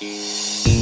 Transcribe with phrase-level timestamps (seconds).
[0.00, 0.73] Música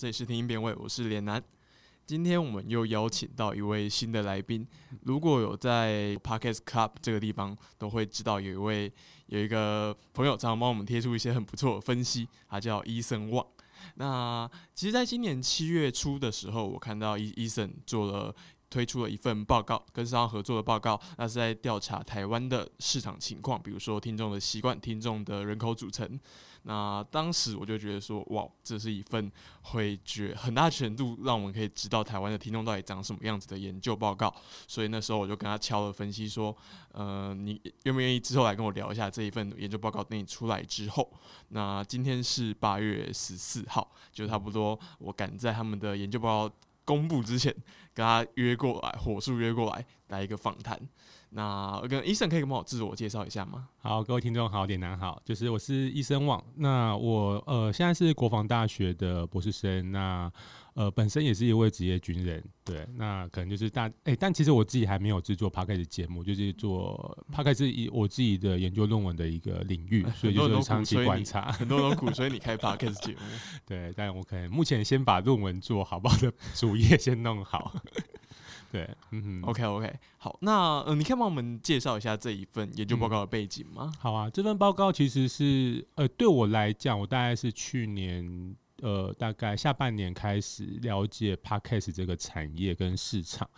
[0.00, 1.44] 这里是听音辨位，我是连南。
[2.06, 4.66] 今天我们又邀请到一位新的来宾。
[5.02, 8.90] 如果有在 Podcast Club 这个地方，都会知道有一位
[9.26, 13.46] 有一个朋友常常帮我们贴出一些很不错的分析，他叫伊森旺。
[13.96, 18.34] 那其实，在今年七月初的时候，我看到伊伊森做了
[18.70, 26.18] 推出了一份报告，跟商合作的报告，那是在调查台湾的市场情况，比如说听众的习惯、听众的人口组成。
[26.62, 29.30] 那当时我就觉得说，哇，这是一份
[29.62, 34.34] 会觉很大程度让我们可以知道台湾的听众到底长什么样子的研究报告。
[34.68, 36.54] 所以那时候我就跟他敲了分析说，
[36.92, 41.10] 呃，你愿不愿意之后来跟我聊一下这一份研究报告等你出来之后？
[41.48, 47.54] 那今天是八月十四号，就差不多我赶在他们的研究报告公布之前，
[47.94, 50.78] 跟他约过来，火速约过来来一个访谈。
[51.32, 53.68] 那跟医生可以帮我自我介绍一下吗？
[53.78, 56.42] 好，各位听众好，点男好，就是我是医生网。
[56.56, 60.30] 那我呃现在是国防大学的博士生，那
[60.74, 73.18] 呃本身也是一位职业军人，对，那可能就是大哎，但其实我自己还没有制作 p 开 d 节目，就是做 p 开 d 是以我自己的研究论文的一个领域，所以就是长期观察，很多人鼓吹 你开 p 开 d 节目，
[73.64, 77.72] 对，但我可能目前先把论文做好，把我的 主业先弄好。
[78.70, 83.92] 对，嗯，OK OK，好，那呃，你可以帮我们介绍一下这一份研究报告的背景吗？
[83.98, 93.48] 好啊，这份报告其实是呃，对我来讲，我大概是去年呃，大概下半年开始了解 Podcast 这个产业跟市场。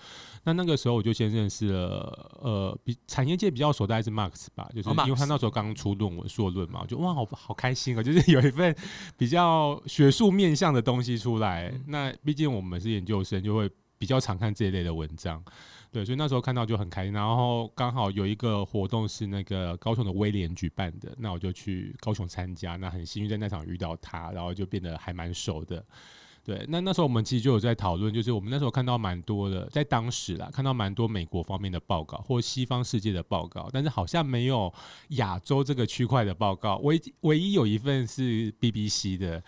[0.44, 8.74] 那那个时候我就先认识了呃，比产业界比较熟，大概是 Max 吧，就是因为他那时候刚出论文硕论嘛，我就哇，好好开心啊，就是 有一份
[9.18, 11.72] 比较学术面向的东西出来。
[11.86, 13.70] 那毕竟我们是研究生，就会。
[14.02, 15.40] 比较常看这一类的文章，
[15.92, 17.12] 对，所以那时候看到就很开心。
[17.12, 22.74] 然后刚好有一个活动是那个高雄的威廉举办的，那我就去高雄参加。
[22.74, 25.84] 那很幸运在那场遇到他，然后就变得还蛮熟的。
[26.42, 34.74] 对，那那时候我们其实就有在讨论，就是我们那时候看到蛮多的，在当时啦，看到蛮多美国方面的报告或西方世界的报告，但是好像没有
[35.10, 36.78] 亚洲这个区块的报告。
[36.78, 39.41] 唯唯一有一份是 BBC 的。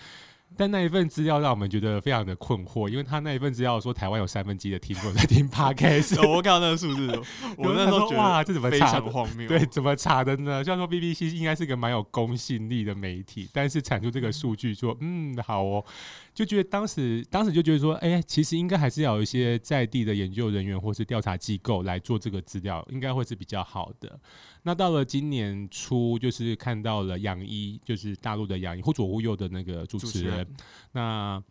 [0.56, 7.08] 但那一份资料让我们觉得非常的困惑，因为他那一份资料说台湾有三分之一的听众在听 podcast，我看到那个数字，
[7.58, 9.46] 我那时候哇，这怎么查荒谬？
[9.48, 10.62] 对，怎么查的呢？
[10.62, 15.84] 虽然说 BBC 应该是个蛮有公信力的媒体，但是产出这个数据说，嗯，好哦。
[16.34, 24.18] 就觉得当时，当时就觉得说，哎，其实应该还是要有一些在地的研究人员或是调查机构来做这个资料，应该会是比较好的。
[24.64, 30.46] 那到了今年初，就是看到了杨一，就是大陆的杨一，忽左忽右的那个主持人，
[30.92, 31.42] 那。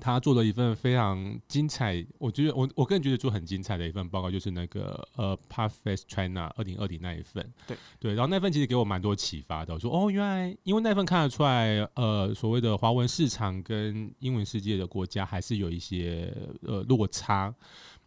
[0.00, 7.44] 他做了一份非常精彩，我觉得我我个人觉得做很精彩的一份报告，就是那个呃 p a t h Face China 二零二零那一份。
[7.66, 9.72] 对对，然后那份其实给我蛮多启发的。
[9.72, 16.32] 我说哦，原来因为那份看得出来，呃，所谓的华文市场跟英文世界的国家还是有一些
[16.62, 17.54] 呃落差。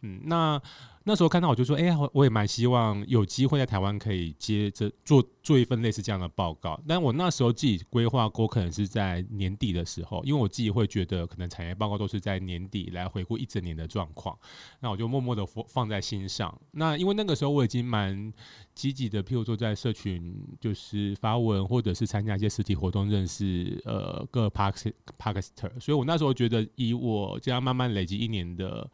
[0.02, 0.60] 嗯，那。
[1.04, 6.80] 那时候看到我就说，哎呀，我我也蛮希望有机会在台湾可以接着做做一份类似这样的报告。
[6.86, 14.38] 但我那时候自己规划过，可能是在年底的时候，因为我自己会觉得，可能产业报告都是在年底来回顾一整年的状况。
[14.78, 16.56] 那我就默默的放放在心上。
[16.70, 18.32] 那因为那个时候我已经蛮
[18.72, 25.42] 积极的，譬如说在社群就是发文，或者是参加一些实体活动，认识呃各 park parker。
[25.80, 28.88] 所以我那时候觉得，以我这样慢慢累积一年的。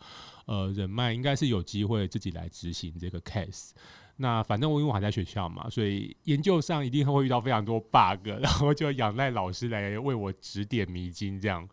[0.49, 3.71] 呃，人脉应该是有机会自己来执行这个 case。
[4.17, 11.39] 那反正我因为我还在学校嘛，所以研究上一定会遇到非常多 bug， 然后就仰赖老师来为我指点迷津。
[11.39, 11.69] 这样，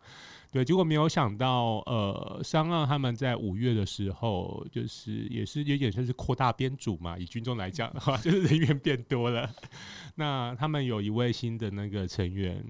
[0.52, 9.50] 对，结果没有想到，呃，商岸他们在五月的时候，就是也是有点像是扩大编组嘛，以军中来讲的话， 就是人员变多了。
[10.14, 12.64] 那他们有一位新的那个成员，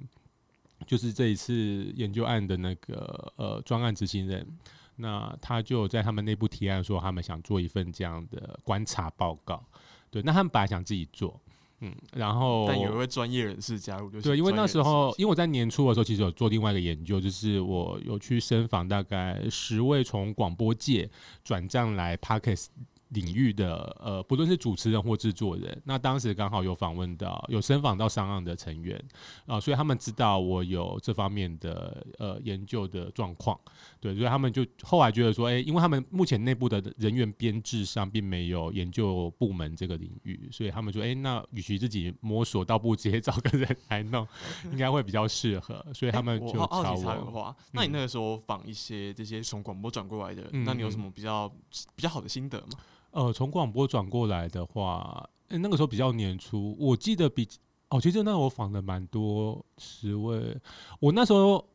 [0.86, 4.46] 就是这一次研究案的那个呃专案执行人。
[4.96, 9.64] 那他就在他们内部提案说，他们想做一份这样的观察报告。
[10.10, 11.40] 对，那他们本来想自己做，
[11.80, 21.10] 嗯，然后但有一位专业人士加入，就是对，因为那时候，因为为我在年初的时候，其实有做另外一个研究，就是我有去深访大概十位从广播界
[21.44, 22.66] 转战来 Parkes。
[23.10, 29.00] 领域的呃，不论是主持人或制作人，那当时刚好有访问到，有深访到上岸的成员
[29.46, 33.58] 啊，所以他们知道我有这方面的呃研究的状况，
[34.00, 44.26] 对，所以他们就后来觉得说，哎，因为他们目前内部的人员编制上并没有研究部门这个领域，所以他们说，哎，那与其自己摸索，倒不如直接找个人来弄，
[44.70, 51.48] 应该会比较适合，所以他们就好奇我插个话，那你那个时候访一些这些从广播转过来的，嗯那你有什么比较
[51.94, 52.78] 比较好的心得吗？
[53.12, 57.48] 呃，从广播转过来的话，诶那个时候比较年初，我记得比
[57.88, 60.54] 哦，其实那我访的蛮多十位，
[61.00, 61.66] 我那时候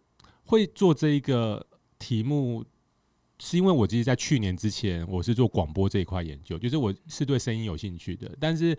[0.43, 1.65] 会做这一个
[2.01, 2.65] 题目，
[3.37, 8.35] 是因为我其实，在去年之前，我是做广播这一块研究，就是我是对声音有兴趣的。
[8.39, 8.75] 但是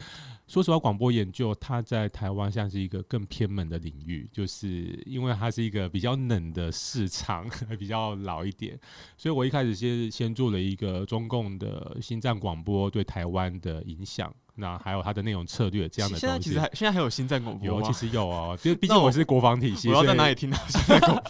[0.49, 7.49] 说实话，广播研究它在台湾像是一个更偏门的领域，就是因为它是一个比较冷的市场，
[7.79, 8.79] 比较老一点。
[9.17, 16.61] 所以我一开始先先做了一个中共的心脏广播对台湾的影响，那还有它的内容策略这样的东西现在其实。
[16.61, 17.93] 还现在还有新战广播有，其？
[17.93, 21.23] 实有哦，就 毕竟我我是国防体系，我要在哪里听到新战广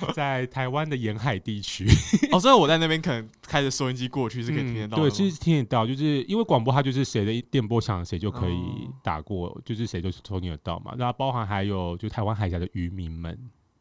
[0.00, 0.12] 播？
[0.14, 1.86] 在台湾的沿海地区
[2.32, 10.94] 哦，所以我在那边可能开着收音机过去是可以听得到对，其实听得到，就是因为广播它就是谁的电波响，谁就可以哦打过，就是谁就是收听得到嘛。
[10.96, 13.36] 那包含还有就台湾海峡的渔民们。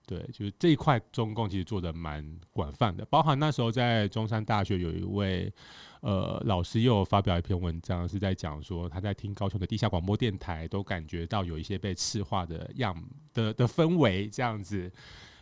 [0.06, 5.52] 对，就是这一块中共其实做的蛮广泛的，包含那时候在中山大学有一位
[6.08, 12.96] 呃老师又发表一篇文章，是在讲说他在听高雄的地下广播电台，都感觉到有一些被赤化的样
[13.34, 14.90] 的的氛围这样子。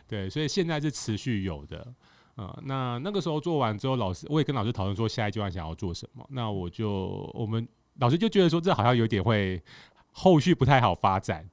[0.08, 1.86] 对，所以现在是持续有的。
[2.34, 6.26] 呃，那那个时候做完之后，老师我也跟老师讨论说下一阶段想要做什么。
[6.30, 7.66] 那我就我们
[8.00, 9.62] 老师就觉得说这好像有点会
[10.10, 11.48] 后续不太好发展。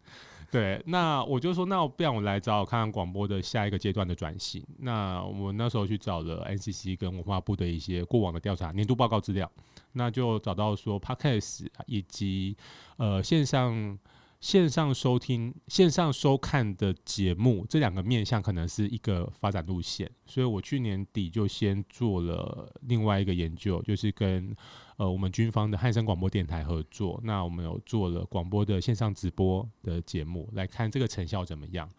[0.54, 4.64] 对，那我就说，那不然我来找找看看广播的下一个阶段的转型。
[4.78, 9.52] 那我那时候去找了 NCC 跟文化部的一些过往的调查年度报告资料，
[9.94, 12.56] 那就找到说 Podcast 以及
[12.98, 13.98] 呃线上
[14.40, 24.56] 线上收听、线上收看的节目这两个面向可能是一个发展路线，所以我去年底就先做了另外一个研究，就是跟
[24.98, 31.90] 呃我们军方的汉声广播电台合作，那我们有做了广播的线上直播的节目，来看这个成效怎么样。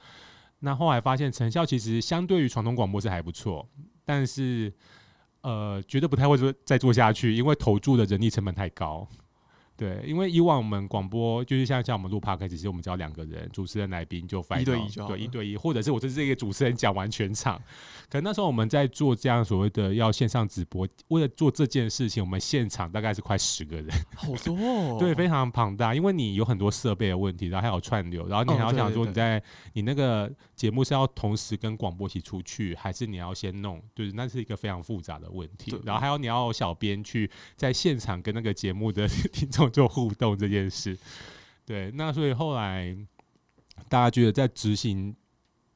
[0.60, 3.68] 那后来发现成效其实相对于传统广播是还不错，
[4.04, 4.72] 但是
[5.42, 9.06] 呃觉得不太会做再做下去，因为投注的人力成本太高。
[9.76, 17.60] 对，因为以往我们广播就是像像我们录 p o d 其实我们只要两个人，主持人来宾就翻一对一就好对一对一，或者是我就是这个主持人讲完全场。
[18.08, 29.42] 可能那时候我们在做这样所谓的要线上直播，为了做这件事情，我们现场大概是快十个人，好多、哦， 对，非常庞大，因为你有很多设备的问题，然后还有串流，然后你哦还要想说你在
[29.72, 35.78] 你那个节目是要同时跟广播一起出去，还是你要先弄，就是那是一个非常复杂的问题。
[35.84, 40.96] 然后还有你要有小编去在现场跟那个节目的 听众做互动这件事，
[41.66, 42.96] 对，那所以后来
[43.88, 45.14] 大家觉得在执行。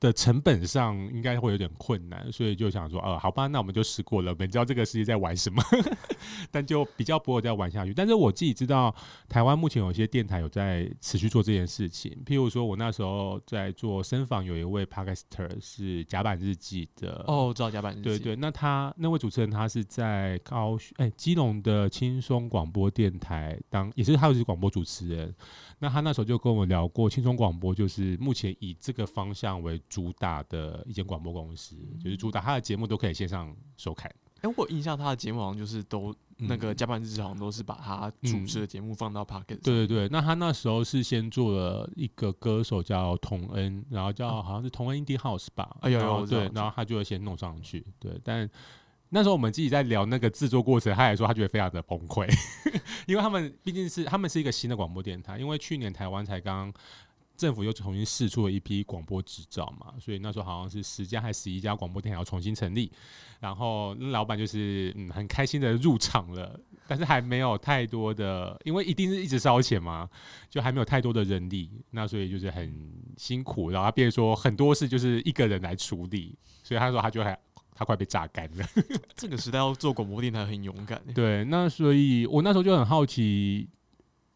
[0.01, 5.63] 的成本上应该会有点困难，所以就想说，呃，好吧，那我们就试过了，我们知道这个世界在玩什么，
[6.53, 7.93] 但就比较不会再玩下去。
[7.93, 8.95] 但是我自己知道，
[9.29, 12.17] 台湾目前有些电台有在持续做这件事情。
[12.25, 25.35] 譬如说，我那时候在做深访，有一位 podcaster 是甲板日记的哦，知道甲板日记，对对，那他那位主持人他是在高雄哎基隆的轻松广播电台当，也是他是广播主持人。
[25.81, 34.11] 那他那时候就跟我聊过，轻松广播就是目前以这个方向为主打的一间广播公司，就是主打他的节目都可以线上收看。
[34.43, 48.49] 哎、我印象他的节目好像就是都、那个加班日志好像都是把他主持的节目放到 p o c k e t 对对对，那他那时候是先做了一个歌手叫童恩，然后叫好像是童恩 Indie House 吧，哎有有然后我知道对，然后他就会先弄上去，对，但
[49.09, 52.29] 那时候我们自己在聊那个制作过程，他也说他觉得非常的崩溃，
[53.09, 56.73] 因为他们毕竟是他们是一个新的广播电台，因为去年台湾才刚。
[57.39, 62.91] 政府又重新试出了一批广播执照嘛，所以那时候好像是十家还是十一家广播电台要重新成立，
[63.39, 70.11] 然后那老板就是嗯很开心的入场了，但是还没有太多的，因为一定是一直烧钱嘛，
[70.51, 77.39] 就还没有太多的人力，那所以就是很辛苦，然后他变说很多事就是一个人来处理，所以他说他就还
[77.73, 78.67] 他快被榨干了。
[79.15, 83.69] 这个时代要做广播电台很勇敢、欸，对，那所以我那时候就很好奇，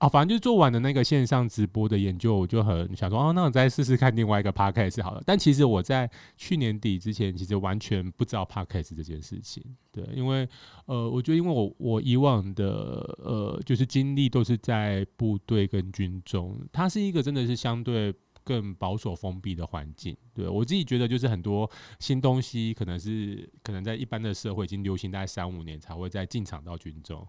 [0.03, 5.23] 啊，反正就做完的那个线上直播的研究，我就很想说，哦，那我再试试看另外一个 podcast 好了。
[5.25, 9.63] 但其实我在去年底之前，其实完全不知道 podcast 这件事情。
[9.93, 10.49] 对，因为
[10.87, 18.13] 呃，我觉得因为我我以往的呃，就是经历都是在部队跟军中，它是一个真的是相对。
[18.45, 27.27] 更保守封闭的环境，对我自己觉得就是很多新东西，可能是可能在一般的社会已经流行大概三五年才会再进场到军中。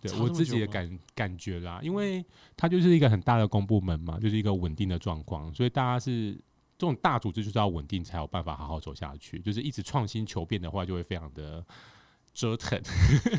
[0.00, 2.24] 对我自己的感感觉啦，因为
[2.56, 6.34] 它就是一个很大的公部门嘛，就是一个稳定的状况，所以大家是
[6.78, 9.38] 这种大组织就是要稳定才有办法好好走下去。
[9.40, 11.64] 就是一直创新求变的话，就会非常的
[12.34, 12.80] 折腾，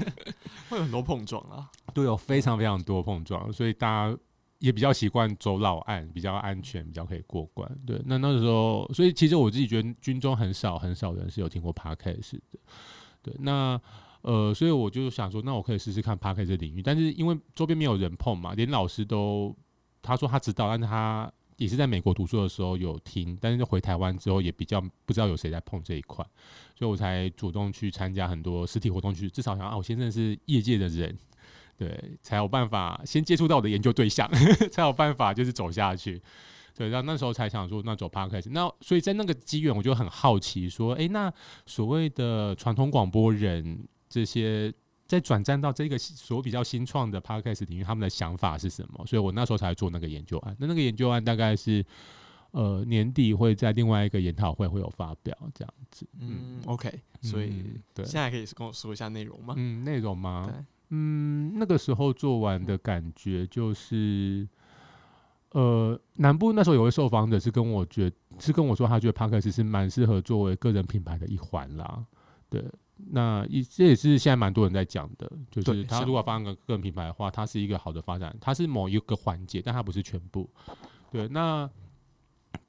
[0.69, 1.69] 会有很多碰撞啊。
[1.93, 4.17] 对，有非常非常多碰撞，所以大家。
[4.59, 7.69] 也比较习惯走老岸，比较安全，比较可以过关。
[7.85, 12.59] 对，那那时候，所以其实我自己觉得军中很少很少人是有听过 podcast 的。
[13.21, 13.79] 对，那
[14.21, 16.81] 呃，所以我就想说，那我可以试试看 podcast 领域。
[16.81, 19.55] 但是因为周边没有人碰嘛，连老师都
[20.01, 26.25] 他说他知道，但是他也是在美国读书的时候有听，但是回台湾之后也比较不知道有谁在碰这一块，
[26.75, 31.15] 所以我才主动去参加很多实体活动，去至少想啊，我先认识业界的人。
[31.77, 34.29] 对，才有办法先接触到我的研究对象，
[34.71, 36.21] 才有办法就是走下去。
[36.75, 38.49] 对，然后那时候才想说，那走 podcast。
[38.51, 41.31] 那所以在那个机缘，我就很好奇，说，哎，那
[41.65, 44.71] 所谓的传统广播人这些，
[45.07, 49.03] 在转战到这个所比较新创的 podcast 领域，他们的想法是什么？
[49.07, 50.55] 所以我那时候才做那个研究案。
[50.59, 51.83] 那那个研究案大概是
[52.51, 56.07] 呃年底会在另外一个研讨会会有发表，这样子。
[56.19, 56.91] 嗯，OK。
[57.21, 59.55] 所以对，现在可以跟我说一下内容吗？
[59.57, 60.47] 嗯，内容吗？
[60.89, 64.47] 嗯，那个时候做完的感觉就是，
[65.51, 72.05] 呃，南部那时候有位受访者是跟我觉是跟我说，他觉得 p a r k e s 是蛮适合作为个人品牌的一环啦。
[72.49, 72.63] 对，
[73.11, 80.49] 那一这也是现在蛮多人在讲的，就是他如果发展个个人品牌的话，它是一个好的发展，它是某一个环节，但它不是全部。
[81.11, 81.69] 对，那。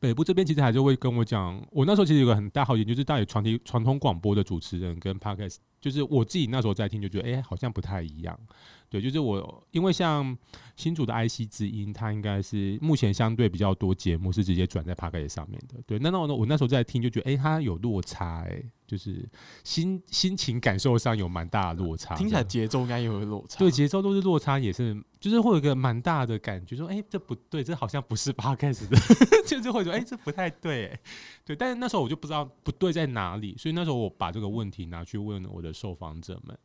[0.00, 8.38] 北部这边其实还是会跟我讲，我那时候其实有个很大好奇，就是到底传统传统广播的主持人跟 podcast，就是我自己那时候在听，就觉得哎，好像不太一样。
[8.90, 10.37] 对，就是我因为像
[10.76, 15.75] 新竹的 IC 之音，它应该是目前相对比较多节目是直接转在 podcast 上面的。
[15.87, 19.28] 对，那那我我那时候在听，就觉得哎，它有落差，哎，就是
[19.62, 22.14] 心心情感受上有蛮大的落差。
[22.14, 23.59] 听起来节奏应该也有落差。
[23.59, 28.97] 对，节奏都是落差，也是就是会有一个蛮大的感觉，说哎，这不对，这好像不是 podcast 的，
[29.45, 30.99] 就是会说哎，这不太对，
[31.45, 31.54] 对。
[31.54, 36.57] 但是那时候我就不知道不对在哪里，所以那时候我把这个问题拿去问我的受访者们。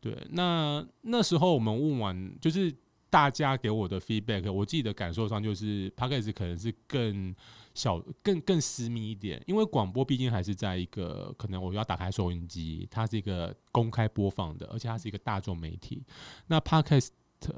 [0.00, 2.74] 对，那那时候我们问完，就是
[3.10, 7.34] 大家给我的 feedback，我自己的感受上就是 p o d c a s 可能是更
[7.74, 16.02] 小、更更私密一点，因为广播毕竟还是在一个可能我要打开收音机，它是一个公开播放的，而且它是一个大众媒体。
[16.46, 17.08] 那 podcast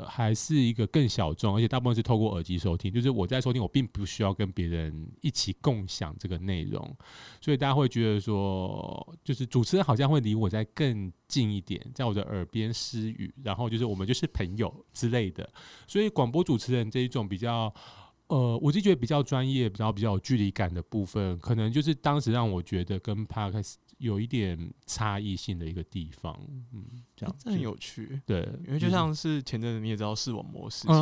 [0.06, 2.92] 还是一个更小众，而且大部分是透过耳机收听。
[2.92, 6.96] 就是我在收听，我并不需要跟别人一起共享这个内容，
[7.40, 15.48] 所以大家会觉得说，就是主持人好像会离我在更近一点，在我的耳边私语，然后就是我们就是朋友之类的。
[15.86, 17.72] 所以广播主持人这一种比较。
[18.28, 26.36] 呃，我就觉得比较专业，比较比较有距离感的部分，可能就是当时让我觉得跟 Parks 有一点差异性的一个地方。
[26.72, 26.84] 嗯，
[27.16, 28.20] 这样很有趣。
[28.26, 30.94] 对，因为就像是前阵子你也知道视网膜事情，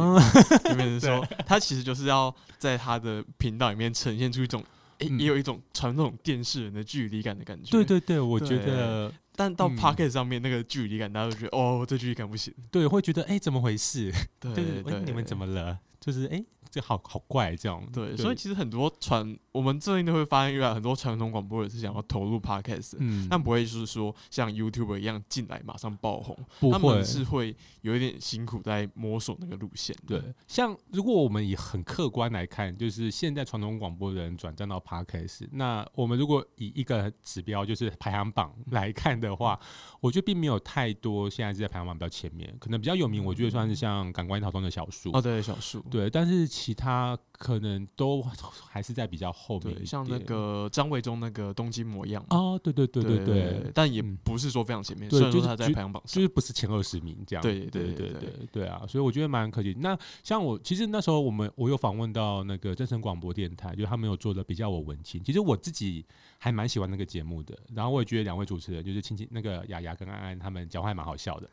[0.70, 4.62] 有没有人说 他其实就是要在他的频道里面呈现出一种，
[4.98, 7.70] 诶，也有一种传统电视人的距离感的感觉。
[7.70, 12.52] 对对对，我觉得，但到 Pocket 上面那个距离感，大家都觉得哦，这距离感不行。
[12.70, 14.12] 对，会觉得哎，怎么回事？
[14.38, 15.78] 对对，你们怎么了？
[15.98, 16.44] 就是哎。
[16.72, 26.36] 这好好怪，这样对，所以其实很多传，我们最近都会发现，越来很多传统广播也是想要投入 podcast，嗯，但不会就是说像 YouTube 一样进来马上爆红，
[26.70, 29.96] 他们是会有一点辛苦在摸索那个路线。
[30.06, 39.58] 对，像如果我们以很客观来看，就是现在传统广播人转战到 podcast，那我们如果以一个指标就是排行榜来看的话，
[40.00, 46.48] 我觉得并没有太多现在是在排行榜比较前面，可能比较有名，我觉得算是像感官逃中的小树哦，对，小树，对，但是。
[46.60, 48.20] 其他可能都
[48.68, 52.22] 还是在比较后面，像那个张伟忠那个东京模样。
[52.28, 59.74] 啊，对对对对对，但也不是说非常前面，虽然说他在排行榜上，就是不是前二十名这样，对对对对对啊，所以我觉得蛮可惜。
[59.80, 66.04] 那像我其实那时候我们我有访问到那个真诚广播电台，就他们有做的比较我文青，其实我自己
[66.38, 71.48] 还蛮喜欢那个节目的，然后我也觉得两位主持人就是亲亲那个雅雅跟安安他们讲话还蛮好笑的。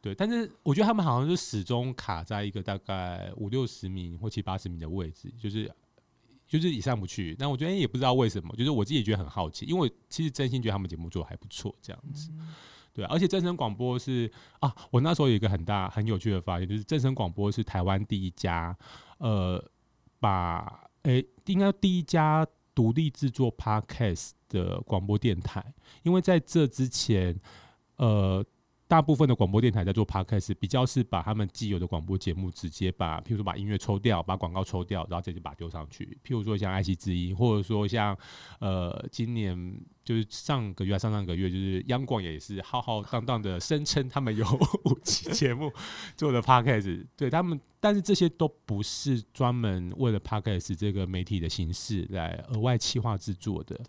[0.00, 5.70] 对，但是我觉得他们好像就始终卡在一个大概五六十名或七八十名的位置，就是
[6.58, 7.36] 就是也上不去。
[7.38, 12.30] 那我觉得也不知道为什么，就是我自己也觉得很好奇，因为我其实真心觉得他们节目做的还不错，这样子。
[12.92, 14.30] 对，而且正声广播是
[14.60, 18.76] 啊，我那时候有一个很大很有趣的发现，就是正声广播是台湾第一家，
[19.18, 19.64] 呃，
[20.20, 27.38] 把诶、应该第一家独立制作 podcast 的广播电台，因为在这之前，
[27.96, 28.44] 呃。
[28.92, 36.04] 大部分的广播电台在做 podcast，比较是把他们既有的广播节目直接把，譬如说把音乐抽掉，把广告抽掉，然后直接把它丢上去。
[36.22, 38.14] 譬如说像爱奇之音，或者说像
[38.60, 39.56] 呃今年
[40.04, 44.46] 就是上个月、上上个月，就是央广也是浩浩荡荡的声称他们有
[44.84, 45.72] 五期节目
[46.16, 53.80] 做的 podcast，对他们，但是这些都不是专门为了 podcast 这个媒体的形式来额外企划制作的。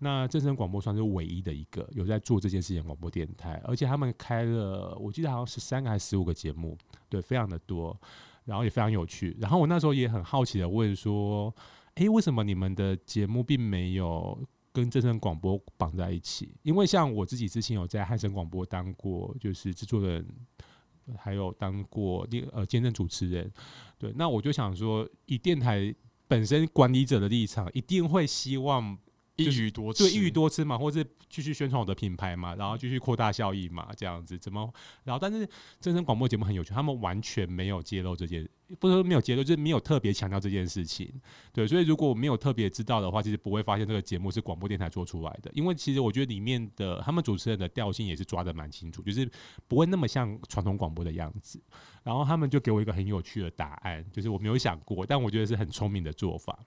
[0.00, 6.76] 那正声广播算是唯一的一个有在做这件事情的广播电台，而且他们开了，我记得好像十三个还是十五个节目，
[7.08, 7.96] 对，非常的多，
[8.44, 9.36] 然后也非常有趣。
[9.38, 11.54] 然后我那时候也很好奇的问说，
[11.96, 16.54] 诶，为什么你们的节目并没有跟正声广播绑在一起？
[16.62, 20.26] 因为像我自己之前有在汉声广播当过，就是制作人，
[21.16, 23.52] 还有当过那呃兼任主持人，
[23.98, 25.94] 对，那我就想说，以电台
[26.28, 28.98] 本身管理者的立场，一定会希望。
[29.44, 34.72] 一鱼多吃，对，一鱼多吃嘛，或者继续宣传我的品牌嘛，然后继续扩大效益嘛，这样子怎么？
[35.04, 35.48] 然后，但是
[35.80, 41.12] 真声广播节目很有趣，他们完全没有揭露这件，不是说没有揭露，就是没有特别强调这件事情。
[41.52, 45.50] 对，所以如果没有特别知道的话，其实不会发现这个节目是广播电台做出来的。
[45.54, 49.30] 因为其实我觉得里面的他们主持人的调性也是抓的蛮清楚，就是
[49.68, 51.62] 不会那么像传统广播的样子。
[52.02, 56.58] 然后他们就给我一个很有趣的答案，就是我没有想过，但我觉得是很聪明的做法。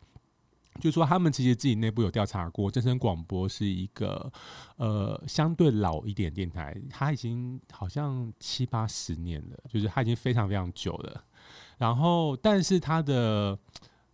[0.79, 4.31] 就说他们其实自己内部有调查过，真声广播是一个
[4.77, 11.23] 呃相对老一点电台，它已经好像七八十年了，就是它已经非常非常久了。
[11.77, 13.57] 然后，但是它的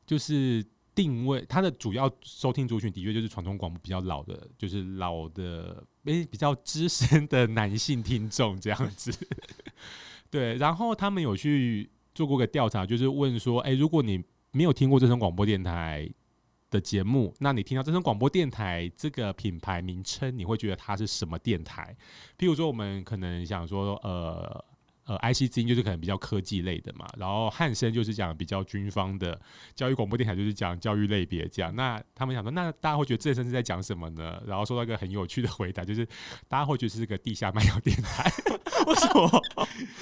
[0.06, 0.64] 就是
[0.94, 9.12] 定位，它的主要收听族群的确就是传统广播比较老的，就是老的 诶比较资深的男性听众这样子。
[10.30, 16.10] 对，然后他们有去做过个调查，就是问说，诶，如果你没有听过这声广播电台。
[16.70, 21.96] 的节目，那你听到这声广播电台这个品牌名称，你会觉得它是什么电台？
[22.38, 24.66] 譬如说，我们可能想说，呃
[25.06, 29.40] 呃，IC 之音就是可能比较科技类的嘛，然后汉声就是讲比较军方的，
[29.74, 31.76] 教育广播电台就是讲教育类别这样。
[31.76, 34.40] 那他们想说，那大家会觉得这声是在讲什么呢？
[34.46, 36.06] 然后收到一个很有趣的回答，就是
[36.48, 38.32] 大家会觉得是个地下卖药电台。
[38.86, 39.42] 为什么？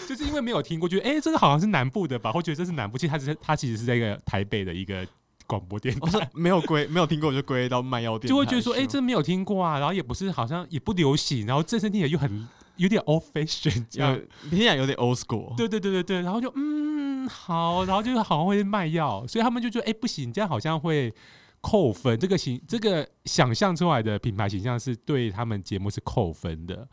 [0.06, 5.08] 就是因为没有听过，觉得哎，这个好像是南部的吧，或觉得这是南部，其实它是它其实是在一个台北的一个。
[5.48, 15.56] 广播电台没有归没有听过就归到卖药店，就会觉得说，哎，这没有听过啊，然后也不是好像也不流行，然后这声听起来又很有点 old fashion，这样听起来有点 old school。
[15.56, 21.14] 对对对对对，然后就嗯好，然后就是好像会卖药，所以他们就觉得，哎，不行，这样好像会
[21.62, 22.20] 扣分。
[22.20, 26.86] 这个形这个想象出来的品牌形象是对他们节目是扣分的。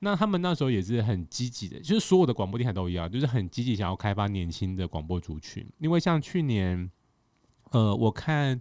[0.00, 6.90] 那他们那时候也是很积极的，就是所有的广播电台都一样，就是很积极想要开发年轻的广播族群，因为像去年。
[7.74, 8.58] 呃，我看，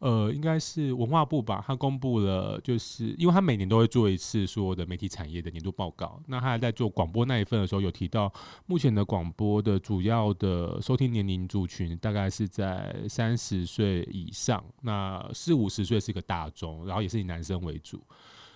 [0.00, 6.20] 呃，应该是文化部吧，他公布了，就是因为他每年都会做一次所有的媒体产业的年度报告。
[6.26, 8.32] 那他在做广播那一份的时候，有提到
[8.66, 18.00] 目前的广播的主要的收听年龄族群大概是在三十岁以上，那四五十岁是一个大众，然后也是以男生为主。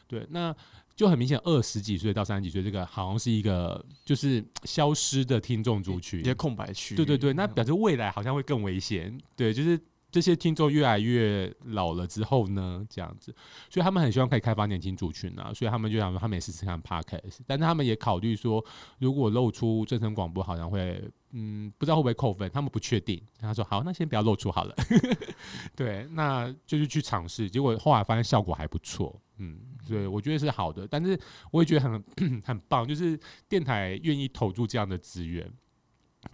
[0.06, 0.54] 对，那
[0.94, 6.94] 就很明显，二十几岁到三十几岁，这个好像是一个就是消失的听众族群，一些空白区。
[6.94, 9.18] 对对对，那表示未来好像会更危险。
[9.34, 9.80] 对，就是。
[10.12, 13.34] 这些听众越来越老了之后呢，这样子，
[13.70, 18.62] 所以他们很希望可以开发年轻族群啊，所以他们就想说，他们也试试看 podcast，但是他们也考虑说，
[18.98, 23.18] 如果露出正声广播，好像会，嗯，不知道会不会扣分，他们不确定。
[23.40, 24.76] 他说好，那先不要露出好了，
[25.74, 31.18] 对，那就是去尝试，结果后来发现效果还不错，嗯，所以我觉得是好的，但是
[31.50, 32.04] 我也觉得很
[32.44, 35.50] 很棒，就是电台愿意投入这样的资源，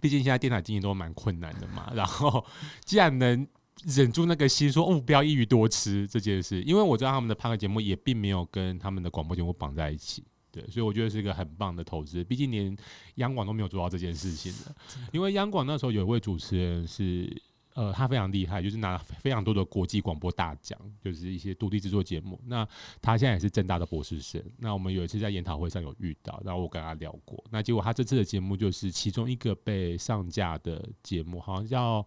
[0.01, 2.45] 毕竟现在电台经营都蛮困难的嘛，然后
[2.83, 3.47] 既然能。
[3.85, 12.23] 忍住那个心，说哦，不要一鱼多吃这件事，因为我知道他们的拍个节目也并没有跟他们的广播节目绑在一起，对，所以我觉得是一个很棒的投资。
[12.23, 12.75] 毕竟连
[13.15, 14.75] 央广都没有做到这件事情的，
[15.13, 17.41] 因为央广那时候有一位主持人是，
[17.73, 22.37] 呃，他非常厉害，就是拿非常多的国际广播大奖，就是一些独立制作节目。
[22.47, 22.67] 那
[23.01, 24.43] 他现在也是正大的博士生。
[24.57, 32.05] 那我们有一次在研讨会上有遇到，然后我跟他聊过，那结果他这次的节目就是其中一个被上架的节目，好像叫。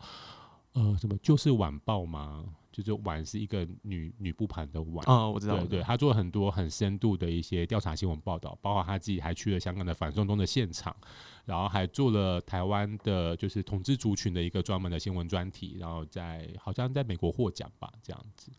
[0.73, 2.45] 呃，什么就是晚报吗？
[2.73, 5.59] 就是晚是一个女女部盘的晚啊，我知道。
[5.59, 10.97] 对对，他做了很多很深度的一些调查新闻报道，包括他自己还去了香港的反送中的现场，
[11.45, 18.51] 然后还做了台湾的，就是统治族群的一个专门的新闻专题，然后在好像在美国获奖吧，这样子。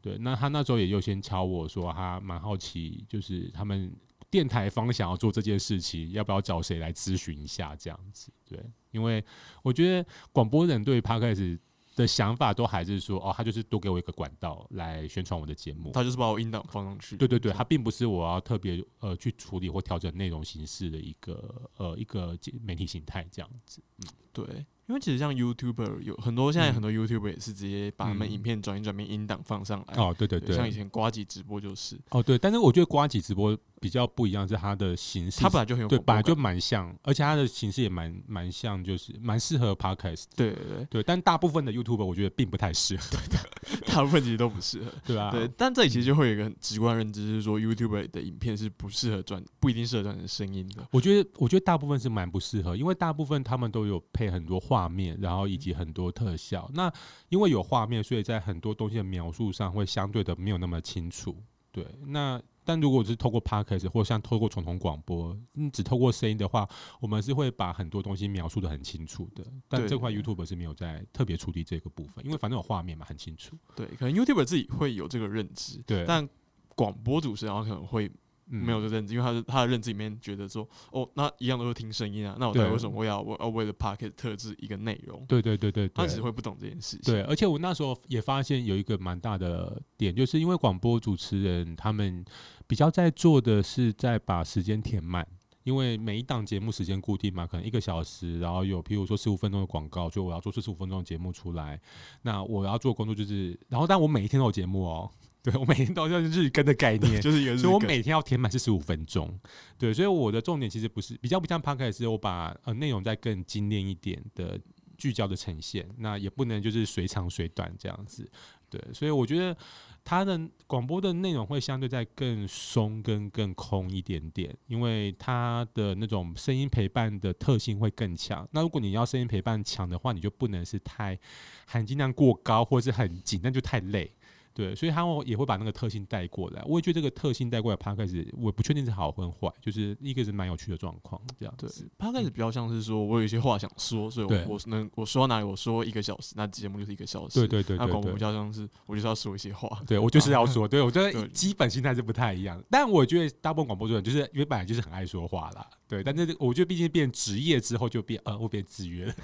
[0.00, 3.94] 对，那他那时候也优先敲我说，他蛮好奇，就是他们。
[4.32, 8.32] 电台方想要做这件事情，要不要找谁来咨询一下这样子？
[8.48, 8.58] 对，
[8.90, 9.22] 因为
[9.62, 11.58] 我觉得广播人对 podcast
[11.94, 15.90] 的想法都还是说，哦，他就是多给我一个管道来宣传我的节目。
[15.92, 17.14] 他就是把我音档放上去。
[17.18, 23.82] 对对对，他并不是我要特别呃去处理或调整内容形式的一个呃一个媒体形态这样子。
[23.98, 24.64] 嗯，对。
[24.92, 29.94] 因为其实像 YouTuber 有很多，现在很多 YouTuber 也是直接把他们嗯影片转一转变音档放上来。
[29.96, 40.24] 哦，对对对，像以前瓜几直播就是，哦对，但是我觉得瓜几直播比较不一样，是它的形式，它本来就很有对，本来就蛮像，而且它的形式也蛮蛮像，就是蛮适合 Podcast。
[40.36, 44.92] 对对对，对，但大部分的 YouTuber 我觉得并不太适合，对的大部分其实都不适合。
[45.06, 50.86] 对吧、对，但这里其实就会有一个很直观认知，是说 YouTuber 的影片是不适合转，不一定适合转成声音的。
[50.90, 56.68] 我觉得，我觉得大部分是蛮不适合，因为大部分他们都有配很多画面，然后以及很多特效。
[56.74, 56.92] 那
[57.28, 61.36] 因为有画面，所以在很多东西的描述上会相对的没有那么清楚。
[61.70, 66.68] 对，那但如果是透过 podcast 或像透过传统广播，嗯，只透过声音的话，
[67.00, 69.44] 我们是会把很多东西描述的很清楚的。
[69.68, 73.56] 但这块 YouTube 是没有在特别处理这个部分，因为反正有画面嘛，很清楚。
[73.74, 76.28] 对，可能 YouTuber 自己会有这个认知，对，但
[76.74, 78.12] 广播主持人他可能会嗯
[78.58, 85.24] 没有这认知，因为他的他的认知里面觉得说，哦，那一样都是听声音啊，那我到底为什么我要我要为了 Pocket 特制一个内容？
[85.26, 87.12] 对对对对对，他只会不懂这件事情。
[87.12, 92.24] 对，而且我那时候也发现有一个蛮大的点，就是因为广播主持人他们
[92.66, 95.26] 比较在做的是在把时间填满。
[95.64, 101.80] 因为每一档节目时间固定嘛，可能一个小时，然后有譬如说十五分钟的广告，就我要做四十五分钟的节目出来。
[102.22, 105.08] 那我要做的工作就是，然后但我每一天都有节目哦，
[105.44, 109.38] 对我每天都要日更的概念， 就是一个日更所以我每天要填满是十五分钟，
[109.76, 114.56] 对，所以我的重点其实不是比较不像 p o d c a s 我把呃内容再更精炼一点的
[114.96, 118.30] 聚焦的呈现，那也不能就是随长随短这样子，
[118.70, 119.56] 对，所以我觉得
[120.04, 128.48] 它的广播的内容会相对在更松跟更空一点点，因为它的那种声音陪伴的特性会更强。
[128.52, 131.18] 那如果你要声音陪伴强的话，你就不能是太
[131.66, 134.12] 含金量过高或者是很紧，那就太累。
[134.54, 136.62] 对，所以他们也会把那个特性带过来。
[136.66, 141.90] 我也觉得这个特性带过来 p 开始，我不确定是好或坏，就是一个是蛮有趣的状况，这样对子。
[141.98, 147.40] ，Podcast 比较像是说我有一些话想说，所以我我能我说到哪里我说一个小时，那节目就是一个小时。
[147.40, 149.82] 对对对对那广播比对，较像是我就是要说一些话。
[149.86, 152.62] 对我就是要说， 对我觉得基本心态是不太一样。
[152.70, 156.02] 但我觉得大部分广播主人就是因为本来就是很爱说话啦，对。
[156.02, 159.14] 但是我觉得毕竟变职业之后就变呃会变制约了。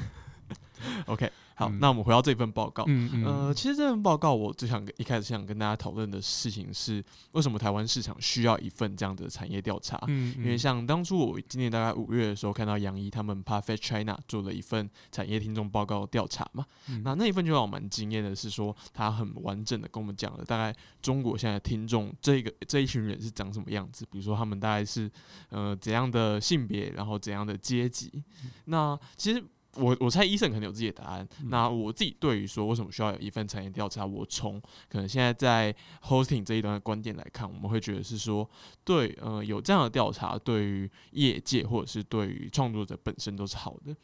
[1.07, 2.85] OK，好，嗯那我们回到这份报告。
[2.87, 10.01] 嗯嗯呃，其实这份报告我最想跟一开始想跟大家讨论的事情是，为什么台湾市场需要一份这样的产业调查？
[10.07, 25.11] 嗯，因为像当初我今年大概五月的时候，看到杨一他们 Perfect China 做了一份产业听众报告调查嘛，嗯那那一份就让我蛮惊艳的，是说他很完整的跟我们讲了大概中国现在听众这个这一群人是长什么样子，比如说他们大概是
[25.49, 28.23] 呃怎样的性别，然后怎样的阶级。
[28.45, 29.43] 嗯那其实
[29.79, 31.29] 我我猜医生可能有自己的答案。
[31.41, 38.49] 嗯那我自己对于说为什么需要有一份产业调查，我从可能现在在 hosting 这一端的观点来看，我们会觉得是说，
[38.85, 43.95] 对，呃，有这样的调查，对于业界或者是对于创作者本身都是好的。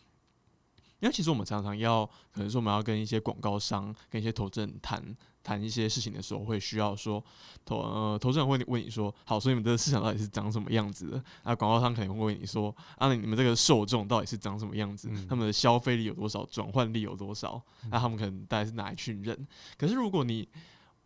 [1.01, 5.05] 因为其实我们常常要，可能说我们要跟一些广告商、跟一些投资人谈
[5.45, 7.23] 谈一些事情的时候，会需要说
[7.65, 11.25] 投呃投资人会问你说，好，所以你们这个市场到底是长什么样子的？
[11.43, 15.09] 啊，广告商可能会问你说，啊，你们这个受众到底是长什么样子？
[15.13, 16.45] 嗯他们的消费力有多少？
[16.47, 17.63] 转换力有多少？
[17.91, 19.47] 那他们可能大概是哪一群人？
[19.77, 20.49] 可是如果你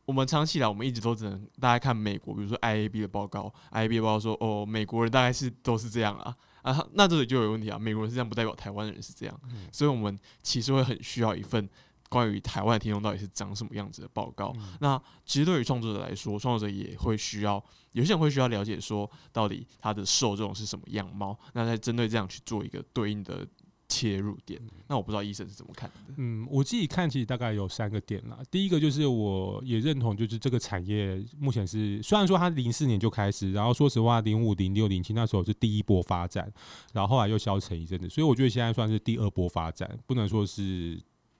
[0.04, 11.68] 我们长期以来，我们一直都只能大家看美国，比如说 IAB 的报告，IAB 的报告说，哦，美国人大概是都是这样啊啊，那这里就有问题啊，美国人是这样，不代表台湾人是这样，嗯所以我们其实会很需要一份
[12.08, 14.52] 关于台湾的听众到底是长什么样子的报告。
[14.56, 23.46] 嗯那其实对于创作者来说，创作者也会需要，有些人会需要了解说，到底他的受众是什么样貌，那再针对这样去做一个对应的
[23.88, 24.60] 切入点。
[24.86, 26.14] 那我不知道医生是怎么看的。
[26.16, 28.38] 嗯，我自己看其实大概有三个点啦。
[28.50, 36.50] 第一个就是我也认同，就是这个产业目前是虽然说它零四年就开始，然后说实话零五、零六、零七那时候是第一波发展，
[36.92, 40.98] 然后后来又消沉一阵子，所以我觉得现在算是第二波发展，不能说是。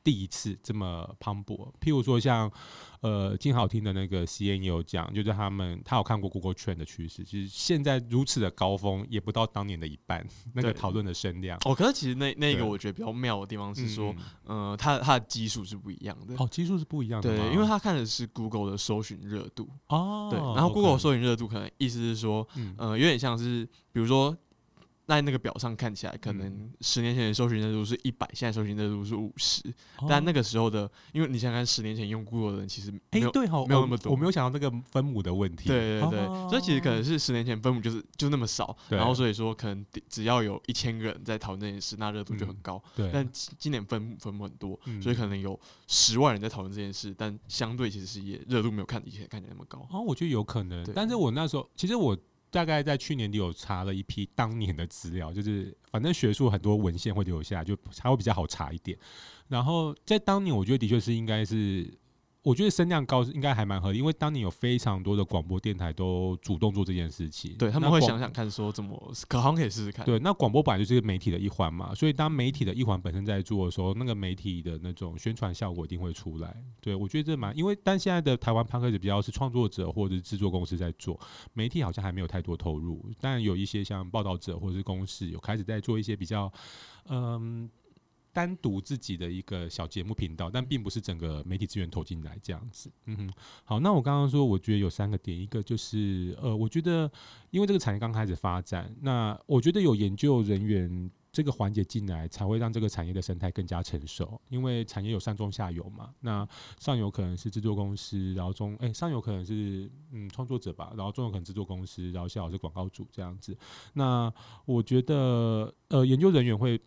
[0.09, 2.51] 第一次这么磅礴，譬如说像
[3.03, 11.59] 呃金好听的那个 C N 也有讲，就是他们他有看过 Google Trend 的趋势，就是现在如此的高峰也不到当年的一半， 那个讨论的声量。
[11.67, 14.15] 哦，可是其实那那个我觉得比较妙的地方是说，
[14.47, 14.71] 嗯。
[14.71, 16.35] 呃，它它的基数是不一样的。
[16.39, 22.75] 哦，基数是不一样的，对，因为他看的是 Google 的搜寻热度，哦，对，然后 Google 搜寻热度可能意思是说，嗯。
[22.79, 24.35] 呃，有点像是，比如说
[25.09, 29.63] 在那个表上看起来，可能十年前的搜寻热度是一百，现在搜寻热度是五十。
[30.07, 34.13] 但那个时候的，因为你想看十年前用 Google 的人，其实哎，对哈，没有那么多。
[34.13, 35.67] 我没有想到这个分母的问题。
[35.67, 42.83] 对对对，所以其实可能是十年前分母就是就那么少，然后所以说可能只要有一千个人在讨论这件事，那热度就很高。
[42.95, 43.11] 对。
[43.11, 49.89] 但今年分母分母很多，所以可能有十万人在讨论这件事，但相对其实是也热度没有看以前看起来那么高。
[49.91, 50.85] 哦，我觉得有可能。
[50.95, 52.15] 但是我那时候其实我。
[52.51, 58.99] 大概在去年底有查了一批当年的资料， 就是反正学术很多文献会留下，就才会比较好查一点。
[59.49, 61.93] 然后在当年，我觉得的确是应该是。
[62.49, 70.07] 我觉得声量高应该还蛮合理，因为当年有非常多的广播电台都主动做这件事情，对他们会想想看说怎么可好可以试试看。
[70.07, 76.57] 对，那广播本来就是媒体的一环嘛，所以当媒体的一环本身在做的时候，那个媒体的那种宣传效果一定会出来。
[76.81, 81.21] 对我觉得这蛮，因为但现在的台湾 p 克 d 比较是创作者或者是制作公司在做，
[81.53, 86.51] 媒体好像还没有太多投入，但有一些像报道者或者是公司有开始在做一些比较，
[87.11, 87.69] 嗯。
[88.33, 92.91] 单独自己的一个小节目频道，但并不是整个媒体资源投进来这样子。
[93.07, 93.33] 嗯哼，
[93.65, 97.11] 好，那我刚刚说，我觉得有三个点，一个就是呃，我觉得
[97.51, 104.41] 因为这个产业刚开始发展，那我觉得有研究人员这个环节进来，才会让这个产业的生态更加成熟。
[104.49, 106.47] 因为产业有上中下游嘛，那
[106.79, 113.57] 上游可能是制作公司，然后中哎上游可能是嗯创作者吧，然后中游可能制作公司，然后下游是广告主这样子。
[113.95, 114.33] 那
[114.65, 116.81] 我觉得呃，研究人员会。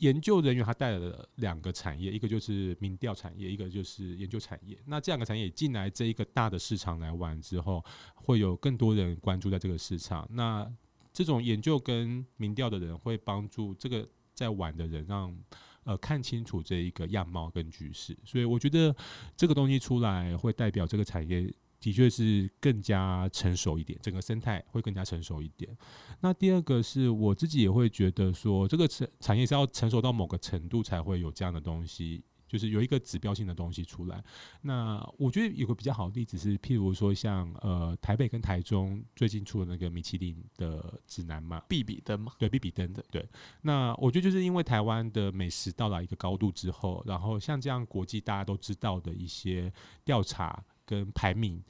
[0.00, 4.78] 研究人员他带来了两个产业，一个就是民调产业，一个就是研究产业。
[4.84, 7.84] 那这两个产业进来这一个大的市场来玩之后，
[8.14, 10.28] 会有更多人关注在这个市场。
[10.32, 10.70] 那
[11.12, 15.36] 这种研究跟民调的人会帮助这个在玩的人，让
[15.84, 18.16] 呃看清楚这一个样貌跟局势。
[18.24, 18.94] 所以我觉得
[19.36, 21.52] 这个东西出来会代表这个产业。
[21.80, 25.74] 的确是更加成熟一点，整个生态会更加成熟一点。
[26.20, 34.22] 那第二个是我自己也会觉得说，这个产产业是要成熟到某个程度才会有这样的东西，就是有一个指标性的东西出来。
[34.60, 43.26] 那我觉得有个比较好的例子是，譬如说像呃台北跟台中最近出的那个米其林的指南嘛，必比登嘛，对，必比登的对。
[43.62, 49.72] 那我觉得就是因为台湾的美食到达一个高度之后，然后像这样国际大家都知道的一些
[50.04, 50.62] 调查。
[50.90, 51.62] 跟排名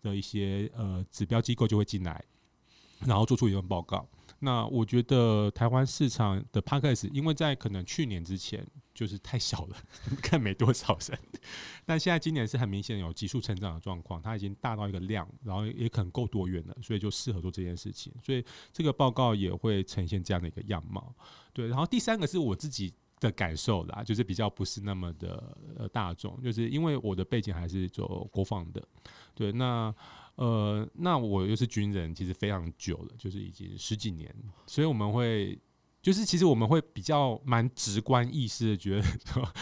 [0.00, 2.24] 的一些呃指标机构就会进来，
[3.00, 4.08] 然后做出一份报告。
[4.38, 8.64] 那我觉得台湾市场的 p a c k a g e 因为在可能去年之前
[8.94, 9.76] 就是太小了，
[10.22, 11.18] 看没多少人。
[11.84, 18.14] 但现在今年是很明显有急速成长的状况，它已经大到一个量，然后也可能够多元了，所以就适合做这件事情。
[18.22, 21.12] 所以这个报告也会呈现这样的一个样貌。
[21.52, 22.94] 对，然后第三个是我自己。
[23.20, 28.82] 的感受啦，就是比较不是那么的呃大众，就是因为我的背景还是做国防的，
[29.34, 29.94] 对，那
[30.36, 34.34] 呃那我又是军人，其实非常久了，就是已经十几年，
[34.66, 35.58] 所以我们会
[36.00, 39.52] 就是其实我们会比较蛮直观意识的觉得说，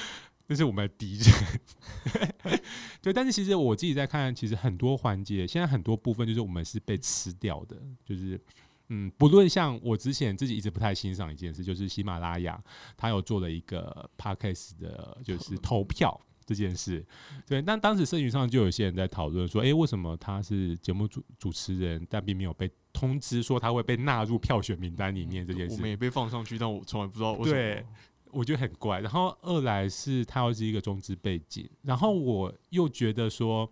[0.47, 2.61] 这是我们的敌人，
[3.01, 8.41] 对，但是其实我自己在看，其实很多环节，现在很多部分就是我们是被吃掉的，就是。
[8.89, 12.63] 嗯，不论像我之前自己一直不太欣赏一件事，就是喜马拉雅
[12.97, 17.05] 他有做了一个 podcast 的，就是投票这件事。
[17.47, 25.75] 对，但当时社群上就有些人在讨论说，哎，为什么他是节目主主持人，但并没有被通知说他会被纳入票选名单里面这件事？
[25.75, 27.37] 我们也被放上去，但我从来不知道。
[27.39, 27.85] 对，
[28.31, 29.01] 我觉得很怪。
[29.01, 33.69] 然后二来是他又是一个中资背景，然后我又觉得说。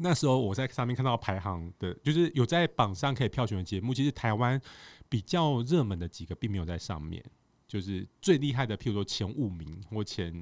[0.00, 4.60] 那时候我在上面看到排行的，就是有在榜上可以票选的节目，其实台湾
[5.08, 7.24] 比较热门的几个并没有在上面，
[7.68, 10.32] 就是最厉害的，譬如说前五名或前。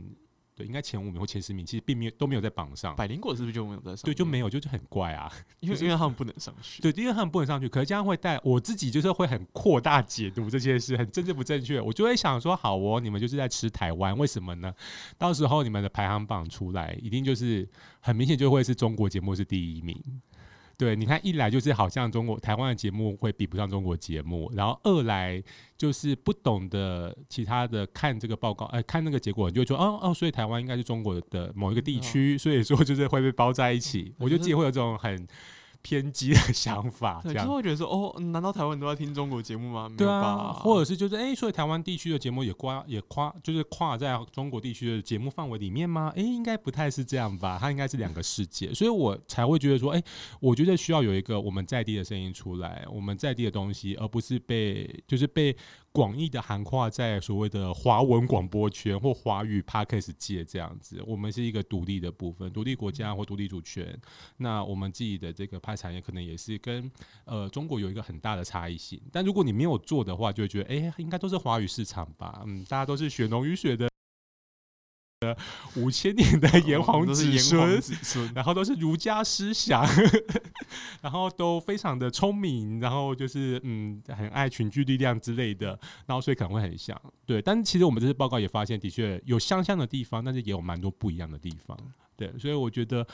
[0.59, 2.97] 对，应该前五名或前十名，其实并没有都没有在榜上。
[2.97, 4.03] 百灵果是不是就没有在上？
[4.03, 6.83] 对，就没有，就是很怪啊，因为因为他们不能上去。
[6.83, 11.81] 对，因为他们不能上去，可是这样会带我自己，就是会很扩大解读这件事，很政治不正确。
[11.81, 14.75] 我就会想说，好哦，你们就是在吃台湾，为什么呢？
[15.17, 17.69] 到时候你们的排行榜出来，一定就是
[18.01, 19.97] 很明显就会是中国节目是第一名。
[20.79, 25.43] 对，你看，一来就是好像中国台湾的节目会比不上中国节目，然后二来
[25.77, 34.15] 就是不懂得其他的看这个报告，哎，看那个结果，你就说，哦哦，所以台湾应该是中国的某一个地区，所以说就是会被包在一起。
[34.19, 35.27] 我就自己会有这种很。
[35.81, 39.91] 偏激的想法，这样会觉得说哦，难道台湾都在听中国节目吗？
[39.97, 46.13] 对啊，或者是就是哎，所以台湾地区的节目也跨也跨，就是跨在中国地区的节目范围里面吗？
[46.17, 47.59] 哎，应该不太是这样吧？
[47.61, 50.03] 它应该是两个世界， 所以我才会觉得说，哎，
[50.41, 55.57] 我觉得需要有一个我们在地的声音出来，我们在地的东西，而不是被就是被
[55.93, 61.03] 广义的涵跨在所谓的华文广播圈或华语 podcast 界这样子。
[61.07, 63.99] 我们是一个独立的部分，独立国家或独立主权。
[64.37, 66.91] 那我们自己的这个拍产业可能也是跟
[67.25, 69.01] 呃中国有一个很大的差异性。
[69.11, 72.43] 但如果你没有做的话，就会觉得哎，应该都是华语市场吧？
[72.47, 73.89] 嗯，大家都是血浓于水的。
[75.75, 79.85] 五千年的炎黄子孙，然后都是儒家思想，
[81.03, 87.43] 然后都非常的聪明，然后就是嗯，很爱群聚力量之类的，然后所以可能会很像，对。
[87.43, 91.77] 但其实我们这次报告也发现，的确有相像的地方，但是也有蛮多不一样的地方，
[92.17, 92.33] 对。
[92.39, 93.05] 所以我觉得，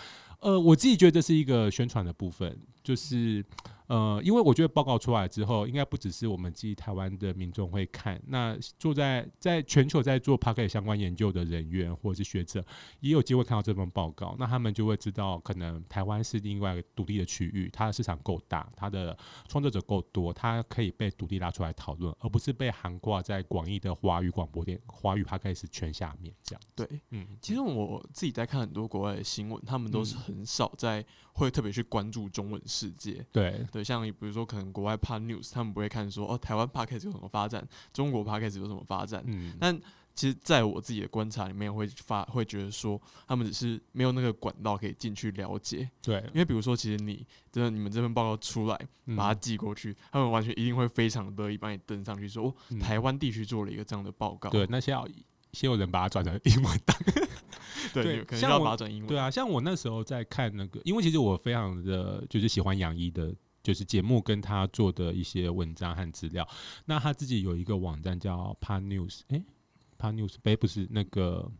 [0.44, 3.44] 呃，我自己觉得这是一个宣传的部分，就是。
[3.86, 12.64] 呃，因为我觉得报告出来之后，应该不只是我们自己台湾的民众会看，那坐在在全球在做 p a r k e t 相关研究的人员或者是学者，
[13.00, 19.14] 也有机会看到这份报告，那他们就会知道，可能台湾是另外一个独立的区域，它的市场够大，它的
[19.48, 26.62] 创作者够多，它可以被独立拉出来讨论，而不是被涵挂在广义的华语广播电、华语 p a r k e t 圈下面这样。
[26.74, 33.22] 对，嗯，其实我自己在看很多国外的新闻，他们都是很少在会特别去关注中文世界。
[33.30, 33.66] 对。
[33.70, 39.22] 对，像比如说，可能国外 Pod News，他们不会看说哦，台湾 Podcast 有什么发展，中国 Podcast 有什么发展。
[39.26, 39.78] 嗯，但
[40.14, 45.90] 其实在我自己的观察里面，会发会觉得说，他们只是没有那个管道可以进去了解。
[46.00, 48.78] 对，因为比如说，其实你真的你们这份报告出来，
[49.16, 54.48] 把它寄过去，他们完全一定会非常乐意帮你登上去，说哦，台湾地区做了一个这样的报告。
[54.50, 55.04] 对，那些要
[55.54, 56.96] 先有人把它转成英文档。
[57.94, 59.06] 对，可能要把它转英文。
[59.06, 63.34] 对啊，像我那时候在看那个，因为其实我非常的就是喜欢杨一的。
[63.64, 66.46] 就是节目跟他做的一些文章和资料，
[66.84, 69.42] 那他自己有一个网站叫 Pan News，哎
[69.98, 71.50] ，Pan News，哎，不是那个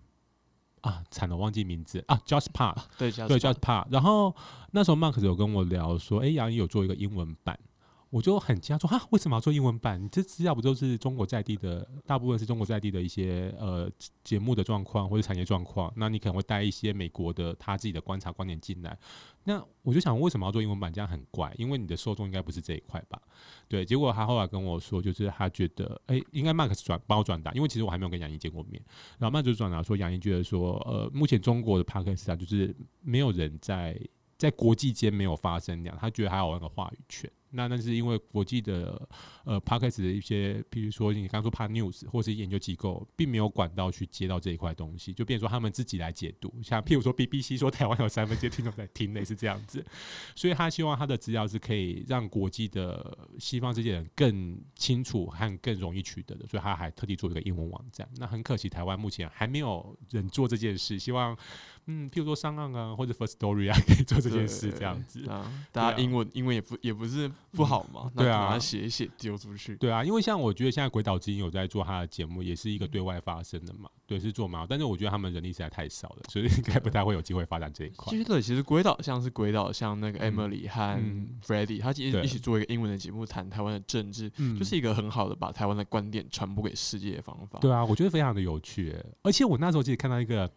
[0.82, 3.86] 啊，惨了，忘记名字啊，Just Pan，对，对，Just Pan。
[3.90, 4.36] 然后
[4.72, 7.58] 那时候 Mark 有跟我聊说，哎，杨怡有做一个英文版。
[8.14, 10.00] 我就很惊讶说啊，为什么要做英文版？
[10.00, 11.84] 你这资料不都是中国在地的？
[12.06, 13.90] 大部分是中国在地的一些呃
[14.22, 15.92] 节目的状况或者产业状况。
[15.96, 18.96] 那你可能会带一些美国的他自己的观察观点进来。
[19.42, 20.92] 那我就想，为什么要做英文版？
[20.92, 23.20] 这样很怪，因为你的受众应该不是这一块吧？
[23.66, 23.84] 对。
[23.84, 28.80] 结果他后来跟我说，就是他觉得，哎，应该 Max 转帮我转达，因为其实我还没有跟杨毅见过面。
[29.18, 34.00] 然后 Max 就转达说，杨毅觉得说，呃，目前中国的 p a r k e s 啊，就是没有人在
[34.38, 37.28] 在国际间没有发声量，他觉得还有那个话语权。
[37.54, 39.08] 那那是因为国际的
[39.44, 46.52] 呃 p a c k a g e 的一些，比如说你刚说 p a r News 或是研究机构，并没有管道去接到这一块东西，就变成说他们自己来解读。
[46.62, 49.84] 像譬如说 BBC 说台湾有三分之一听众在听，类似这样子，
[50.34, 58.08] 所以他希望他的资料是可以让国际的西方这些人更清楚和更容易取得的，所以他还特地做一个英文网站。
[58.16, 61.36] 那很可惜，台湾目前还没有人做这件事，希望。
[61.86, 65.50] 嗯，譬如说上岸啊，或者 First Story 啊， 可以做这件事这样子啊。
[65.72, 69.76] 大家英文英文也不也不是不好嘛，对啊，把它写一写丢出去。
[69.76, 73.88] 对啊，因为像我觉得现在鬼岛之音有在做他的节目，也是一个对外发声的嘛。
[74.06, 78.10] 对，是做嘛，但是我觉得他们人力实在太少了，所以应该不太会有机会发展这一块。
[78.10, 81.00] 其实对，其实鬼岛像是鬼岛，像那个 Emily 和
[81.42, 87.58] Freddie，他其实一起做一个英文的节目，谈台湾的政治，就是一个很好的把台湾的观点传播给世界的方法。
[87.60, 90.50] 对啊，我觉得非常的有趣，而且我那时候其实看到一个。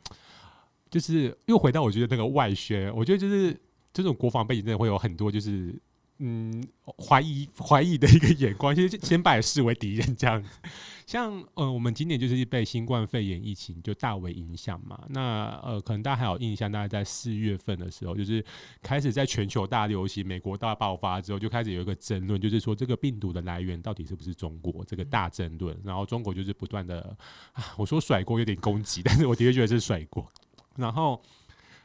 [0.90, 3.60] 就是又回到我觉得那个外宣，我觉得就是
[3.94, 5.76] 这种国防背景真的会有很多就是
[6.20, 6.64] 嗯
[6.98, 10.50] 怀疑怀疑的一个眼光，其实先把视为敌人这样子。
[11.06, 18.44] 像呃我们今年就是被新冠肺炎疫情就大为影响嘛，那呃可能大家还有印象，大概在四月份的时候，就是
[18.82, 27.16] 开始在全球大流行，美国大爆发之后，就开始有一个争论，就是说这个病毒的来源到底是不是中国这个大争论，然后中国就是不断的
[27.54, 30.30] 啊，我说甩锅有点攻击，但是我的确觉得是甩锅。
[30.78, 31.22] 然后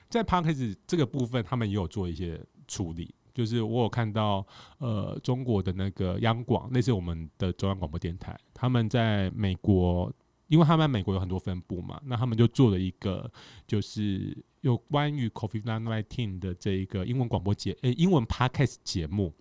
[0.08, 3.14] 在 p a r k a s 这个部分，他们也有做一些处理。
[3.34, 10.12] 就是我有看到，呃，中国的那个央广，那是我们的中央广播电台，他们在美国，
[10.48, 13.32] 因为他们在美国有很多分部嘛，那他们就做了一个，
[13.66, 19.32] 就是有关于 COVID nineteen 的这一个英文广播节，呃，英文 podcast 节目，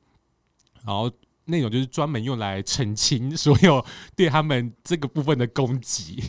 [0.85, 1.11] 然后
[1.43, 3.85] 内容就是专门用来澄清所有
[4.15, 6.23] 对他们这个部分的攻击。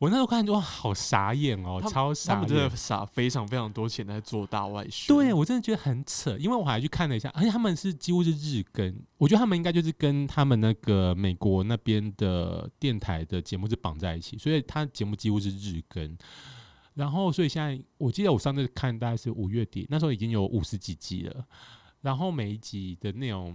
[0.00, 5.14] 我那时候看就哇，好傻眼哦，超傻，他们真的傻，非常非常多钱在做大外宣。
[5.14, 16.16] 对我真的觉得很扯，因为我还去看了一下，而且他们是几乎是日更，我觉得他们应该就是跟他们那个美国那边的电台的节目是绑在一起，所以他节目几乎是日更。
[16.94, 21.44] 然后，所以现在我记得我上次看大概是五月底，那时候已经有五十几集了，
[22.00, 23.54] 然后每一集的内容。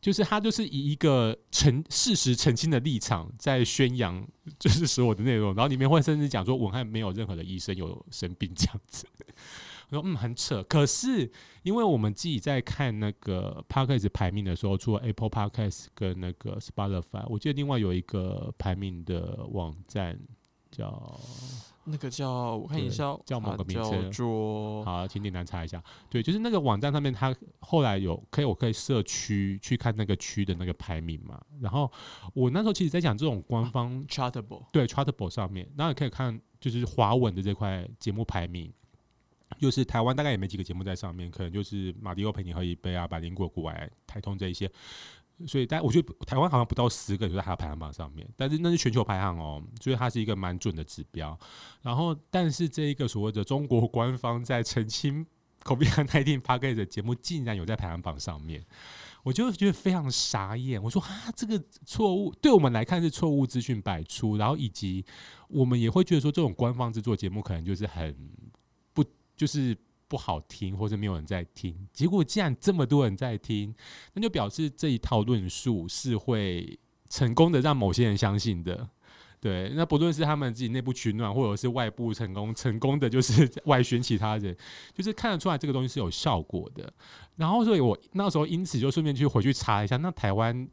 [0.00, 4.26] 就是他就是以一个澄事实澄清的立场在宣扬，
[4.58, 9.06] 就是所有的内容，然后里面会甚至讲说，文翰没有任何的医生有生病这样子。
[9.90, 10.62] 我说嗯，很扯。
[10.62, 11.30] 可是
[11.64, 20.18] 因为我们自己在看那个 Podcast 排名的时候，除了 Apple Podcast 跟那个 Spotify，我记得另外有一个排名的网站
[20.70, 21.20] 叫
[21.84, 25.82] 那个叫我看一对下，叫某个名它称叫做好，请你难查一下。
[26.08, 31.40] 对，就是那个网站上面，它后来有可以，我可以社区去看那个区的那个排名嘛。
[31.60, 31.90] 然后
[32.34, 38.72] 我那时候其实在讲这种官方 Chartable，对 Chartable 上面，然后你可以看就是华文的这块节目排名，
[39.58, 44.70] 就是台湾大概也没几个节目在上面，可能就是马迪欧陪你喝一杯啊、百灵果、古玩、台通这一些。
[45.46, 51.38] 所以，但我觉得台湾好像不到十个就在它的排行榜上面，但是那是全球排行哦，所以它是一个蛮准的指标。
[51.82, 55.26] 然后，但是这一个所谓的中国官方在澄清
[55.64, 58.64] COVID-19 p a c k a g e 的节目，竟然有在排行榜上面，
[59.22, 60.82] 我就觉得非常傻眼。
[60.82, 65.04] 我说啊，这个错误对我们来看是错误资讯百出，然后以及
[65.48, 68.16] 我们也会觉得说，这种官方制作节目可能就是很
[68.92, 69.04] 不
[69.36, 69.76] 就是
[70.10, 71.86] 不好听，或者没有人在听。
[71.92, 73.72] 结果既然这么多人在听，
[74.12, 76.76] 那就表示这一套论述是会
[77.08, 78.88] 成功的让某些人相信的。
[79.38, 84.54] 对，那不论是他们自己内部取暖，或者是外部成功成功的，就是外宣其他人，
[84.92, 86.92] 就是看得出来这个东西是有效果的。
[87.36, 90.68] 然后，所以我那时候因此就顺便去回去查一下，那台湾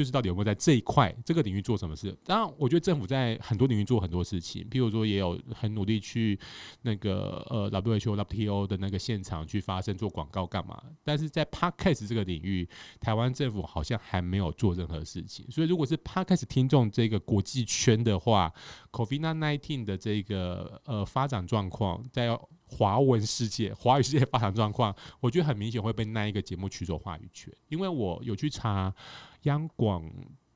[0.00, 2.16] 就是到底有没有在这一块这个领域做什么事？
[2.24, 6.40] 当然，我觉得政府在很多领域做很多事情，譬如说也有很努力去
[6.80, 10.82] 那个呃 WHO、WTO 的那个现场去发声做广告干嘛？
[11.04, 12.66] 但是在 Podcast 这个领域，
[12.98, 15.44] 台湾政府好像还没有做任何事情。
[15.50, 18.50] 所以，如果是 Podcast 听众这个国际圈的话
[18.92, 22.40] ，COVID-19 的这个呃发展状况，在
[22.72, 28.94] 华文世界、华语世界发展状况，我觉得很明显会被那一个节目取走话语权，因为我有去查
[29.42, 30.04] 央广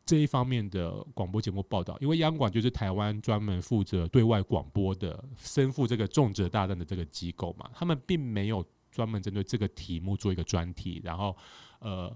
[0.07, 11.35] 这一方面的广播节目报道，因为央广就是台湾专门负责对外广播的，身负这个重责大任的这个机构嘛，他们并没有专门针对这个题目做一个专题，然后
[11.79, 12.15] 呃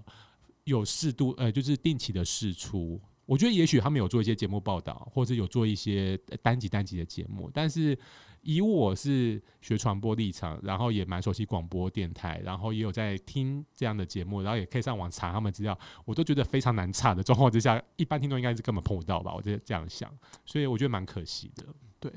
[0.65, 3.01] 有适度呃就是定期的试出。
[3.25, 7.97] 我觉得也许他们有做一些节目报道，或者有做一些单集单集的节目，但是
[8.41, 19.33] 以我是学传播立场，然后也蛮熟悉广播电台，然后也有在听这样的节目，然后也可以上网查他们资料，我都觉得非常难查的状况之下，一般听众应该是根本碰不到吧？
[19.33, 20.11] 我就这样想，
[20.45, 21.65] 所以我觉得蛮可惜的。
[21.99, 22.11] 对。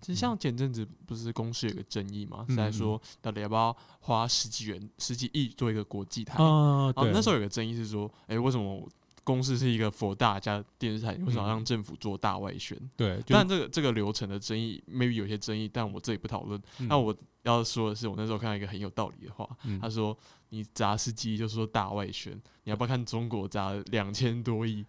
[0.00, 6.34] 其实像前阵子不是公司有个争议嘛，嗯是在说到底要不要花十几元、十几亿做一个国际台？
[6.44, 8.86] 啊，然后那时候有个争议是说，哎、为什么
[9.24, 12.78] 公司是一个佛大家电视台，为什么要让政府做大外宣？
[12.96, 16.60] 对，但这个这个流程的争议，maybe 有些争议，但我这里不讨论。
[16.78, 20.16] 嗯那我要说的是，我那时候看到一个很有道理的话，嗯他说
[20.50, 22.32] ：“你砸司机就是说大外宣，
[22.64, 24.84] 你要不要看中国砸两千多亿？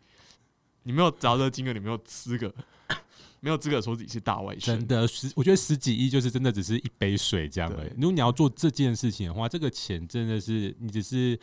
[0.83, 2.53] 你没有砸这个金额，你没有资格，
[3.41, 4.77] 没有资格说自己是大外宣。
[4.77, 7.91] 真的十，我觉得十几亿就是真的只是一杯水这样而已。
[7.95, 11.39] 如果你要做这件事情的话，这个钱真的是你只是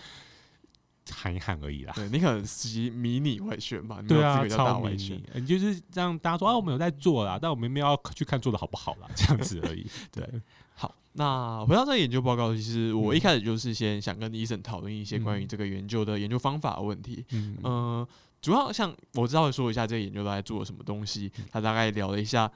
[1.10, 1.92] 喊一喊而已啦。
[1.94, 9.86] 对你可能司机迷你外宣吧， 对啊，超迷外宣你。，你就是这样大家说啊，我们有在做啦，但我们没有要去看做的好不好啦， 这样子而已。
[10.12, 10.28] 对，
[10.74, 17.24] 好，那回到这个研究报告，其实我嗯一开始就是先想跟医生讨论一些关于嗯这个研究的研究方法的问题。
[17.30, 18.08] 嗯呃，
[18.40, 22.50] 主要像我知道说一下这个研究大概做了什么东西，他大概聊了一下，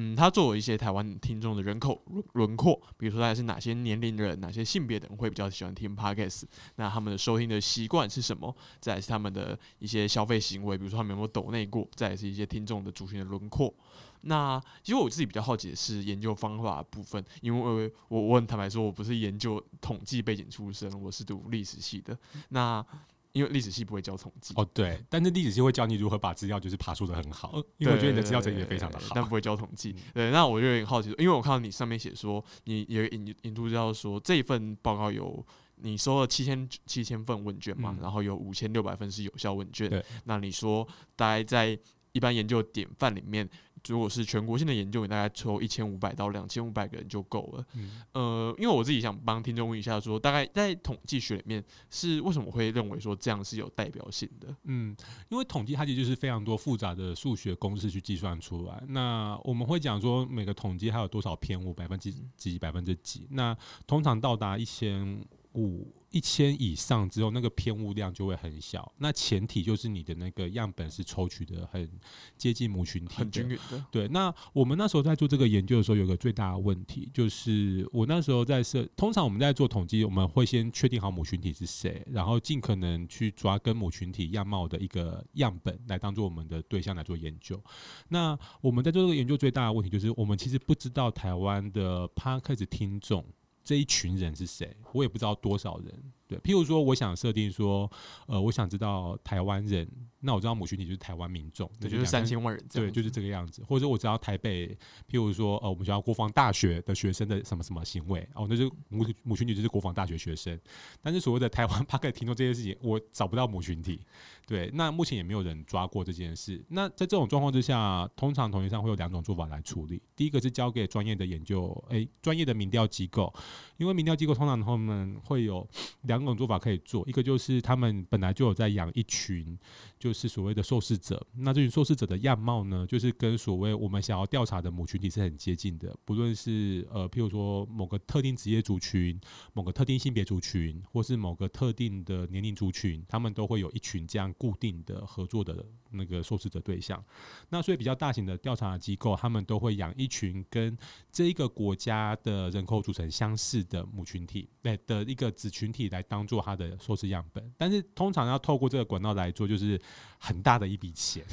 [0.00, 2.00] 嗯，他作为一些台湾听众的人口
[2.34, 6.44] 轮廓，比如说大概是哪些年龄的人、哪些性别的人会比较喜欢听 podcast，
[6.76, 8.54] 那他们的收听的习惯是什么？
[8.78, 13.74] 再是他们的一些消费行为，比如说他们有没有抖内过，再是一些听众的族群的轮廓。
[14.20, 22.16] 那其实我自己比较好奇的是研究方法部分，因为我我很坦白说，我不是研究统计背景出身，我是读历史系的。
[22.50, 22.84] 那
[23.32, 29.08] 因为历史系不会教统计，哦对，但是历史系会教你如何把资料就是爬出的很好，因为我觉得你的资料整理的非常的好。
[29.08, 29.94] 对但不会教统计。
[30.14, 35.44] 对，那我就有点好奇，因为我看到你上面写说，你有引引出叫说这一份报告有
[35.76, 40.04] 你收了七千七千份问卷嘛，嗯然后有五千六百份是有效问卷对。
[40.24, 41.78] 那你说大概在
[42.12, 43.48] 一般研究典范里面，
[43.88, 47.64] 如果是全国性的研究，你大概抽一千五百到两千五百个人就够了。
[47.74, 54.54] 嗯呃，因为我自己想帮听众问一下说大概在统计学里面是为什么会认为说这样是有代表性的？
[54.64, 54.96] 嗯，
[55.28, 58.82] 因为统计它其实就是非常多复杂的数学公式去计算出来。
[58.88, 63.26] 那我们会讲说每个统计它有多少偏误，百分之几、百分之几。
[63.30, 65.24] 那通常到达一千
[65.54, 68.90] 五、一千以上之后，那个偏误量就会很小。
[68.98, 71.88] 那前提就是你的那个样本是抽取的很
[72.36, 73.84] 接近母群体，很均匀的。
[73.90, 87.62] 对，那我们那时候在做这个研究的时候，有个最大的问题，就是我那时候在设，通常我们在做统计，我们会先确定好母群体是谁，然后尽可能去抓跟母群体样貌的一个样本来当做我们的对象来做研究。
[88.08, 93.24] 那我们在做这个研究最大的问题就是，我们其实不知道台湾的 p a r k s 听众。
[93.68, 95.94] 这一群人是谁，我也不知道多少人。
[96.26, 97.90] 对，譬如说，我想设定说，
[98.26, 99.86] 呃，我想知道台湾人，
[100.20, 103.62] 那我知道母群体就是台湾民众，对，就是三千万人，对，就是这个样子。
[103.68, 104.66] 或者说我知道台北，
[105.08, 110.58] 譬如说，呃，我们学校国防大学的学生的什么什么行为，哦，那就母母群体就是国防大学学生。
[111.02, 114.00] 但是所谓的台湾 p a 听众这件事情，我找不到母群体。
[114.46, 116.64] 对，那目前也没有人抓过这件事。
[116.68, 120.00] 那在这种状况之下，通常统计上会有两种做法来处理。
[120.16, 123.32] 第一个是交给专业的研究，诶，专业的民调机构，
[123.76, 125.68] 因为民调机构通常他们会有
[126.02, 127.06] 两种做法可以做。
[127.06, 129.58] 一个就是他们本来就有在养一群，
[129.98, 131.24] 就就是所谓的受试者。
[131.36, 135.94] 那这群受试者的样貌呢，就是跟所谓我们想要调查的母群体是很接近的。
[136.06, 139.20] 不论是呃，譬如说某个特定职业族群、
[139.52, 144.32] 某个特定性别族群，或是某个特定的年龄族群，他们都会有一群这样。
[144.38, 147.02] 固定的合作的那个受试者对象，
[147.48, 150.76] 那所以比较大型的调查机构，他们都会养一群跟
[151.10, 157.52] 这一个国家的人口组成相似的母群体，对的一个子群体来当做他的受试样本。
[157.56, 159.80] 但是通常要透过这个管道来做，就是
[160.18, 161.24] 很大的一笔钱。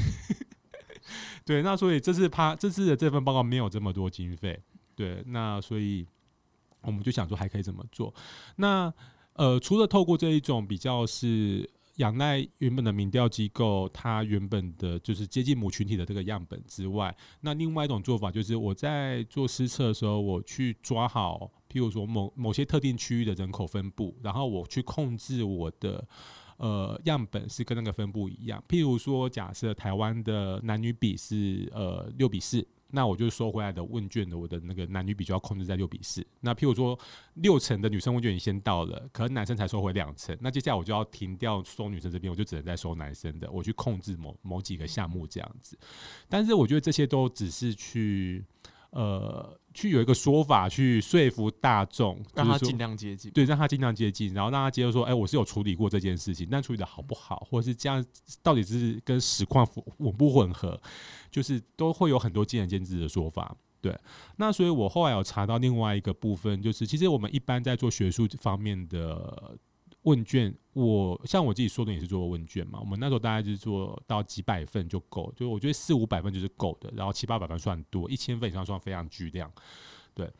[1.45, 4.59] 对，那所以这次怕这次的这份报告没有这么多经费。
[4.95, 6.07] 对，那所以
[6.81, 8.13] 我们就想说还可以怎么做？
[8.55, 8.93] 那
[9.33, 11.69] 呃，除了透过这一种比较是。
[11.95, 26.05] 仰赖原本的民调机构，它原本的就是接近母群体的这个样本之外，那另外一种做法就是我在做施测的时候，我去抓好，譬如说某某些特定区域的人口分布，然后我去控制我的
[26.57, 28.63] 呃样本是跟那个分布一样。
[28.67, 32.67] 譬如说，假设台湾的男女比是呃六比四。
[32.95, 36.25] 那我就收回来的问卷的我的那个男女比就要控制在六比四。
[36.39, 36.97] 那譬如说
[37.33, 40.35] 六成的女生问卷已经先到了，可能男生才收回两成。
[40.39, 45.77] 那接下来我就要停掉收女生这边，我就只能再收男生的，我去控制某某几个项目这样子。
[46.29, 48.43] 但是我觉得这些都只是去。
[48.91, 58.03] 呃，去有一个说法去说服大众，让他尽量接近，对，让他尽量接近，然后让他接受说，哎，我是有处理过这件事情，但处理的好不好，或者是这样，
[58.41, 59.67] 到底是跟实况
[59.97, 60.82] 吻不吻合，
[61.30, 63.55] 就是都会有很多见仁见智的说法。
[63.82, 63.95] 对，
[64.38, 69.57] 那所以我后来有查到另外一个部分，就是其实我们一般在做学术方面的。
[70.05, 72.79] 问卷，我像我自己说的也是做问卷嘛。
[72.79, 79.51] 我们那时候大概就是做到几百份就够，就我觉得四五百份就是够的，然后七八百份算多，一千份以上算非常巨量。
[80.13, 80.31] 对，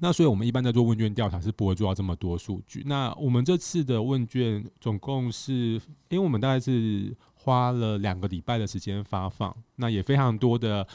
[0.00, 2.82] 那所以我们一般在做问卷调查是不会做到这么多数据。
[2.86, 10.86] 那我们这次的问卷总共是，因为我们大概是花了两个礼拜的时间发放，那也非常多的。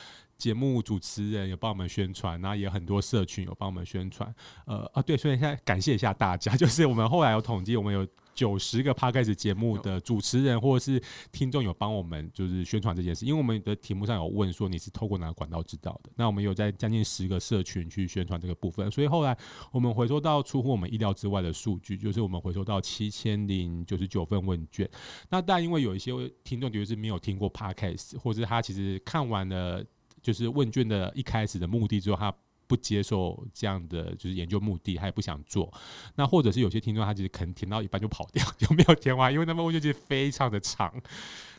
[0.41, 4.33] 节目主持人有帮我们宣传，然后也很多社群有帮我们宣传。
[4.65, 10.99] 呃啊，对，所以现在感谢一下大家， 就是我们后来有统计，我们有九十个 podcast 节目的主持人或者是
[11.31, 19.37] 听众有帮我们就是宣传这件事，因为我们的题目上有问说你是透过哪个管道知道的，那我们有在将近十个社群去宣传这个部分，所以后来
[19.71, 24.89] 我们回收到出乎我们意料之外的数据，就是我们回收到七千零九十九份问卷。
[25.29, 26.11] 那但因为有一些
[26.43, 29.85] 听众就是没有听过 podcast，或者他其实看完了。
[30.21, 32.33] 就是问卷的一开始的目的之后，他
[32.67, 35.71] 不接受这样的就是研究目的，他也不想做。
[36.15, 40.93] 那或者是有些听众他其实可能填到一半就跑掉， 就没有填完，因为那份问卷其实非常的长。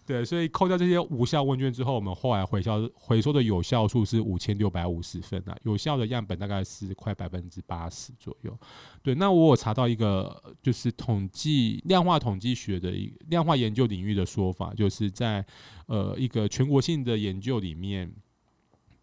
[0.05, 8.59] 对，所以扣掉这些无效问卷之后，我们后来回销回收的有效数是五千六百五十份啊，有效的样本大概是快百分之八十左右。
[9.03, 15.45] 对，那我有查到一个就是统计量化统计学的一量化研究领域的说法，就是在
[15.87, 18.11] 呃一个全国性的研究里面。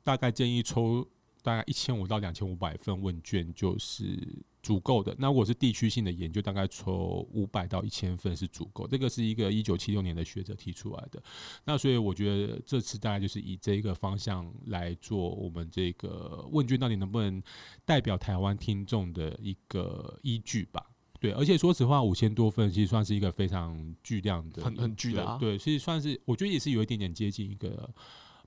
[0.10, 1.07] 大概建议抽
[1.43, 4.18] 大概一千五到两千五百份问卷就是
[4.64, 5.16] 足够的。
[5.20, 8.88] 那如果是地区性的研究，大概抽五百到一千份是足够。
[8.88, 11.22] 这个是一个一九七六年的学者提出来的。
[11.64, 17.39] 那所以我觉得这次大概就是以这个方向来做我们这个问卷到底能不能
[17.86, 20.84] 代表台湾听众的一个依据吧。
[21.20, 25.38] 对，而且说实话，五千多份其实算是一个非常巨量的，很很巨的。
[25.39, 27.89] 对，其实算是我觉得也是有一点点接近一个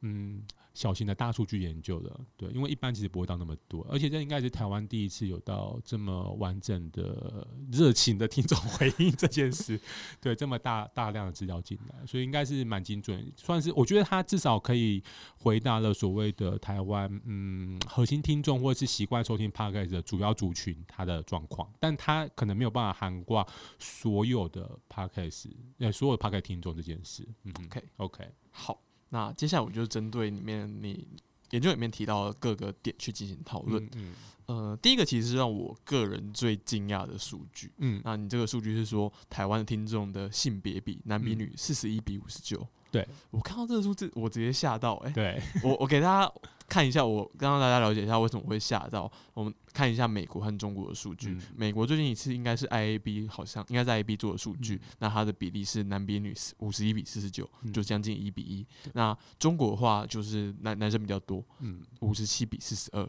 [0.00, 0.42] 嗯。
[0.74, 9.78] 小型的大数据研究的，对，因为一般其实不会到那么多，而且这应该是台湾第一次有到这么完整的热情的听众回应这件事，
[10.20, 15.02] 对，这么大大量的资料进来，所以应该是蛮精准，算是我觉得他至少可以
[15.36, 23.46] 回答了所谓的台湾嗯核心听众或者是习惯收听 podcast 的主要族群他的状况，但他可能没有办法涵盖
[23.78, 27.82] 所有的 podcast 呃所有的 podcast 听众这件事，嗯，OK。
[27.96, 28.80] OK 好。
[29.12, 31.06] 那接下来我就针对里面你
[31.50, 33.86] 研究里面提到的各个点去进行讨论。
[33.94, 34.14] 嗯，
[34.46, 37.70] 呃，第一个其实是让我个人最惊讶的数据。
[37.76, 42.66] 嗯，那你这个数据是说台湾的听众的性别比男比女四十一比五十九。
[42.90, 44.94] 对，我看到这个数字，我直接吓到。
[45.04, 46.32] 哎，对我我给大家
[46.72, 49.10] 看一下，我刚刚大家了解一下为什么会吓到。
[49.34, 51.36] 我们看一下美国和中国的数据。
[51.54, 58.66] 美国最近一次应该是 IAB，好像应该在 IAB 做的数据，那它的比例是男比女五十一比四十九，就将近一比一。
[58.94, 63.06] 那中国的话就是男男生比较多，嗯，五十七比四十二。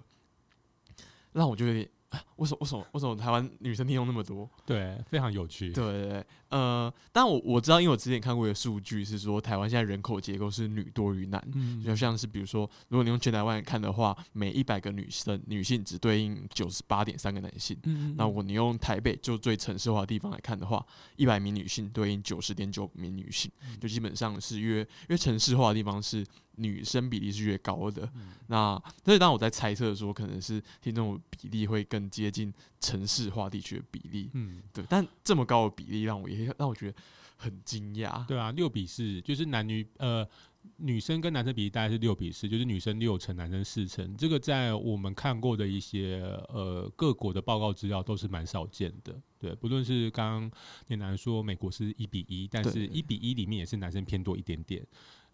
[1.31, 1.89] 那我就有点。
[2.37, 4.49] 为什么为什么为什么台湾女生听众那么多？
[4.65, 5.71] 对，非常有趣。
[5.71, 11.41] 对对对，呃，但我我知道，因为我之前看过一个数据，是说台湾现在人口结构是女多于男，
[11.83, 17.77] 就像是比如说，如果你用全台湾看的话，每一百个女生女性只对应九十八点三个男性。
[17.83, 20.85] 嗯那我你用台北就最城市化的地方来看的话，
[21.15, 26.25] 一百名女性对应九十点九名女性，就基本上是越越城市化的地方是。
[26.55, 28.09] 女生比例是越高的，
[28.47, 34.83] 那所以当我在猜测说，可能是听众比例会更接近城市化地区的比例，嗯，对。
[34.89, 36.97] 但这么高的比例让我也让我觉得
[37.37, 38.25] 很惊讶。
[38.25, 40.27] 对啊，六比四就是男女呃。
[40.77, 44.15] 女生跟男生比例大概是六比四，就是女生六成，男生四成。
[44.15, 49.13] 这个在我们看过的一些呃各国的报告资料都是蛮少见的。
[49.37, 50.51] 对，不论是刚刚
[50.87, 54.81] 念南说美国是一比一，但是一比一里面也是男生偏多一点点。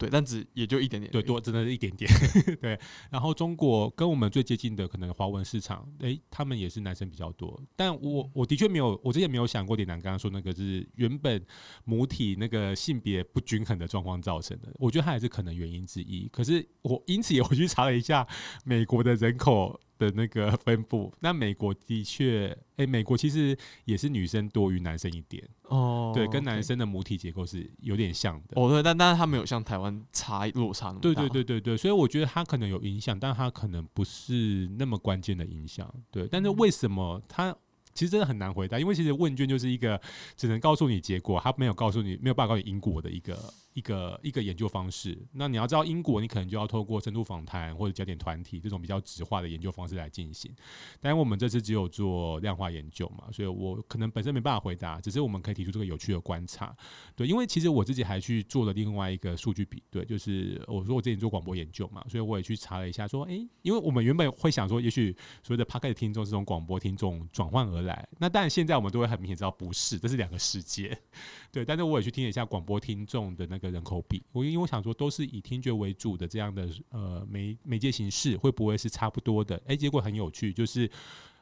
[0.00, 2.10] 对，但只也就一点点，对，多真的是一点点。
[2.58, 2.80] 对，
[3.10, 7.60] 然后中国跟我们最接近的可能华文市场，诶，他们也是男生比较多。
[7.76, 11.44] 但我我的确没有，我之前没有想过，点南刚刚说那个是原本
[11.84, 14.72] 母体那个性别不均衡的状况造成的。
[14.78, 18.26] 我觉得它也是可能原因之一，可是我因此也回去查了一下
[18.64, 21.12] 美国的人口的那个分布。
[21.20, 26.10] 那美国的确，哎，美国其实也是女生多于男生一点哦。
[26.14, 28.60] 对，跟男生的母体结构是有点像的。
[28.60, 31.02] 哦，对，但但是他没有像台湾差落差那么大。
[31.02, 35.92] 对对对对对，所以我觉得他可能有影响，但他可能不是那么关键的影响。
[36.10, 37.54] 对，但是为什么他？
[37.92, 40.00] 其实真的很难回答，因为其实问卷就是一个
[40.36, 43.36] 只能告诉你结果，他没有告诉你，没有办法告诉你因果的一个。
[43.80, 50.54] 一个一个研究方式，那你要知道英国，你可能就要透过深度访谈或者焦点团体这种比较直化的研究方式来进行。
[51.00, 56.76] 但是我们这次只有做量化研究嘛，所以我可能本身没办法回答，只是我们可以提出这个有趣的观察。
[57.16, 70.96] 对，因为其实我自己还去做了另外一个数据比对，就是我说我之前做广播研究嘛，所以我也去查了一下，说，诶，因为我们原本会想说，也许所谓的 p a 的听众是从广播听众转换而来，那但然现在我们都会很明显知道不是，这是两个世界。
[71.50, 79.60] 对，但是我也去听了一下广播听众的那个人口比，我因为我想说都是以听觉为主的这样的呃媒媒介形式，会不会是差不多的？
[79.66, 80.90] 哎，结果很有趣，就是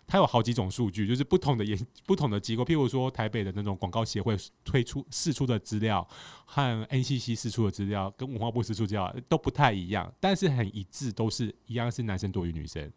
[0.07, 6.07] 它有好几种数据，就是不同的研不同的机构，譬如说台北的那种广告协会推出释出的资料，
[6.47, 12.91] 和 NCC 释出的资料，跟文化部释出资料都不太一样，但是很一致，都是一样是男生多于女生。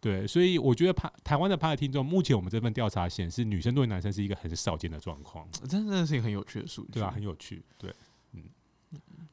[0.00, 7.12] 对，所以我觉得，台台湾的趴的听众，目前我们这份调查显示，女生对男生是一个很少见的状况，真的是一个很有趣的数据，对吧？
[7.12, 7.94] 很有趣，对，嗯，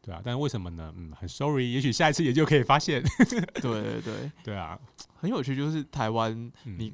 [0.01, 0.93] 对啊，但是为什么呢？
[0.97, 3.03] 嗯，很 sorry，也许下一次也就可以发现，
[3.62, 4.80] 对对对，对啊，
[5.16, 6.93] 很有趣，就是台湾，你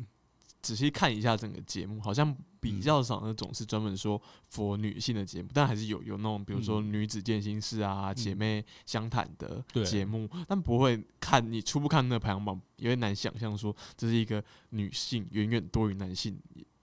[0.61, 2.35] 仔细看一下整个节目，好像。
[2.65, 4.19] 比较少那种是专门说
[4.51, 16.35] for 女性的节目，但还是有有那种，比如说女子健心室啊、姐妹相谈的节目，但不会看你初步看那个排行榜，有点难想象说这是一个女性远远多于男性，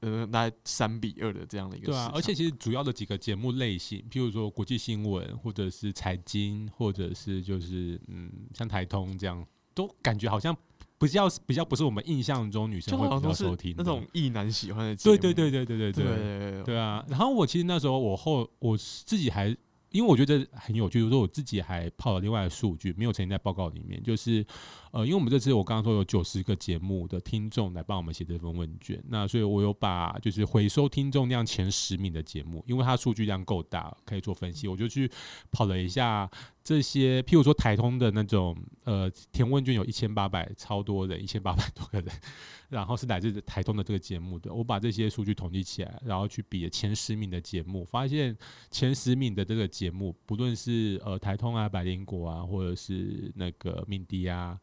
[0.03, 1.87] 呃，大概三比二的这样的一个。
[1.87, 9.45] 对啊，而且其实主要的几个节目类型，譬如说国际新闻，或者是财经，或者是就是嗯，像台通这样，
[9.75, 10.57] 都感觉好像。
[10.99, 17.05] 比较比较不是我们印象中女生会比较收听那种异男喜欢的，对对对对对对对对啊！
[17.09, 19.57] 然后我其实那时候我后我自己还。
[19.93, 24.03] 因为我觉得很有趣，就是说我自己还泡了另外的数据，没有呈现在报告里面。
[24.03, 24.45] 就是，
[24.91, 35.11] 呃，因为我们这次我刚刚说有九十个节目的听众来帮我们写这份问卷，那所以我有把就是回收听众量前十名的节目，因为它数据量够大，可以做分析，我就去
[35.51, 36.31] 跑了一下
[36.65, 42.15] 这些，譬如说台通的那种，呃，填问卷有一千八百超多人，一千八百多个人。
[42.71, 48.35] 然后是来自台东的这个节目的，我把这些数据统计起来，然后去比前十名的节目，发现
[48.71, 54.59] 前十名的这个节目，不论是呃台通啊、百灵果啊，或者是那个敏迪啊，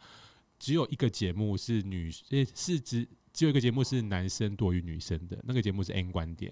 [0.58, 6.52] 只有一个节目是女，诶是只只有一个节目是男生多于女生的，那个节目是 N 观点，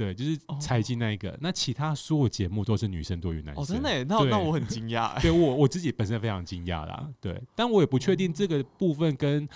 [0.00, 9.48] 对，就是财经那一个，那其他所有节目都是女生多于男生，哦，真的，那那我很惊讶， 对我我自己本身非常惊讶啦，对，但我也不确定这个部分跟。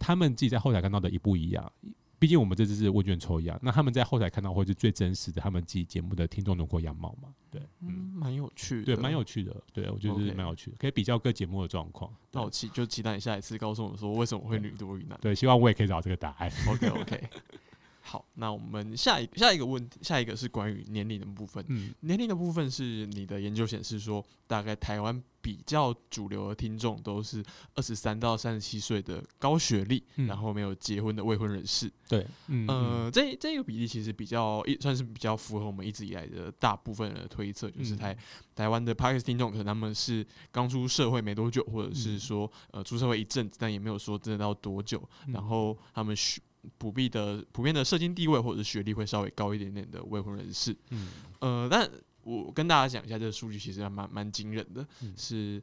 [0.00, 1.72] 他们自己在后台看到的一不一样，
[2.20, 7.30] 毕竟我们这次是问卷抽样，那他们在后台看到会是最真实的他们自己节目的听众轮廓样貌嘛？
[7.50, 12.14] 对，嗯，蛮有趣，对，蛮有趣的，对我觉得是蛮有趣的，可以比较各节目的状况。
[12.30, 15.18] 那我期就期待你下一次告诉我说为什么会女多于男。
[15.20, 16.48] 对，希望我也可以找到这个答案。
[16.68, 17.20] OK OK，
[18.08, 21.62] 好，那我们下一下一个问题，下一个是关于年龄的部分。
[21.68, 27.44] 嗯，年龄的部分是你的研究显示说，大概台湾比较主流的听众都是
[27.74, 31.92] 二十三到三十七岁的高学历，嗯然后没有结婚的未婚人士。
[32.08, 38.18] 对，嗯呃，这这个比例其实比较一算是比较符合我们一直以来的大部分人的推测，就是嗯台、
[38.54, 46.40] 台湾的 p a r k e s 听众可能他们是刚出社会没多久，或者是嗯说呃出社会一阵子，但也没有说真的到多久，嗯然后他们学
[46.76, 50.76] 普遍的普遍的社经地位或者是学历会稍微高一点点的未婚人士。
[50.90, 51.08] 嗯
[51.40, 51.88] 呃，但
[52.22, 55.62] 我跟大家讲一下这个数据，其实还蛮蛮惊人的，嗯是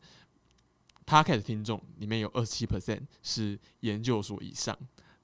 [1.06, 4.76] Podcast 听众里面有二十七 percent 是研究所以上，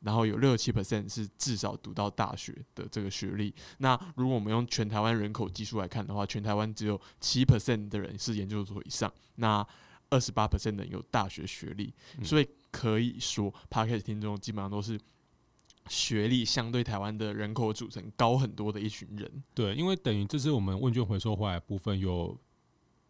[0.01, 3.51] 然后有六十七 percent 是至少读到大学的这个学历。
[3.79, 9.65] 那如果我们用全台湾人口基数来看的话，全台湾只有七 percent 的人是研究所以上，那
[10.09, 14.99] 二十八 percent 的人有大学学历，嗯所以可以说 Podcast 听众基本上都是。
[15.87, 22.37] 学历相对台湾的人口组成高很多的一群人，对，因为等于这是我们问卷回收回来部分有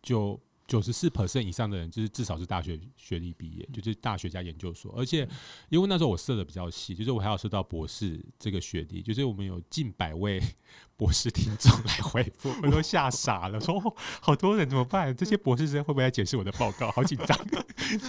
[0.02, 4.94] 就九十四 percent 以上的人，就是至少是大学学历毕业，就是大学加研究所。
[4.98, 5.28] 而且
[5.70, 10.42] 因为那时候我设的比较细，就是我还要设到博士这个学历，就是我们有近百位
[10.96, 15.14] 博士听众来回复，我都吓傻了，说、哦、好多人怎么办？
[15.14, 16.90] 这些博士生会不会来解释我的报告？
[16.92, 17.38] 好紧张，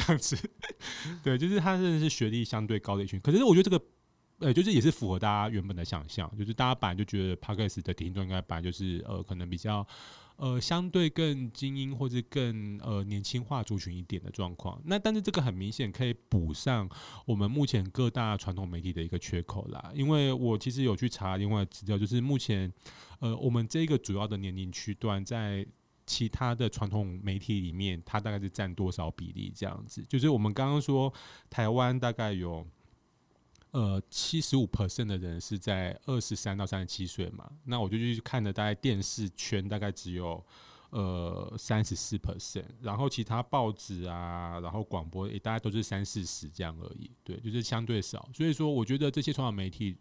[0.06, 0.38] 这样子。
[1.24, 3.84] 对，就是他真的是学历相对高的一群，可是我觉得这个。
[4.42, 9.86] 呃，就是也是符合大家原本的想象，就是大家本来就觉得 p a d k a s 的听众应该本来就是呃，可能比较
[10.36, 14.80] 呃相对更精英或者更呃年轻化族群一点的状况。
[14.84, 16.88] 那但是这个很明显可以补上
[17.24, 19.90] 我们目前各大传统媒体的一个缺口啦。
[19.94, 22.72] 因为我其实有去查另外资料，就是目前
[23.20, 25.66] 呃我们这个主要的年龄区段在。
[26.04, 29.52] 其他的传统媒体里面，它大概是占多少比例？
[29.54, 31.10] 这样子，就是我们刚刚说
[31.48, 32.66] 台湾大概有
[33.72, 40.44] 呃，七十五 percent 的人是在二十三到三十七岁嘛，那我就去看了，大概电视圈大概只有
[40.90, 48.28] 呃三十四 percent，然后其他报纸啊，然后广播也大概都是三四十这样而已，对，就是相对少。
[48.34, 49.96] 所以说，我觉得这些传统媒体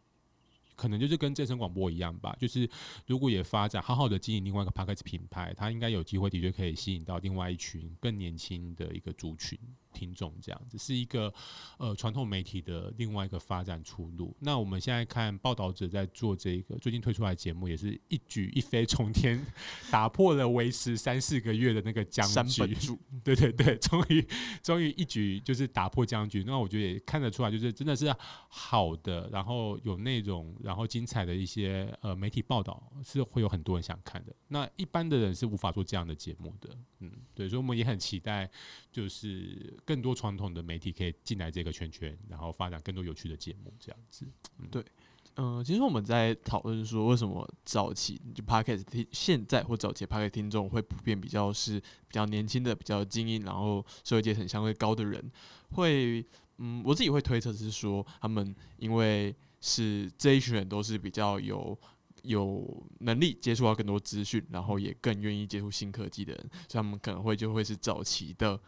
[0.76, 2.70] 可能就是跟正声广播一样吧，就是
[3.08, 9.58] 如果也发展好好的经营另外一个 p a c k a g e 品牌，它应该有机会的确可以吸引到另外一群更年轻的一个族群。
[9.92, 11.34] 听众这样子是一个
[11.78, 14.36] 呃传统媒体的另外一个发展出路。
[14.40, 19.44] 那我们现在看报道者在做这个最近推出来节目，也是一举一飞冲天，
[19.90, 22.62] 打破了维持三四个月的那个僵局。
[23.24, 24.26] 对对 对，终于
[24.64, 26.44] 终于一举就是打破僵局。
[26.46, 28.14] 那我觉得也看得出来，就是真的是
[28.48, 34.34] 好的，然后有内容，然后精彩的一些呃媒体报道是会有很多人想看的。
[34.48, 36.70] 那一般的人是无法做这样的节目的。
[37.00, 38.50] 嗯，对，所以我们也很期待，
[38.92, 39.78] 就是。
[39.84, 44.26] 更多传统的媒体可以进来这个圈圈，然后发展更多有趣的节目，这样子。
[44.60, 44.86] 嗯、对，
[45.36, 55.32] 嗯、其实我们在讨论说，为什么早期就 podcast 听现在或早期 podcast 听众会普遍比较是比较年轻的、比较精英，然后社会阶层相对高的人，
[55.72, 56.26] 会
[56.60, 61.78] 嗯，我自己会推测是说，他们因为是这一群人都是比较有。
[62.24, 68.62] 有能力接触到更多资讯，然后也更愿意接触新科技的人，所以他们可能会就会是早期的。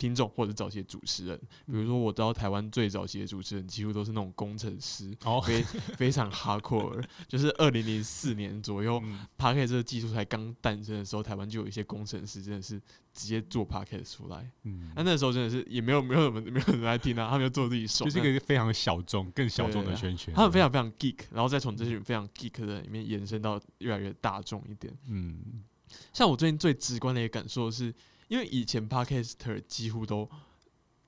[0.00, 12.80] 听众或者早期的主持人，比如说我知道台湾最早期的主持人几乎都是那种工程师，哦，非非常 hardcore， 就是二零零四年左右、嗯、，Podcast 这个技术才刚诞生的时候，台湾就有一些工程师真的是
[13.12, 25.62] 直接做 Podcast 出来，嗯，那那时候真的是也没有没有什么没有人来听啊，他们就做自己手，就是一个非常小众、更小众的圈圈，他们非常非常 geek，然后再从这群非常 geek 的里面延伸到越来越大众一点，嗯，
[26.10, 27.94] 像我最近最直观的一个感受是。
[28.30, 30.28] 因为以前 podcaster 几乎都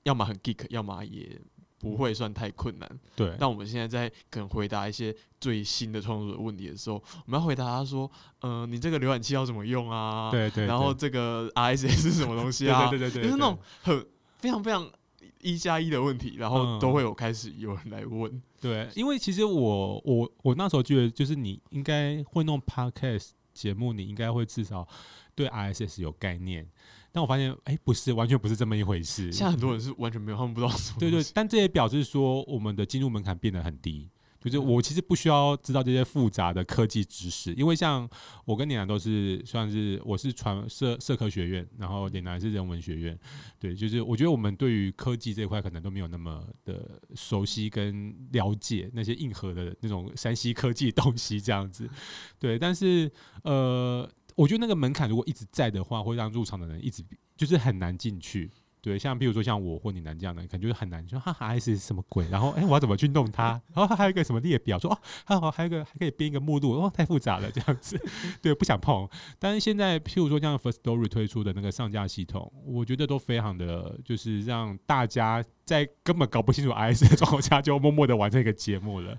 [0.03, 1.39] 要么很 geek，要么也
[1.79, 2.99] 不会算太困难。
[3.15, 3.33] 对。
[3.39, 8.11] 但我们现在在可能回答一些最新的创作者问题的时候，我们要回答他说
[8.43, 10.29] ：“嗯、呃，你这个浏览器要怎么用啊？
[10.29, 10.65] 对对。
[10.65, 12.89] 然后这个 RSS 是什么东西啊？
[12.89, 13.23] 对对对对。
[13.23, 14.05] 就是那种很
[14.39, 14.91] 非常非常
[15.39, 18.29] 一加一的问题，然后都会有开始有人来问。
[18.29, 24.85] 嗯、对，因为其实我我我那时候觉得，就是你应该会弄 podcast 节目，你应该会至少
[25.33, 26.69] 对 RSS 有概念。
[27.13, 29.31] 但我发现，哎、欸，不是，完全不是这么一回事。
[29.31, 30.97] 现在很多人是完全没有，他们不知道什么。
[30.99, 34.09] 对对，但这也表示说，我们的进入门槛变得很低。
[34.41, 38.09] 就是我其实不需要知道这些复杂的科技知识，因为像
[38.43, 43.17] 我跟脸男都是算是我是传社社科学院，然后脸男是人文学院。
[43.57, 51.89] 对，就是我觉得我们对于科技这块可能都没有那么的熟悉跟了解那些硬核的那种山西科技东西这样子。
[52.37, 53.09] 对，但是
[53.43, 54.09] 呃。
[54.35, 57.03] 我觉得那个门槛如果一直在的话，会让入场的人一直
[57.35, 58.51] 就是很难进去。
[58.81, 63.51] 对，像比如说像我或你男这样的，可能就是很难说哈哈 S 是什么鬼，然后哎、我要怎么去弄它？
[63.73, 67.97] 然 后还有一个什么列表，说哦，还好还有一个还可以编一个目录，哦，太复杂了这样子，
[68.43, 69.07] 对，不想碰。
[69.39, 79.17] 但是现在譬如说像 First Story 推出的那个上架系统，我觉得都非常的，就是让大家在根本搞不清楚 IS 的状况下，就默默的完成一个节目了。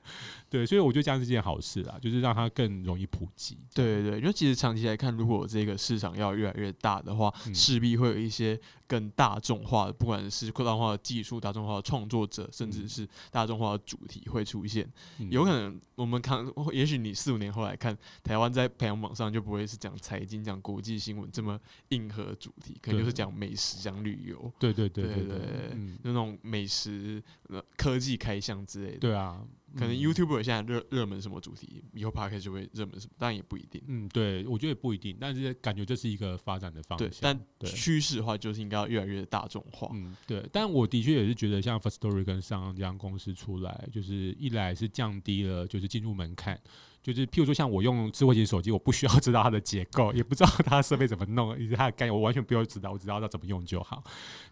[0.51, 3.59] 对，所以我觉得这样是件好事啦，就是让它更容易普及。
[3.75, 14.89] 对对对，因为其实长期来看，如果这个市场要越来越大的话，嗯势必会有一些更大众化的，不管是扩大化的技术、大众化的创作者，甚至是大众化的主题会出现。
[15.19, 28.99] 嗯有可能我们看，也许你四五年后来看，台湾在排行榜上就不会是讲财经、讲国际新闻这么硬核主题，可能就是讲美食、讲旅游，对对对对对那种美食、呃科技开箱之类的。
[28.99, 33.83] 对啊，可能嗯 YouTuber 现在热热门什么主题，以后 Podcast 就会热门什么，当然也不一定。
[33.87, 37.09] 嗯，对，我觉得也不一定，但是感觉这是一个发展的方向。
[37.09, 39.91] 对，但对趋势的话就是应该要越来越大众化。
[39.95, 46.61] 嗯，对，但我的确也是觉得，像 First Story 跟上岸这样公司出来，就是一来是降低了就是进入门槛，
[47.05, 54.03] 就是譬如说像我用智慧型手机，我不需要知道它的结构，也不知道它的设备怎么弄，以及它的概念，我完全不用知道，我只知道它怎么用就好。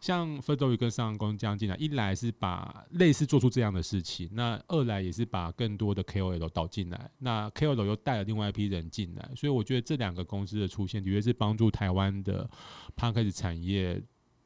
[0.02, 12.48] 像 First Story 跟上公司这样进来，一来是把类似做出这样的事情，那二来也是把更多的 KOL 导进来，那 KOL 又带了另外一批人进来，所以我觉得这两个公司的出现，的确是帮助台湾的
[12.94, 13.98] p a r k a s 产业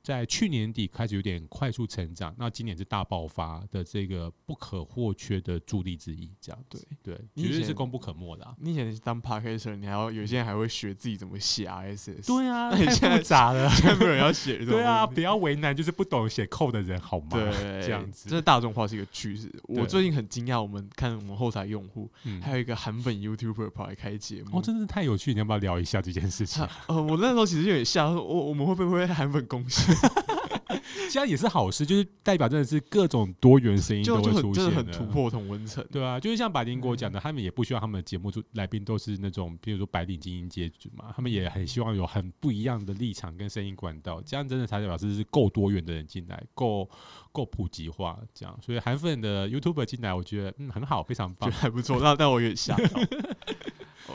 [0.06, 8.54] 在去年底开始有点快速成长，那今年是大爆发的这个不可或缺的助力之一，这样对对，你以前绝对是功不可没的、啊。
[8.60, 13.68] 你以前当 Podcaster，你还要有些人还会学自己怎么写 RSS，对啊，太那你现在复杂了。
[13.70, 17.30] 现在没有人要写 对啊，不要为难就是不懂写扣的人好吗？
[17.32, 17.50] 对，
[17.82, 19.52] 这样子这大众化是一个趋势。
[19.64, 24.60] 我最近很惊讶，我们看我们后台用户，嗯还有一个韩粉 YouTuber 跑来开节目。
[24.60, 26.64] 哦，真的是太有趣，你要不要聊一下这件事情？
[26.86, 29.95] 呃，我那时候其实有点吓，我我们会不会韩粉攻势？
[31.10, 35.84] 这样也是好事，就是代表真的是各种多元声音就就都会出现的很突破同温层。
[35.90, 46.88] 对啊，就是像白灵果讲的，他们也不希望他们的节目主来宾都是那种，比如说白领精英阶级嘛，他们也很希望有很不一样的立场跟声音管道，这样真的才表示是够多元的人进来，够
[47.32, 48.58] 够普及化这样。
[48.60, 51.50] 所以韩粉的 YouTuber 进来，我觉得嗯很好，非常棒。
[51.50, 52.84] 还不错，那但我有点吓到。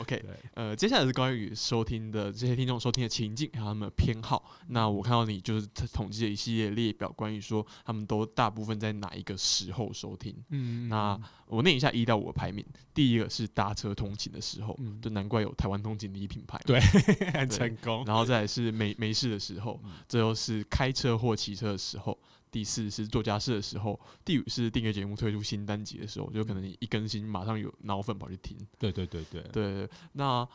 [0.02, 0.24] OK，
[0.54, 4.44] 呃，接下来是关于收听的这些听众收听的情境还有他们的偏好。
[4.68, 10.34] 那我看到你就是统计了一系列列表，关于说他们都大部分在哪一个时候收听。
[10.50, 16.58] 嗯那我念一下一到五的排名，第一个是搭车通勤的时候，嗯就难怪有台湾通勤第一品牌。
[16.66, 16.80] 对
[17.32, 18.04] 很成功。
[18.06, 22.18] 然后再来是没没事的时候嗯，最后是开车或骑车的时候，
[22.52, 28.56] 第四是做家事的时候，第五是订阅节目推出新单集的时候，就可能你一更新马上有脑粉跑去听。
[28.78, 30.46] 对对对对，对，那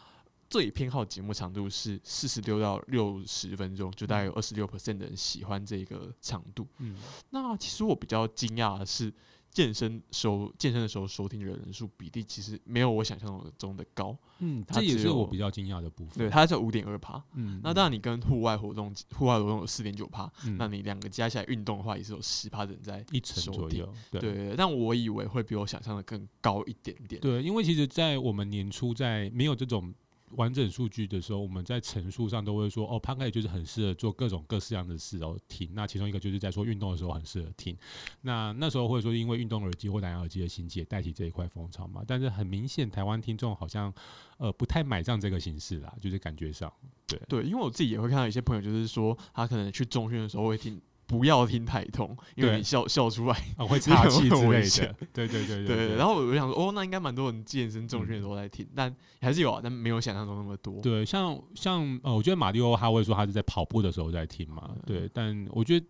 [0.49, 6.65] 最偏好节目长度是四十六到六十分钟，就大概有二十六 percent 的人喜欢这个长度。
[6.77, 6.95] 嗯
[7.31, 9.11] 那其实我比较惊讶的是，
[9.57, 16.19] 健身收健身的时候收听的人数比例其实没有我想象中的高，嗯，这也是我比较惊讶的部分。
[16.19, 17.19] 对，它在五点二趴。
[17.33, 23.69] 嗯，那当然，你跟户外活动，户外活动有四点九趴，嗯那你两个加起来运动的话，也是有十趴的人在一成收听。
[23.69, 27.19] 左右，对对，但我以为会比我想象的更高一点点。
[27.19, 29.91] 对，因为其实，在我们年初在没有这种
[30.31, 35.69] 完整数据的时候，我们在陈述上都会说，哦 p o d c a s 就是很适合做各种各式样的事哦听。
[35.73, 37.77] 那其中一个就是在说运动的时候很适合听。
[38.21, 42.03] 那那时候会说，因为运动耳机或蓝牙耳机的兴起，也带起这一块风潮嘛。
[42.05, 43.93] 但是很明显，台湾听众好像
[44.37, 46.71] 呃不太买账这个形式啦，就是感觉上，
[47.07, 53.33] 对对，因为我自己也会看到一些朋友，就是说他可能去中训的时候会听，不要听太痛，因为你笑笑出来。
[53.57, 54.95] 啊会 岔气之类的。
[55.13, 60.81] 对对对对对然后我就想说，哦，那应该蛮多人健身重训的时候在听，但还是有啊，但没有想象中那么多。
[60.81, 65.85] 对，像像呃，我觉得马里奥他会说他是在跑步的时候在听嘛，嗯对，但我觉得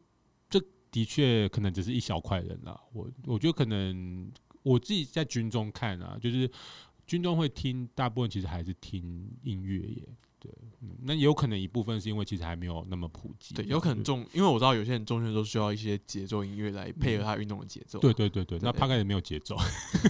[0.49, 0.61] 这
[0.91, 2.80] 的确可能只是一小块人啦。
[2.93, 6.49] 我我觉得可能我自己在军中看啊，就是
[7.07, 10.07] 军中会听，大部分其实还是听音乐耶。
[10.48, 18.00] 对，嗯，那也有可能一部分是因为其实还没有那么普及，对，有可能重，因为我知道有些人重训都需要一些节奏音乐来配合他运动的节奏。
[18.00, 19.58] 对对对对，那对大概也没有节奏。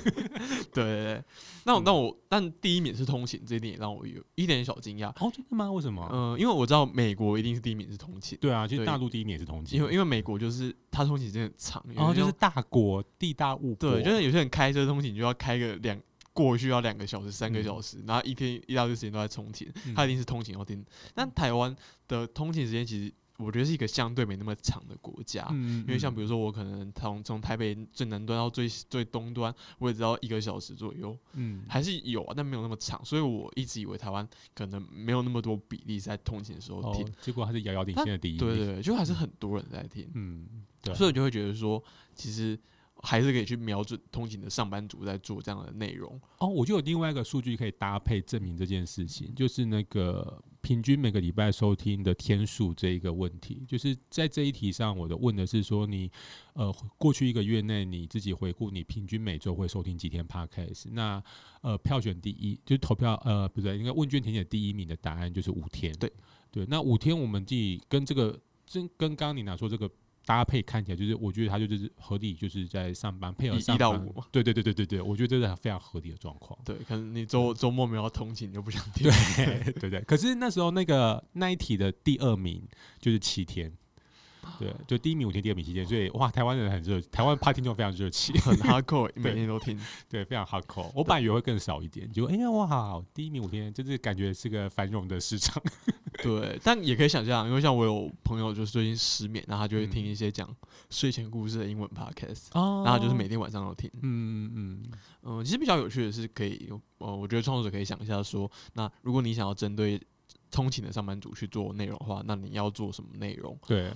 [0.73, 1.23] 对对对，
[1.65, 5.09] 那我那我但第一名是通勤，这一点也让我有一点小惊讶。
[5.19, 5.71] 哦，真的吗？
[5.71, 6.07] 为什么？
[6.13, 15.99] 嗯、因为我知道美国一定是第一名是通勤，对啊，其实大陆第一名也是通勤，因为因为美国就是它通勤真的很长，然后就是大国地大物博，对，就是有些人开车通勤就要开个两
[16.37, 20.85] 过去要两个小时、三个嗯小时，然后一天一大堆时间都在通勤，嗯他一定是通勤要听。
[21.15, 21.75] 但台湾
[22.07, 25.47] 的通勤时间其实我觉得是一个相对没那么长的国家。
[25.49, 33.03] 嗯因为像比如说，我可能从从台北最南端到最最东端，我也只要一个小时左右，嗯，还是有啊，但没有那么长。
[33.03, 40.47] 所以我一直以为台湾可能没有那么多比例在通勤的时候哦听，，结果还是遥遥领先的第一对对，就还是很多人在听，嗯，
[40.83, 41.83] 对，所以我就会觉得说，
[42.13, 42.59] 其实
[43.07, 46.19] 还是可以去瞄准通勤的上班族在做这样的内容。
[46.39, 53.63] 哦，我就有另外一个数据可以搭配证明这件事情，就是那个平均每个礼拜收听的天数这一个问题。
[53.65, 56.11] 就是在这一题上，我的问的是说你
[56.51, 61.23] 呃过去一个月内你自己回顾你平均每周会收听几天 podcast，那
[61.61, 65.93] 呃票选第一就是投票呃不对，应该问卷填写第一名的答案就是五天。
[65.97, 66.11] 对
[66.51, 69.89] 对，那五天我们自己跟这个这跟刚刚你拿说这个。
[70.27, 76.59] 搭配看起来就是，我觉得他就是合理，就是在上班配合一上班一到五嘛对对对对对对，我觉得这是非常合理的状况。
[76.65, 79.09] 对，可能你周周末没有通勤，你就不想听。
[79.09, 82.61] 对对对，可是那时候那个那一题的第二名
[82.99, 83.71] 就是七天，
[84.59, 89.79] 对，就第一名五天，第二名七天，所以哇，台湾人很热，台湾怕听众非常热情，很 hardcore， 每天都听。
[90.09, 90.91] 对，非常 hardcore。
[90.95, 95.61] 我本来以为会更少一点，结果哎呀哇，第一名五天，就是感觉是个繁荣的市场。
[96.23, 100.49] 对，但也可以想象，因为像我有朋友就是最近失眠，然后他就会听嗯一些讲
[100.89, 103.89] 睡前故事的英文 podcast，、哦然后就是每天晚上都听。
[104.01, 104.83] 嗯嗯
[105.23, 110.01] 嗯，其实比较有趣的是，可以，呃，我觉得创作者可以想一下说，那如果你想要针对
[110.49, 113.55] 通勤的上班族去做内容的话，那你要做什么内容？
[113.67, 113.93] 对，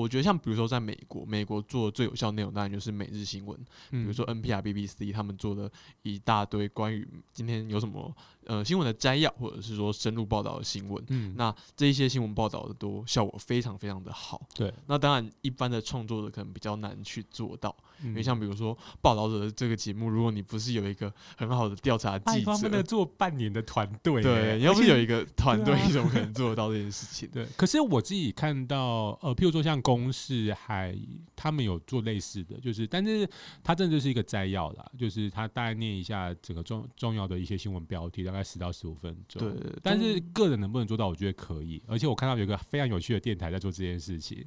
[0.00, 3.56] 我觉得像比如说在美国，美国做的最有效的内容当然就是每日新闻，
[3.90, 5.70] 比比如说 NPR、BBC 他们做的
[6.02, 8.14] 一大堆关于今天有什么
[8.46, 11.02] 呃新闻的摘要，或者是说深入报道的新闻。
[11.08, 14.40] 嗯，那这一些新闻报道的都效果非常非常的好。
[14.54, 27.28] 对，那当然，一般的创作者可能比较难去做到，因因为像比如说报道者的这个节目，如果你不是有一个很好的调查记他们者，做半年的团队， 对，你要不是有一个团队 你怎么可能做得到这件事情？
[27.32, 30.96] 对，可是我自己看到，呃，譬如说像公视还
[31.34, 33.28] 他们有做类似的，就是，但是
[33.64, 39.40] 他真的就是一个摘要啦，就是他大概念一下整个重重要的一些新闻标题，大概十到十五分钟。
[39.40, 41.82] 对，但是个人能不能做到，我觉得可以。
[41.86, 44.44] 而且我看到有一个非常有趣的电台在做这件事情，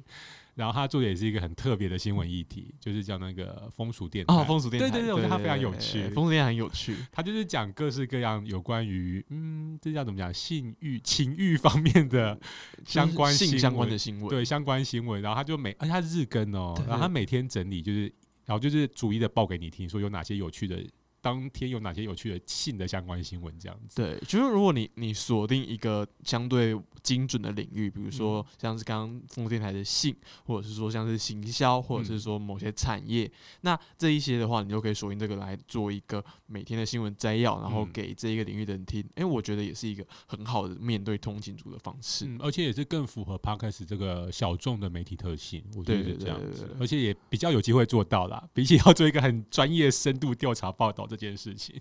[0.54, 4.34] 然后他做的也是一个很特别的新闻议题，就是叫那个风俗电台。
[4.34, 6.08] 哦，风俗电台，对对对，我觉得它非常有趣。
[6.10, 12.38] 风俗电台很有趣，他就是讲各式各样有关于嗯，这叫怎么讲性欲、情欲方面的
[12.84, 18.12] 相关性相关的新闻，对相关新闻，然后他就每而且他是日更哦，然后他每天整理就是，
[18.44, 20.84] 然后就是逐一的报给你听，说有哪些有趣的，
[21.20, 23.96] 当天有哪些有趣的性的相关新闻这样子。
[23.96, 30.14] 对，就是如果你你锁定一个相对精准的领域，比如嗯说像是刚刚风电台的性，
[30.44, 33.30] 或者是说像是行销，或者是嗯说某些产业，
[33.62, 39.04] 那这一些的话，你就可以锁定这个来做一个每天的新闻摘要，然后嗯给这一个领域的人听。
[39.14, 42.26] 哎、我觉得也是一个很好的面对通勤族的方式。
[42.26, 51.80] 嗯，而且也是更符合 podcast 这个小众的媒体特性，我觉得是这样子而且也比较有机会做到啦，比起要做一个很专业、深度调查报道这件事情。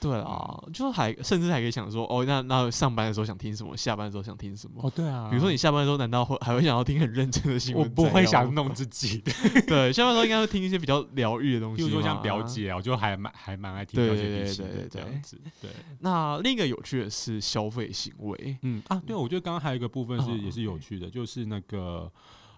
[0.00, 4.80] 对啊，就还甚至还可以想说，哦，那那上班的时候想听什么，下班的时候想听什么。
[4.82, 5.28] 哦，对啊。
[5.30, 7.84] 比如说你下班的时候，难道会还会想要听很认真的新闻？
[7.84, 9.18] 我不会想，弄自己。
[9.18, 9.32] 的，
[9.64, 14.90] 对，下班的时候应该会听一些比较疗愈的东西嘛，比如说像表姐啊，我就还蛮还蛮爱听表姐对对旅行的对对对。
[14.90, 20.44] 这样子，对，那另一个有趣的是消费行为，嗯啊，对，我觉得刚刚还有一个部分是嗯。
[20.44, 22.10] 也是有趣的，就是那个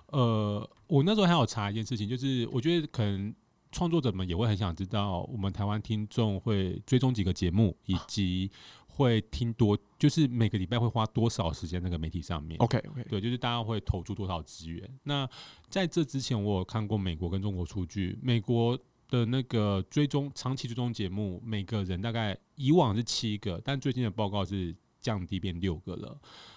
[0.07, 3.35] 呃，我那时候还有查一件事情，就是我觉得可能
[3.75, 8.51] 创作者们也会很想知道，我们台湾听众会追踪几个节目，以及
[8.87, 12.57] 会听多，就是每个礼拜会花多少时间那个媒体上面。
[12.61, 14.89] OK OK，对，就是大家会投注多少资源。
[15.03, 15.29] 那
[15.69, 26.17] 在这之前，我有看过美国跟中国数据，美国的那个追踪长期追踪节目，每个人大概以往是七个，但最近的报告是降低变六个了。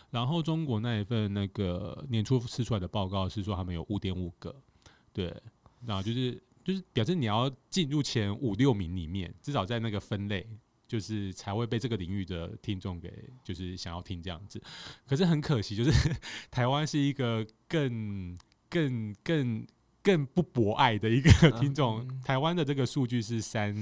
[0.09, 4.55] 然后中国那一份那个年初试出来的报告是说他们有五点五个，
[5.11, 5.35] 对，
[5.85, 10.45] 然后就是就是表示你要进入前五六名里面，至少在那个分类。
[10.89, 13.11] 就是才会被这个领域的听众给
[13.43, 14.57] 就是想要听这样子，
[15.05, 15.91] 可是很可惜，就是
[16.49, 18.37] 台湾是一个更
[18.69, 19.67] 更更
[20.01, 21.99] 更不博爱的一个听众。
[22.07, 23.75] 嗯台湾的这个数据是三，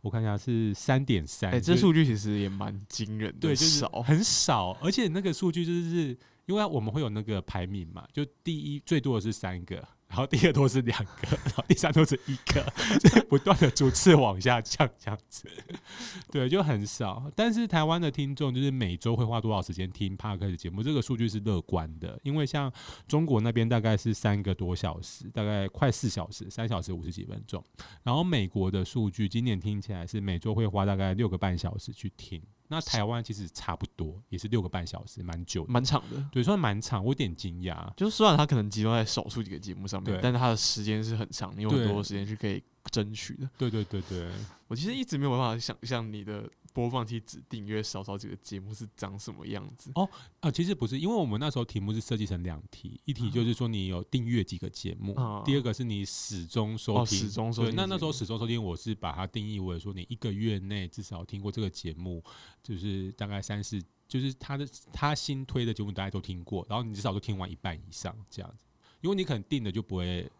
[0.00, 12.60] 我看一下是三点三，哎，这数据其实也蛮惊人的，对就是，很少，而且那个数据就是因为我们会有那个排名嘛，就第一最多的是三个，然后第二多是两个， 然后第三多是一个，
[12.98, 15.48] 所 以不断的逐次往下降这样子，
[16.32, 17.30] 对，就很少。
[17.36, 22.72] 但是台湾的听众就是每周会花多少时间听 p a r k 的节目，这个数据是乐观的，因为像
[23.06, 27.64] 中国那边大概是三个多小时，大概快四小时，三小时五十几分钟，
[28.02, 32.42] 然后美国的数据今年听起来是每周会花大概六个半小时去听。
[32.70, 36.24] 那台湾其实差不多，也是六个半小时，蛮久的，蛮长的。
[36.30, 37.92] 对，算蛮长，我有点惊讶。
[37.96, 43.48] 就是虽然它可能集中在少数几个节目上面，但是它的时间是很长，你有很多时间去可以争取的。
[43.58, 44.30] 对对对对，
[44.68, 49.90] 我其实一直没有办法想象你的播放器只订阅少少几个节目是长什么样子。
[49.96, 50.08] 哦
[50.40, 57.18] 啊，其实不是，因为我们那时候题目是设计成两题，一题就是说你有订阅几个节目，啊第二个是你始终收哦，听。
[57.18, 62.22] 始终收听，那那时候始终收听，我是把它定义为说，你一个月内至少听过这个节目，
[62.62, 68.64] 就是大概三四，就是他的他新推的节目大家都听过，然后你至少都听完一半以上这样子，
[69.00, 70.30] 因为你可能定的就不会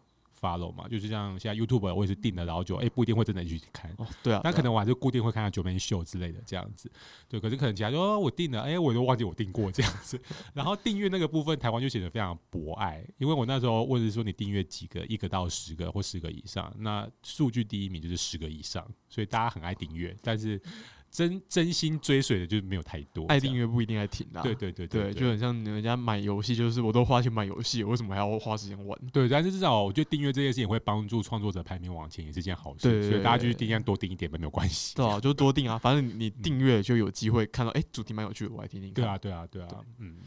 [0.41, 6.91] follow 嘛，就是像现在 YouTube 我也是定的，然后就哎、不一定会真的去看，哦，对啊，那可能我还是固定会看到九面秀之类的这样子，
[7.29, 7.39] 对。
[7.39, 10.19] 可是可能其他说、哦、我订了，哎、我都忘记我订过这样子。
[10.53, 20.59] 然后订阅那个部分，台湾就显得非常博爱，因为我那时候问是说你订阅几个，一个到十个或十个以上，那数据第一名就是十个以上，所以大家很爱订阅，但是
[21.11, 23.25] 真真心追随的就没有太多。
[23.27, 24.41] 爱，订阅不一定爱听啦。
[24.41, 28.97] 对对对对，对，就很像人家买游戏，就是我都花钱买游戏，为什么还要花时间玩？
[29.11, 32.83] 对，但是至少我觉得订阅这件事情会帮助创作者排名往前，也是件好事。
[32.83, 34.95] 对对所以大家继续对订阅多订一点吧，没有关系。
[34.95, 39.03] 对啊， 就多订啊，反正你订阅就有机会看到，哎、主题蛮有趣的，我来听听看。
[39.03, 39.67] 对啊，，对啊，对啊，
[39.99, 40.17] 嗯，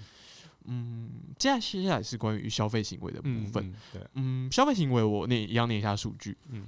[0.67, 3.65] 嗯，接下来接下来是关于消费行为的部嗯分。
[3.65, 6.37] 嗯对，嗯，消费行为我念一样念一下数据。
[6.51, 6.65] 嗯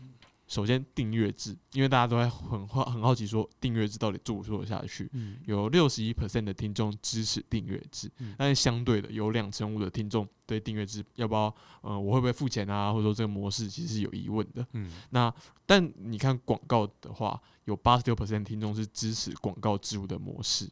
[0.48, 5.10] 首先，订阅制，因为大家都在很好很好奇说订阅制到底做不做得下去。
[5.12, 14.64] 嗯有六十一 percent 的听众支持订阅制，嗯但是相对的有两成五的听众对订阅制要不要，呃，我会不会付钱啊，或者说这个模式其实是有疑问的。
[14.74, 15.32] 嗯那
[15.66, 20.68] 但你看广告的话，有八十六 percent 听众是支持广告植入的模式。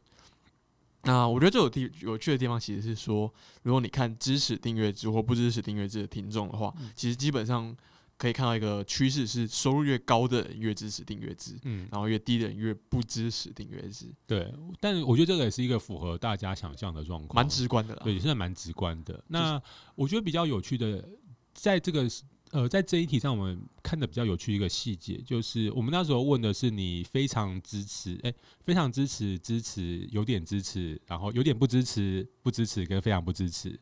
[1.03, 7.75] 那我觉得最有地有趣的地方，其实是说，如果你看支持订阅制或不支持订阅制的听众的话，其实基本上
[8.17, 18.01] 可以看到一个趋势是，收入越高的人越支持订阅制，嗯，然后越低的人越不支持订阅制，对，但我觉得这个也是一个符合大家想象的状况，蛮直观的啦。
[18.03, 19.21] 对，现在蛮直观的。
[19.27, 19.61] 那
[19.95, 21.07] 我觉得比较有趣的，
[21.53, 22.07] 在这个
[22.55, 28.33] 呃，在这一题上，我们看的比较有趣一个细节，就是我们那时候问的是你非常支持，哎、
[28.63, 33.77] 非常支持，支持，有点支持，然后有点不支持，不支持跟非常不支持。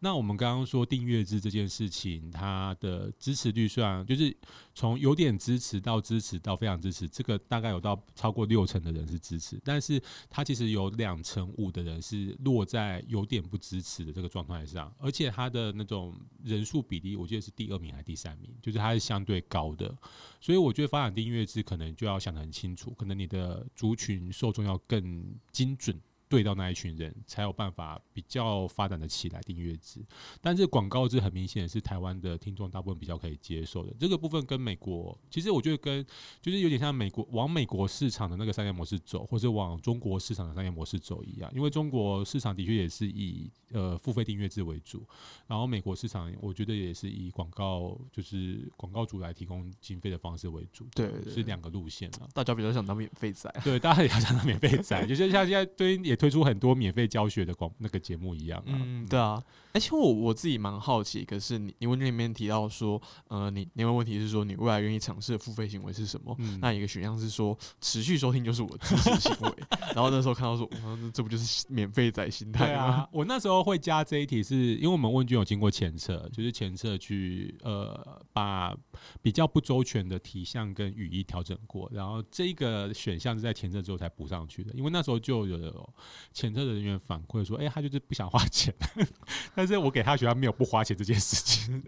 [0.00, 4.36] 那我们刚刚说订阅制这件事情，它的支持率虽然就是
[4.76, 16.14] 从有点支持到支持到非常支持，这个大概有到超过六成的人是支持，但是它其实有两成五的人是落在有点不支持的这个状态上，而且它的那种
[16.44, 19.96] 人数比例，我记得是第二名还是第三名，就是它是相对高的。
[20.42, 25.98] 所以我觉得发展订阅制可能就要想得很清楚，可能你的族群受众要更精准。
[26.28, 30.00] 对到那一群人，才有办法比较发展的起来订阅制。
[30.40, 33.94] 但是广告制很明显是台湾的听众大部分比较可以接受的。
[33.98, 36.04] 这个部分跟美国，其实我觉得跟
[36.40, 41.50] 就是有点像美国往美国市场的那个商业模式走，或者往中国市场的商业模式走一样。
[41.54, 45.06] 因为中国市场的确也是以呃付费订阅制为主，
[45.46, 52.26] 然后美国市场我觉得也是以广告就是广告主来提供经费的方式为主，对对是两个路线啊。
[52.34, 53.60] 大家比较想当免费仔啊。
[53.62, 58.72] 对，大家也要想当免费仔，就是像现在对也推出很多免费教学的广那个节目一样啊。
[58.72, 59.42] 嗯，对啊。
[59.72, 66.34] 而且我我自己蛮好奇，可是你你问卷里面提到说，呃，你你问问题是说你未来愿意尝试的付费行为是什么？
[66.38, 69.52] 嗯那一个选项是说持续收听就是我的支持行为。
[69.94, 72.82] 然后那时候看到说，哇这这不就是免费仔心态吗？
[72.82, 78.74] 啊，我那时候会加这一题是，因为我们问卷有经过前测，就是前测去呃把
[79.20, 84.72] 比较不周全的题项跟语义调整过，然后这个选项是在前测之后才补上去的。
[84.72, 85.92] 因为那时候就有
[86.32, 88.74] 前测的人员反馈说，哎、他就是不想花钱，
[89.54, 91.82] 但是我给他学校没有不花钱这件事情。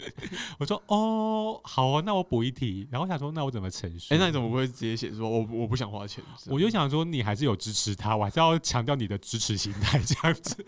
[0.59, 2.87] 我说哦，好哦，那我补一题。
[2.91, 4.15] 然后我想说，那我怎么陈述？
[4.15, 6.23] 哎、那你怎么不会直接写说我我不想花钱？
[6.47, 10.65] 我就想说，你还是有支持他，我还是要强调你的支持心态这样子。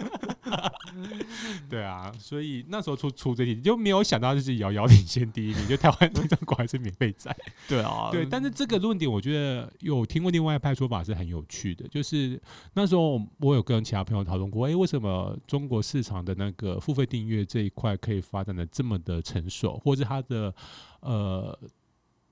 [1.68, 7.34] 对啊，所以那时候出出这题就没有想到就是遥遥领先第一名，就台湾那张果然是免费仔。
[7.68, 12.40] 对啊，对，但是这个论点我觉得有听过另外一派说法是很有趣的，就是
[12.74, 20.54] 那时候我有跟其他朋友讨论过，诶，为什么中国市场的那个付费订阅这一块可以发展的这么的成熟，或者它的
[21.00, 21.58] 呃。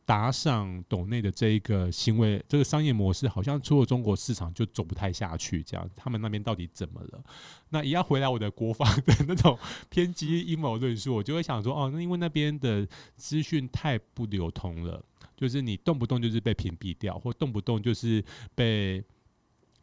[0.08, 7.22] 打赏抖内的这一个行为，这个商业模式好像出了中国市场就走不太下去，这样他们那边到底怎么了？
[7.68, 9.58] 那也要回来我的国防的那种
[9.90, 15.04] 偏激阴谋论述，我就会想说，哦，那因为那边的资讯太不流通了，
[15.36, 19.04] 就是你动不动就是被屏蔽掉，或动不动就是被。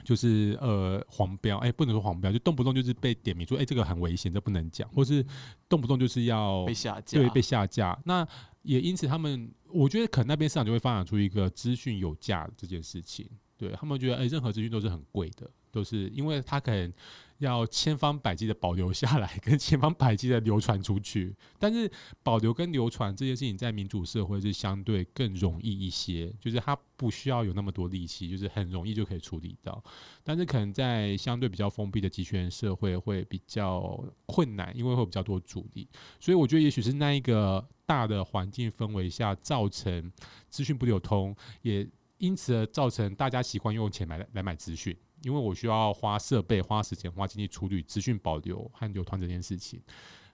[0.06, 5.26] 就是呃黄标，哎、不能说黄标，就动不动就是被点名说，哎、这个很危险，这不能讲，或是
[5.68, 7.99] 动不动就是要被下架，对，被下架。
[8.06, 8.26] 那
[8.62, 13.30] 也因此，他们我觉得可能那边市场就会发展出一个资讯有价这件事情。
[13.58, 16.92] 对他们觉得，哎、任何资讯都是很贵的，都是因为他可能
[17.39, 21.36] 要千方百计的保留下来，跟千方百计的流传出去。
[21.59, 21.89] 但是
[22.24, 29.83] 保留跟流传这件事情，在民主社会是相对更容易一些，就是它不需要有那么多力气，就是很容易就可以处理到。
[30.24, 35.87] 但是可能在相对比较封闭的集权社会会比较困难，因为会比较多阻力。
[36.20, 40.12] 所以我觉得，也许是那一个大的环境氛围下，造成
[40.49, 41.87] 资讯不流通，也
[42.17, 44.95] 因此而造成大家习惯用钱买来买资讯，
[45.26, 49.82] 因为我需要花设备、花时间、花精力处理资讯保留和流传这件事情。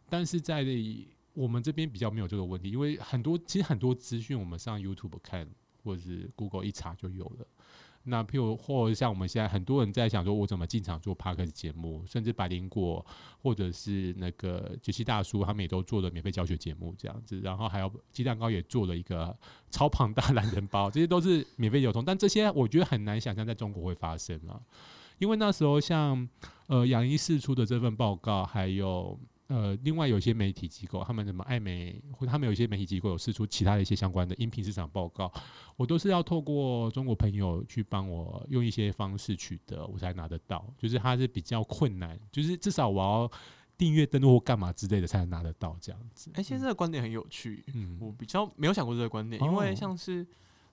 [0.09, 0.65] 但是在
[1.33, 5.49] 我们这边比较没有这个问题，因为很多其实很多资讯我们上 YouTube 看
[5.81, 7.47] 或者是 Google 一查就有了。
[8.03, 13.05] 那譬如或像我们现在很多人在想说，我怎么进场做 p a r k 节目，甚至百灵果
[13.41, 19.37] 或者是那个杰西大叔，他们也都做了免费教学节目这样子，然后还有鸡蛋糕也做了一个
[19.69, 24.59] 超庞大懒人包，这些都是免费流通，但这些我觉得很难想象在中国会发生啊，
[25.19, 26.27] 因为那时候像
[26.67, 29.19] 呃杨一释出的这份报告，还有。
[29.51, 35.29] 呃，另外有一些媒体机构，他们什么爱美，或他们有一些媒体机构有试出其他的一些相关的音频市场报告，
[35.75, 40.65] 我都是要透过中国朋友去帮我用一些方式取得，我才拿得到。
[40.77, 43.31] 就是它是比较困难，就是至少我要
[43.77, 46.31] 订阅登录或干嘛之类的才能拿得到这样子。
[46.35, 50.25] 哎、其实这个观点很有趣，嗯我比较没有想过这个观点，因为哦像是，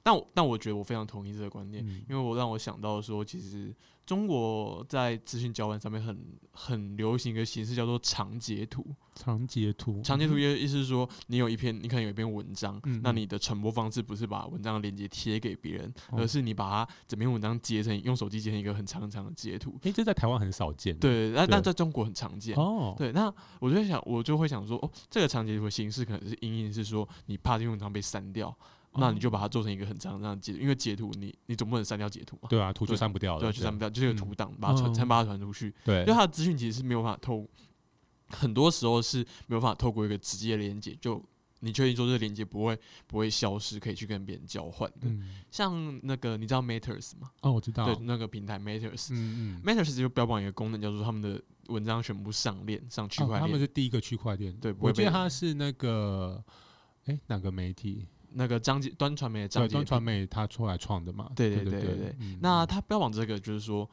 [0.09, 3.75] 但我但我觉得我非常同意这个观念，嗯因为我让我想到说，其实
[4.07, 6.19] 中国在资讯交换上面很
[6.51, 8.87] 很流行一个形式叫做长截图。
[9.15, 19.77] 长截图，长截图意意思是说，你有一篇，你可能有一篇文章，那你的传播方式不是把文章的链接贴给别人，哦而是你把它整篇文章截成用手机截成一个很长很长的截图。
[19.83, 22.57] 哎、这在台湾很少见。，对，那但在中国很常见。
[22.57, 28.57] 哦，对，那我就会想，我就会想说，哦，这个长截图的形式可能是因应是说，你怕这篇文章被删掉，
[28.99, 35.75] 那你就把它做成一个很长很长的截图，因为截图你你总不能删掉截图嘛，对啊，图就删不掉了，对啊，就删不掉，就是一个嗯图档，把它传，哦才把它传出去。
[35.85, 37.47] 对因为它的资讯其实是没有办法透，
[38.29, 41.23] 很多时候是没有办法透过一个直接的连接，就
[41.61, 45.09] 你确定说这个连接不会不会消失，可以去跟别人交换的。
[45.09, 47.31] 嗯，像那个你知道 Matters 吗？
[47.41, 49.09] 哦，我知道，对，那个平台 Matters。
[49.11, 56.41] 嗯嗯，Matters 就标榜一个功能，叫做他们的文章全部上链上区哦他块链，们是第一个区块链，对我记得他是那个，
[57.07, 58.07] 哎、哪个媒体？
[58.33, 61.31] 那个张杰端传媒的张对，杰端传媒他出来创的嘛？
[61.35, 63.89] 对对对对对那他标榜这个就是说，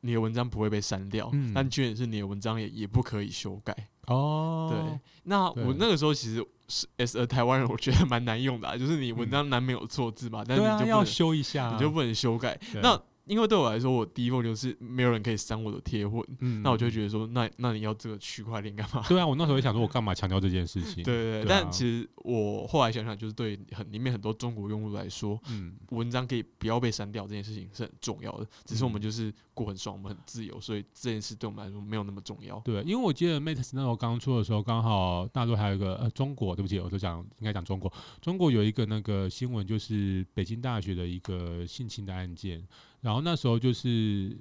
[0.00, 1.52] 你的文章不会被删掉，嗯。
[1.54, 3.76] 但缺点是你的文章也也不可以修改。
[4.06, 12.58] 哦，对，那我那个时候其实是 as a 台湾人，我觉得蛮难用的、啊，就是你文章难免有错字嘛，但是你就不能、修一下啊，你就不能修改。
[12.82, 19.04] 那因为对我来说，我第一步就是没有人可以删我的贴文，嗯那我就觉得说，那那你要这个区块链干嘛？
[19.08, 21.02] 对啊，我那时候也想说，我干嘛强调这件事情？
[21.04, 28.46] 对对对，但其实我后来想想，就是对很里面很多中国用户来说，嗯，文章可以不要被删掉这件事情是很重要的。
[28.64, 32.60] 只是我们就是过很爽，我们很自由，所以这件事对我们来说没有那么重要。
[32.60, 42.62] 对，因为我记得 Mate 那时候刚出的时候，刚好大陆还有一个呃中国，对不起，我就讲应该讲中国，中国有一个那个新闻，就是北京大学的一个性侵的案件，
[43.00, 44.36] 然后那时候就是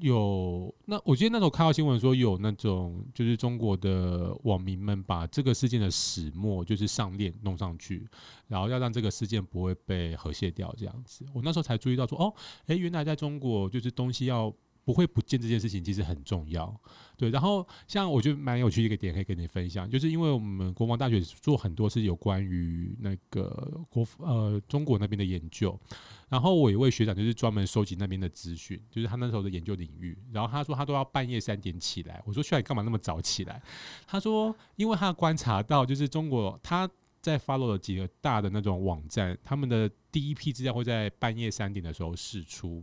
[0.00, 8.06] 有那我记得那时候看到新闻说有那种就是中国的网民们把这个事件的始末就是上链弄上去，
[8.48, 11.24] 然后要让这个事件不会被和谐掉这样子。
[11.34, 12.34] 我那时候才注意到说，哦，
[12.66, 14.52] 诶，原来在中国就是东西要
[14.84, 16.80] 不会不见这件事情其实很重要。
[17.16, 25.78] 对，然后像我觉得蛮有趣的一个点可以跟你分享，就是因为我们国防大学做很多是有关于那个国呃中国那边的研究，
[26.28, 30.18] 然后我一位学长就是专门收集那边的资讯，就是他那时候的研究领域。
[30.32, 33.62] 然后他说他都要半夜三点起来，我说学长你干嘛那么早起来？
[34.06, 36.88] 他说因为他观察到就是中国他。
[37.22, 42.82] 在 follow 了几个大的那种网站，他们的第一批资料会在半夜三点的时候释出，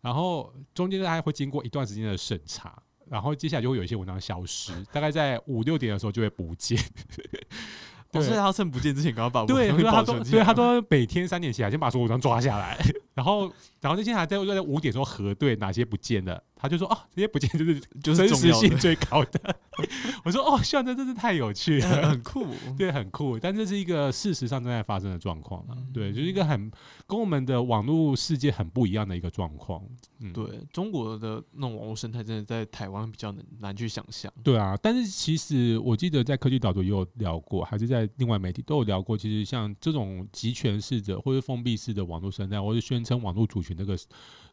[0.00, 6.78] 然后中间大概会经过一段时间的审查，然后接下来就会有一些文章消失，大概在五六点的时候就会不见。
[8.12, 8.22] 哦，对。
[8.22, 12.76] 所以他趁不见之前，赶快把对，文章所以他都对他都每天三点起来，先把所有文章抓下来，
[13.14, 13.42] 然后
[13.80, 19.56] 然后那些还在在五点钟核对哪些不见了，他就说哦，这些不见就是就是真实性最高的。
[20.24, 22.10] 我说哦，校长真是太有趣很了。
[22.10, 22.46] 很酷。
[22.76, 25.72] 对，很酷，但这是一个事实上正在发生的状况啊。
[25.76, 26.70] 嗯对，就是一个很
[27.06, 29.82] 跟我们的网络世界很不一样的一个状况。
[30.18, 34.30] 嗯，对中国的那种网络生态，真的在台湾比较难难去想象。
[34.44, 39.16] 对啊，但是其实我记得在科技导读也有聊过，还是在另外媒体都有聊过。
[39.16, 43.98] 其实像这种集权式的或者封闭式的网络生态，或者宣称网络主权这个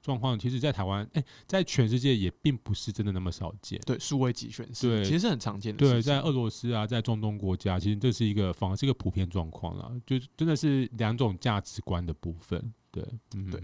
[0.02, 3.80] 状况，其实在台湾，哎、在全世界也并不是真的那么少见。
[3.86, 12.74] 对，数位集权是对其实是很常见的对，在俄罗斯啊，在中东国家，其实这是一个反而是一个普遍状况啦，就真的是两种价值观的部分。
[12.92, 13.04] 对，
[13.36, 13.62] 嗯，对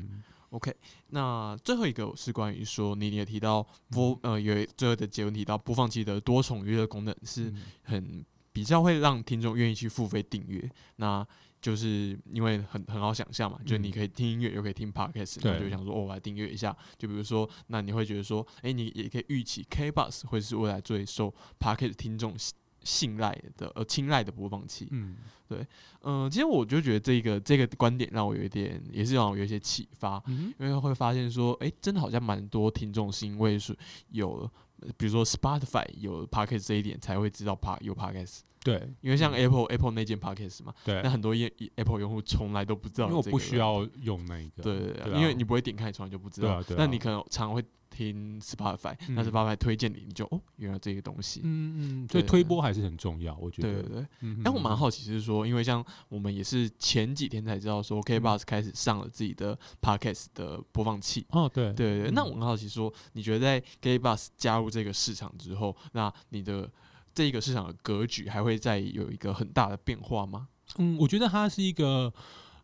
[0.49, 0.71] OK，
[1.07, 11.25] 那最后一个是关于说，你也提到播呃有最后的结论提到播放器的多重娱乐功能是嗯很比较会让听众愿意去付费订阅，那
[11.63, 16.75] 就是因为很很好想象嘛，就是你可以听音乐又可以听 podcast，对那就想说哦，我来订阅一下。
[16.97, 22.53] 就比如说，那你会觉得说，诶，你也可以预期 K Bus 会是未来最受 podcast 听众信
[22.83, 24.89] 信赖的呃青睐的播放器。
[24.91, 25.15] 嗯
[25.47, 25.65] 对
[26.01, 30.21] 嗯、其实我就觉得这个这个观点让我有一点，也是让我有一些启发。
[30.27, 33.73] 嗯因为会发现说，诶，真的好像蛮多听众是因为是
[34.09, 34.51] 有了，呃
[34.97, 38.39] 比如说 Spotify 有 Podcast 这一点，才会知道 Pa 有 Podcast。
[38.63, 38.81] 对。
[39.01, 41.01] 因为像 Apple Apple 那件 Podcast 嘛，对。
[41.03, 45.19] 那，很多用 Apple 用户从来都不知道因为我不需要用那个，对对对，对啊。
[45.19, 46.63] 因为你不会点开，你从来就不知道。
[46.77, 47.63] 那你可能常会
[47.93, 51.41] 听 Spotify，、那嗯 Spotify 推荐你，你就哦，原来这个东西。
[51.43, 53.71] 嗯嗯，所以推播还是很重要，我觉得。
[53.71, 66.69] 对对对，嗯哎、我蛮好奇，是说，因为像我们也是前几天才知道说，K 嗯 Bus 开始上了自己的 Podcast 的播放器，哦，对对对对，那嗯我很好奇说，你觉得在 Gay Bus 加入这个市场之后，那你的
[67.13, 70.47] 这一个市场的格局还会再有一个很大的变化吗？
[70.79, 72.11] 嗯，我觉得它是一个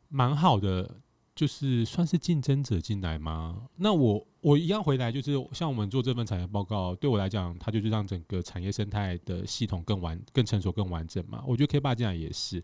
[0.07, 1.01] 蛮好的，
[1.35, 3.67] 就是算是竞争者进来吗？
[3.75, 11.43] 那我我一样回来，就是像我们做这份产业报告，对我来讲，它就是让整个产业生态的系统更完、更成熟、更完整嘛。
[11.45, 12.63] 我觉得 K 八进来也是，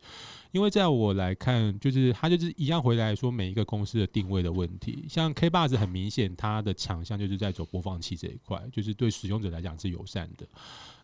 [0.52, 5.06] 因为在我来看，就是它就是一样回来说每一个公司的定位的问题。
[5.10, 10.48] 像 K 八是很明显，它的强项就是在走播放器这一块，就是对使用者来讲是友善的。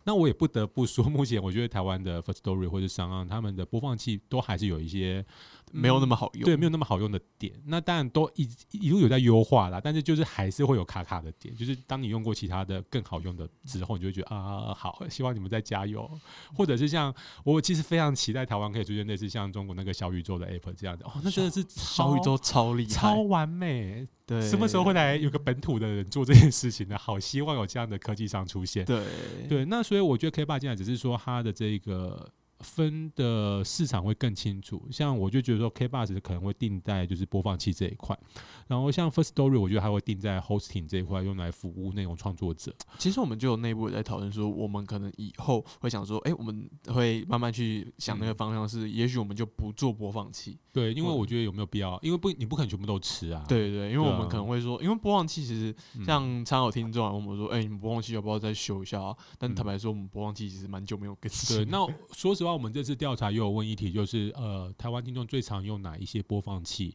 [0.04, 5.24] 那我也不得不说， 目前我觉得台湾的 First Story 或者商岸他们的播放器都还是有一些
[5.70, 7.52] 没有那么好用，对，没有那么好用的点。
[7.66, 11.54] 那当然都一一路有在优化啦，但是就是还是会有卡卡的点。
[11.54, 16.10] 就是当你用过其他的更好用的之后，你就会觉得啊，好，希望你们再加油。
[16.54, 17.14] 或者是像
[17.44, 24.06] 我其实非常期待台湾可以出现类似像中国那个小宇宙的 app 这样的，哦，那真的是小宇宙超厉害，超完美。
[24.40, 26.96] 对，什么时候会来有个本土的人做这件事情呢？
[26.96, 28.84] 好希望有这样的科技上出现。
[28.84, 29.02] 对
[29.48, 32.28] 对，那所以我觉得 K 八进来只是说它的这个
[32.62, 34.82] 分的市场会更清楚。
[34.90, 38.18] 像我就觉得说 K 八只可能会定在就是播放器这一块，
[38.68, 42.74] 然后像 First Story 我觉得还会定在 hosting 这一块，用来服务内容创作者。
[42.98, 50.58] 其实我们就有内部也在讨论说，我们可能以后会想说，哎、我们会慢慢去想那个方向是，也许我们就不做播放器。
[50.72, 51.98] 对，因为我觉得有没有必要？
[52.02, 53.44] 因为不你不可能全部都吃啊。
[53.48, 59.16] 对对对，因为我们可能会说，因为播放器其实嗯，像常有听众啊，我们说，哎、你们播放器要不要再修一下啊？
[59.38, 61.56] 但嗯坦白说，我们播放器其实蛮久没有更新。
[61.56, 66.94] 对，那说实话，我们这次调查也有问一题，就是呃，台湾听众最常用哪一些播放器？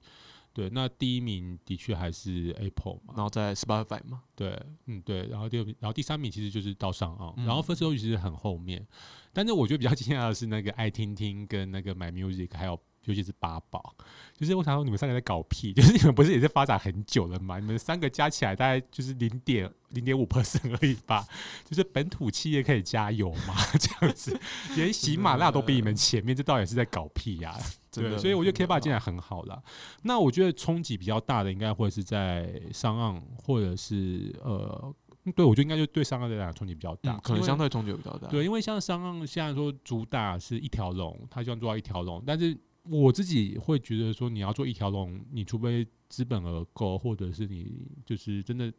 [0.54, 3.14] 对，那第一名的确还是 Apple 嘛。
[3.16, 8.84] 然后在 Spotify 嘛，对，嗯，对，然后第二名，然后第三名其实就是到上岸，嗯然后 First Story 其实很后面，
[9.32, 13.96] 但是我觉得比较惊讶的是那个爱听听跟那个 My Music，还有尤其是八宝，
[14.36, 17.58] 就是我想说你们三个在搞屁，就是你们不是也是发展很久了吗？
[17.58, 21.26] 你们三个加起来大概就是零点零点五 percent 而已吧，
[21.64, 24.38] 就是本土企业可以加油嘛，这样子，
[24.76, 27.56] 连喜马拉雅都比你们前面，这到底是在搞屁呀、
[27.92, 28.18] 对，真的。
[28.18, 29.62] 所以我觉得 K 八进来很好啦。
[30.04, 34.94] 那我觉得冲击比较大的应该会是在上岸，或者是呃，
[35.36, 38.28] 对我觉得应该就对商岸来讲冲击比较大，嗯，可能相对冲击比较大。
[38.28, 42.58] 对，因为像商岸现在说主打是一条龙，它希望做到一条龙，但是
[42.90, 48.72] 我自己会觉得说，你要做一条龙，你除非资本额够，或者是你就是真的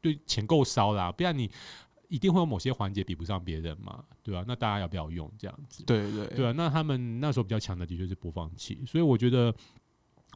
[0.00, 1.50] 对钱够烧啦，不然你
[2.08, 5.84] 一定会有某些环节比不上别人嘛，对吧、那大家要不要用这样子？
[5.84, 9.54] 对对对啊，那他们那时候比较强的的确是播放器，所以我觉得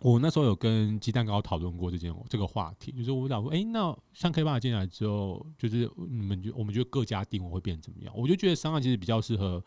[0.01, 8.12] 我那时候有跟鸡蛋糕讨论过这件这个话题，就是我想说，哎、那像 K 爸进来之后，就是你们就我们觉得各家定位会变怎么样？
[8.16, 9.62] 我就觉得商岸其实比较适合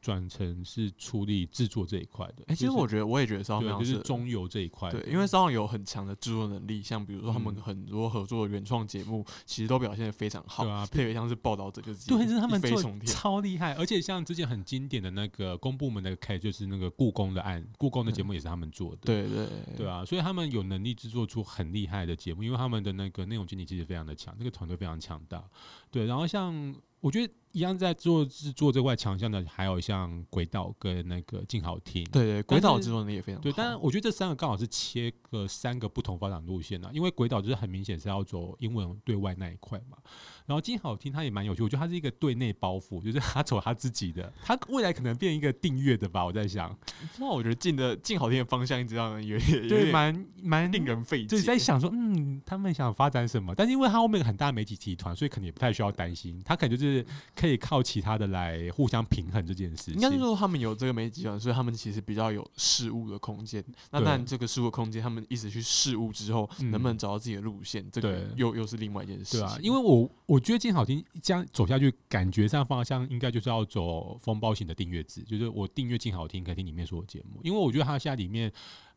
[0.00, 2.44] 转成是处理制作这一块的。
[2.46, 10.64] 哎、其实我觉得我也觉得商对，非常适合就是中游这一块，对，因为商有很强的制作能力，像比如说他们嗯很多合作的原创节目，其实都表现的非常好。
[10.64, 12.78] 对啊特别像是报道者就是对，是他们做。
[13.04, 19.02] 超厉害，而且像之前很经典的那个公部门的 K，就是那个故宫的案，故宫的节目也是他们做的。
[19.02, 19.46] 对对
[19.76, 25.42] 对啊，所以他们有能力制作出很厉害的节目，因为他们的那个内容经理其实非常的强，那个团队非常强大。
[25.90, 32.04] 对，然后像我觉得一样在做制作这块强项的，还有像轨道跟那个静好听。
[32.04, 39.98] 对对，轨道制作能力也非常对，好但我觉得这三个刚好是切个三个不同发展路线啊，因为轨道就是很明显是要走英文对外那一块嘛。
[40.46, 46.74] 然后静好听它也蛮有趣，我觉得它是一个对内包袱，就是他走他自己的， 他未来可能变一个订阅的吧，我在想，
[47.18, 51.26] 那我觉得进的静好听的方向一直让人有点对，蛮蛮令人费解。
[51.26, 53.52] 就是在想说，嗯，他们想发展什么？
[53.54, 56.40] 但是因为他后面很大媒体集团，所以可能也不太需要担心。
[56.44, 57.04] 他可能就是
[57.34, 59.94] 可以靠其他的来互相平衡这件事情。
[59.94, 63.64] 应该是说他们有这个媒体集团，所以他们其实比较有事物的空间。
[63.90, 69.40] 那对但这个事物空间，他们一直去事物之后，嗯能不能找到自己的路线，这个又又是另外一件事情。
[69.40, 77.40] 对啊，因为我我觉得静好听这样走下去，感觉上方向应该就是要走风暴型的订阅制，就是我订阅静好听，可以听里面所有节目。
[77.42, 78.52] 因为我觉得它现在里面，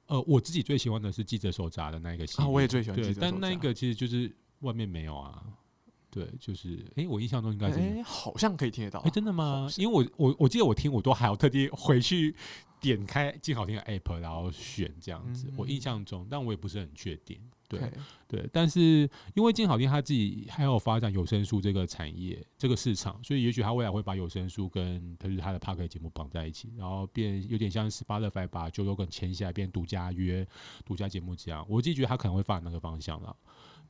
[0.08, 5.44] 呃，我自己最喜欢的是记者手札的那一个系列，啊，我也最喜欢对记，者手札但那一个其实就是外面没有啊。
[6.12, 9.10] 对，就是诶，我印象中应该是哎、好像可以听得到哎、。
[9.10, 12.36] 真的吗因为我我我记得我听我都还要特地回去
[12.80, 15.52] 点开静好听的 app，然后选这样子。
[15.56, 17.40] 我印嗯象中，但我也不是很确定。
[17.70, 17.80] 对
[18.28, 30.46] 对，但是因为静好听他自己还有发展有声书这个产业这个市场，所以也许他未来会把有声书跟就是他的 p a r k 节目绑在一起，然后变有点像 Spotify 把 Joe Rogan 签下来变独家约、
[30.84, 31.66] 独家节目这样。
[31.70, 33.34] 我自己觉得他可能会发展那个方向了。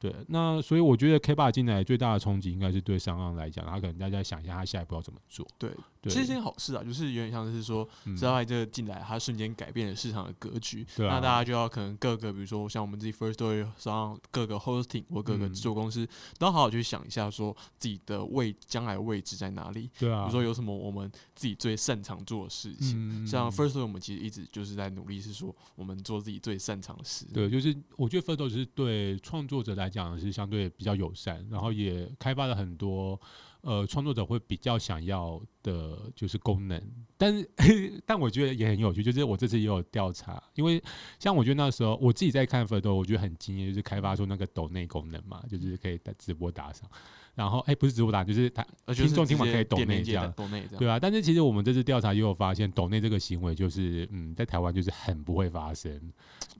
[0.02, 5.48] 对，那所以我觉得 K 爸进来最大的冲击应该是对商岸来讲，他可能大家想一下他下一步要怎么做。
[5.60, 5.70] 对，
[6.10, 10.86] 其实是件好事啊，就是有点像是说，嗯知道这个进来，它瞬间改变了市场的格局。
[10.98, 16.08] 那大家就要可能各个，比如说像我们自己 First Story 上各个 hosting 或各个嗯制作公司，
[16.40, 19.90] 都要好好去想一下，说自己的位将来位置在哪里。
[20.00, 23.24] 对啊，比如说有什么我们自己最擅长做的事情。
[23.24, 27.26] 嗯像 First Story 我们其实一直就是在努力，是说我们做自己最擅长的事。
[27.34, 33.20] 对，就是我觉得 First 就是对创作者来讲是相对比较友善，然后也开发了很多
[33.62, 36.82] 呃创作者会比较想要的就是功能，
[37.18, 37.50] 但是
[38.06, 40.82] 但我觉得也很有趣，就是我这次也有调查，因为
[41.20, 46.90] 像我觉得那时候我自己在看 Photo，我觉得很惊艳，就是开发出那个抖内功能嘛，就是可以打直播打赏，
[47.34, 48.64] 然后哎、不是直播打，就是他
[48.94, 50.32] 听众听完可以抖内这样。
[50.36, 50.80] 抖内这样。
[50.80, 56.00] 对啊，但是其实我们这次调查也有发现，抖内这个行为就是，嗯，在台湾就是很不会发生，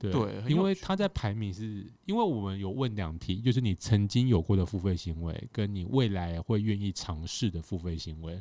[0.00, 0.10] 对，
[0.48, 8.40] 因为它在排名是，因为我们有问两题，就是你曾经有过的付费行为，跟你未来会愿意尝试的付费行为，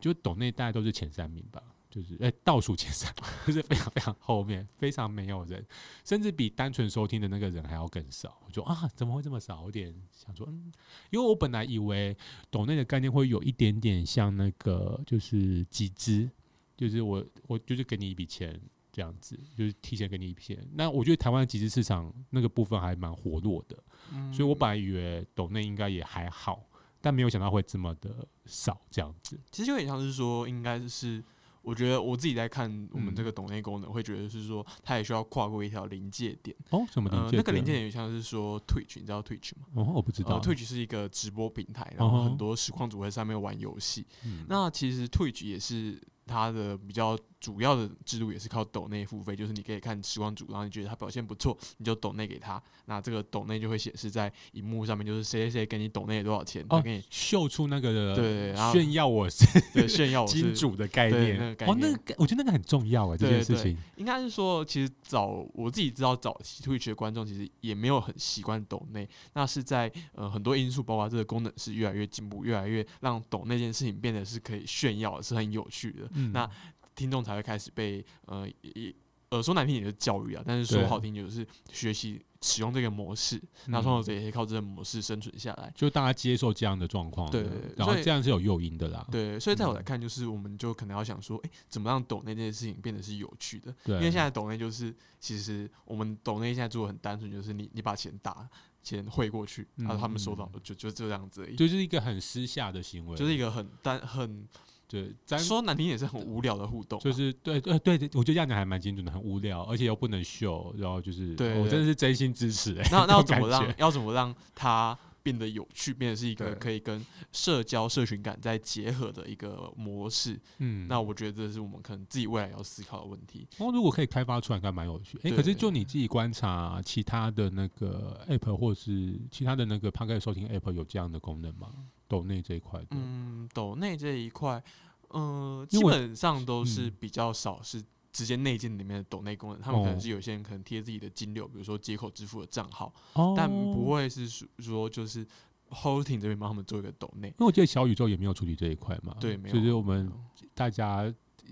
[0.00, 3.12] 就抖内大概都是前三名吧，就是哎、倒数前三，
[3.46, 5.64] 就是非常非常后面，非常没有人，
[6.04, 8.40] 甚至比单纯收听的那个人还要更少。
[8.46, 9.62] 我就啊，怎么会这么少？
[9.64, 10.72] 有点想说，嗯，
[11.10, 12.16] 因为我本来以为
[12.50, 16.30] 抖内的概念会有一点点像那个，就是集资，
[16.76, 18.60] 就是我我就是给你一笔钱。
[18.92, 23.76] 这样子就是提前给你一笔钱，那我觉得台湾的集资市场那个部分还蛮活络的，
[24.10, 26.66] 嗯所以我本来以为抖内应该也还好，
[27.02, 29.38] 但没有想到会这么的少这样子。
[29.52, 31.22] 其实有点像是说，应该是
[31.66, 36.56] 我觉得我自己在看我们这嗯个懂内功能，会觉得是说，它也需要跨过一条临界点。
[36.70, 37.36] 哦，什么临呃，界？
[37.36, 39.66] 那个临界点有像是说 Twitch，你知道 Twitch 吗？
[39.74, 40.36] 哦，我不知道。
[40.36, 44.06] 呃，Twitch 是一个直播平台，然后很多实况组会在上面玩游戏。
[44.24, 61.38] 嗯那其实 Twitch 也是它的比较主要的制度，也是靠抖内付费，就是你可以看时光组，然后你觉得他表现不错，你就抖内给他，那这个抖内就会显示在荧幕上面，就是谁谁谁给你抖内多少钱，他哦给你秀出那个对炫耀我是对炫耀我是 金主的概念。
[61.38, 63.78] 那个概哦，那念个我觉得那个很重要啊，这件事情。
[63.94, 76.10] 应该是说，其实早我自己知道早期 Twitch 的观众其实也没有很习惯抖内，那是在呃很多因素，包括这个功能是越来越进步，越来越让抖那件事情变得是可以炫耀，是很有趣的。
[76.14, 76.48] 嗯那
[76.96, 78.92] 听众才会开始被呃一
[79.28, 83.82] 呃说难听点就是教育啊，但是说好听就是学习使用这个模式，那嗯。
[83.82, 85.72] 创作者也可以靠这个模式生存下来。
[85.74, 87.44] 就大家接受这样的状况，对
[87.76, 89.04] 然后这样是有诱因的啦。
[89.10, 93.74] 对，所以在我来嗯看，就是我们就可能要想说，诶，怎么让抖内这件事情变得是有趣的？
[93.84, 98.48] 对，因为现在抖内就是，其实我们抖内现在做的很单纯，就是你你把钱打
[98.82, 100.60] 钱汇过去，然后他们收到嗯。
[100.62, 104.46] 就就就这样子而已，就是一个很私下的行为，就是一个很单很
[104.88, 120.40] 对，咱说难听也是很无聊的互动啊，就是对对对对，我觉得这样讲还蛮精准的，很无聊，而且又不能秀，然后就是我真的是真心支持哎、那 那要怎么让要怎么让它变得有趣，变得是一个可以跟社交社群感再结合的一个模式？
[120.58, 123.44] 嗯，那我觉得这是我们可能自己未来要思考的问题。
[123.58, 125.18] 哦，如果可以开发出来，应该蛮有趣。
[125.18, 131.70] 哎、对可是就你自己观察，其他的那个 app 或是其他的那个 p o c a s 收听 app 有这样的功能吗？
[132.08, 134.62] 抖内这一块的，嗯，抖内这一块，
[135.08, 143.86] 呃，基本上都是嗯比较少是直接内建里面的抖内功能，他们可能哦是有些人可能贴自己的金流，比如说接口支付的账号，哦，但不。
[143.86, 145.24] 会是说说就是
[145.70, 147.28] hosting 这边帮他们做一个抖内。
[147.28, 150.12] 因为我记得小宇宙也没有处理这一块嘛，对，没有，就是我们
[150.54, 151.04] 大家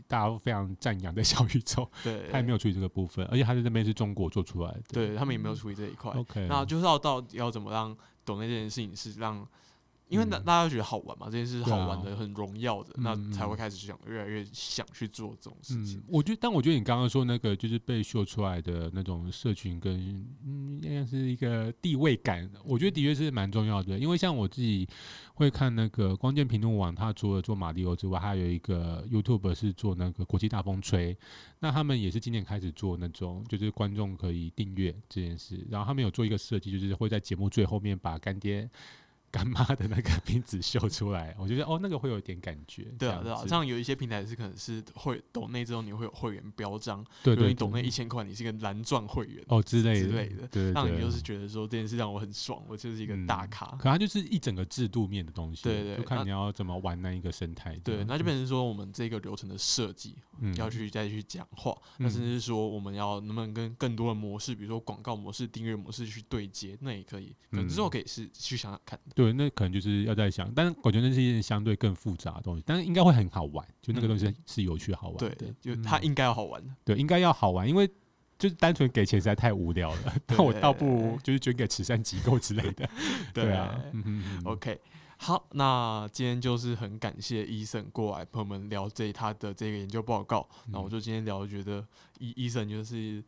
[0.08, 6.10] 大家都非常赞扬的小宇宙，对，他也没有处理这个部分，而且他在那边是中国做出来的，对他们也没有处理这一块。
[6.12, 9.46] ，OK，那就是要到底要怎么让抖内这件事情是让
[10.08, 23.98] 因为大嗯大家觉得好玩嘛，这件事好玩的、很荣耀的，那嗯才会开始想越来越想去做这种事情嗯。，我觉得，但我觉得你刚刚说那个就是被秀出来的那种社群跟嗯，应该是一个地位感，我觉得的确是蛮重要的。
[23.98, 24.86] 因为像我自己
[25.34, 31.16] 会看那个光剑评论网，它除了做马里奥之外，还有一个 YouTube 是做那个国际大风吹。
[31.60, 35.66] 那他们也是今年开始做那种，就是观众可以订阅这件事。
[35.70, 38.68] 然后他们有做一个设计，就是会在节目最后面把干爹。
[39.34, 42.84] 干妈的那个 名字秀出来，我觉得哦，那个会有点感觉。
[42.96, 53.66] 对啊，对啊，像有一些平台是可能是会抖内之后你会有会员标章，对你抖对内一千块，你是一个蓝钻会员，哦之类的之类的对，对让你就是觉得说这件事让我很爽，我就是一个大嗯咖。
[53.76, 67.34] 可它就是一整个制度面的东西，对对那就看你要怎么玩那一个生态对，那就变成说我们这个流程的设计嗯要去再去讲话，那嗯甚至是说我们要能不能跟更多的模式，比如说广告模式、订阅模式去对接，那也可以。
[67.50, 69.12] 可能之后嗯可以是去想想看的。
[69.24, 76.70] 对，那可能就是要在想，但是我觉得那是一件相对更复杂的东西，但是应该会很好玩，就那个东西嗯是有趣好玩对的，，就嗯它应该要好玩的。
[76.84, 77.88] 对，应该要好玩，因为
[78.38, 82.88] 就是单纯给钱实在太无聊了，那我倒不如就是捐给慈善机构之类的，
[83.32, 84.78] 对啊，嗯哼哼 OK，
[85.16, 90.46] 好，那今天就是很感谢医生过来陪我们聊这他的这个研究报告。
[90.68, 91.86] 那、我就今天聊，觉得
[92.18, 93.22] 医医生就是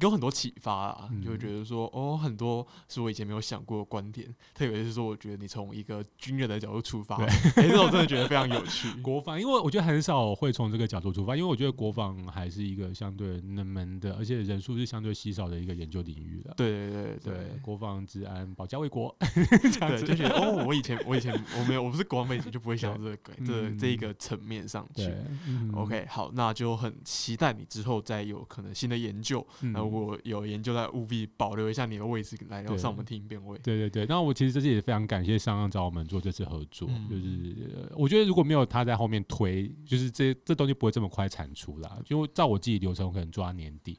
[0.00, 8.88] 有很多启发啊，就会觉得说哦，很多是我以前没有想过的观点，特别是说，我觉得你从一个军人的角度出发，对哎、这我真的觉得非常有趣。
[9.02, 16.54] 国防，因为我觉得很少会从这个角度出发，因为我觉得国防还是一个相对冷门的，而且人数是相对稀少的一个研究领域了。
[16.56, 25.12] 对对对对，国防治安，保家卫国， 对，就觉得哦，我以前我以前我没有我不是国防背景，就不会想到这个这嗯这一个层面上去。
[25.46, 29.44] 嗯 OK，好，那就很期待你之后再有可能新的研究。
[29.62, 33.58] 嗯那如果有研究，在务必保留一下你的位置来聊对上我们听辩位。
[33.62, 41.98] 对对对，那我其实这次也非常感谢上岸找我们做这次合作，嗯就是呃我觉得如果没有他在后面推，就是这这东西不会这么快产出啦。
[42.08, 43.98] 因为照我自己流程，我可能抓年底，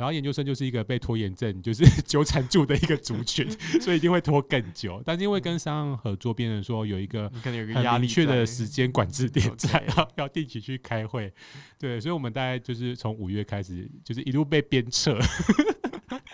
[0.00, 3.46] 然后研究生就是一个被拖延症就是 纠缠住的一个族群，
[3.82, 5.02] 所以一定会拖更久。
[5.04, 11.30] 但是因为跟上岸合作，变成说有一个你可能有个很压力明确的时间管制点在要要定期去开会，
[11.78, 15.18] 对，所以我们大概就是从五月开始，就是一路被鞭策，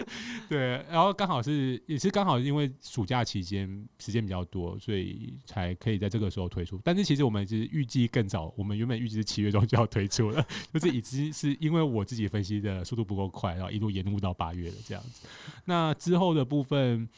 [0.48, 6.80] 对，然后刚好是也是刚好因为暑假期间时间比较多，所以才可以在这个时候推出。
[6.84, 15.26] 但是其实我们是预计更早，我们原本预计是七月中就要推出了， 就是已经是因为我自己分析的速度不够快，然后一路延误到八月了这样子。
[15.64, 17.08] 那之后的部分。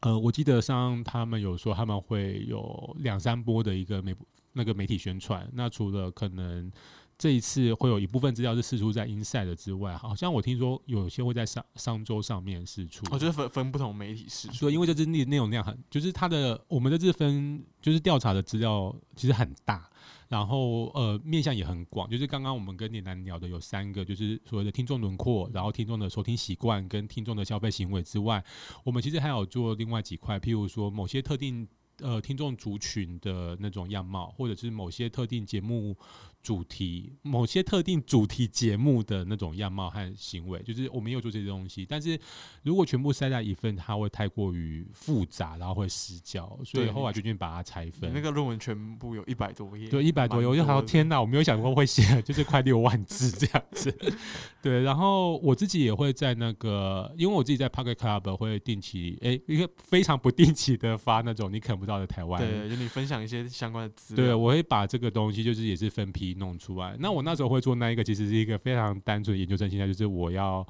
[0.00, 4.14] 呃，我记得上他们有说他们会有两三波的一个媒
[4.52, 5.48] 那个媒体宣传。
[5.54, 6.70] 那除了可能
[7.16, 13.06] 这一次会有一部分资料是释出在 Inside 之外，好像我听说有些会在商商周上面释出。
[13.10, 14.68] 我觉得分分不同媒体试出。
[14.68, 19.88] 因为这支内内容量很，就是它的我们的这分就是调查的资料其实很大，
[20.28, 28.44] 然后呃面向也很广，就是刚刚我们跟聂南聊的有三个，就是所谓的听众轮廓，然后听众的收听习惯跟听众的消费行为之外，
[28.82, 31.66] 我们其实还有做另外几块，譬如说某些特定
[32.00, 35.96] 呃听众族群的那种样貌，或者是某些特定节目
[36.44, 41.86] 主题、某些特定主题节目的那种样貌和行为，就是我们也有做这些东西。
[41.88, 42.20] 但是
[42.62, 48.12] 如果全部塞在一份，它会太过于复杂，然后会失焦，所以后来决定把它拆分。
[48.12, 53.90] 那个论文全部有一百多页，对，一百多页， 我就好像天哪，我没有想过会写，就是快六万字这样子。
[54.60, 62.38] 对，然后我自己也会在那个，因为我自己在 Pocket Club 会定期，哎，一个非常不定期的发那种你啃不到的台湾。
[62.38, 64.26] 对，就你分享一些相关的资料。
[64.26, 66.96] 对，我会把这个东西就是也是分批弄出来。
[66.98, 70.66] 那我那时候会做那一个，其实是一个非常单纯的研究生心态，就是我要。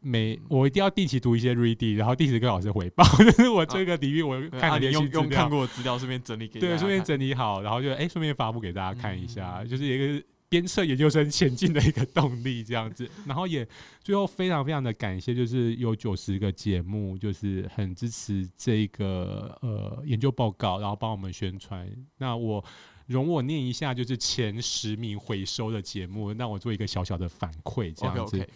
[0.00, 5.66] 每我一定要定期读一些 reading，然后定时跟老师回报，就 是我这个领域我看很你用用看过。
[5.66, 13.08] 资料，顺便整理给对，顺便整理好，然后就哎，顺、便发布给大家看一嗯下，就是一个鞭策研究生前进的一个动力，这样子。
[13.26, 13.66] 然后也
[14.00, 21.90] 最后非常非常的感谢，就是有九十个节目，就是很支持这个呃研究报告，然后帮我们宣传。
[22.18, 22.64] 那我
[23.10, 28.48] 容我念一下，就是前十名回收的节目，让我做一个小小的反馈，这样子。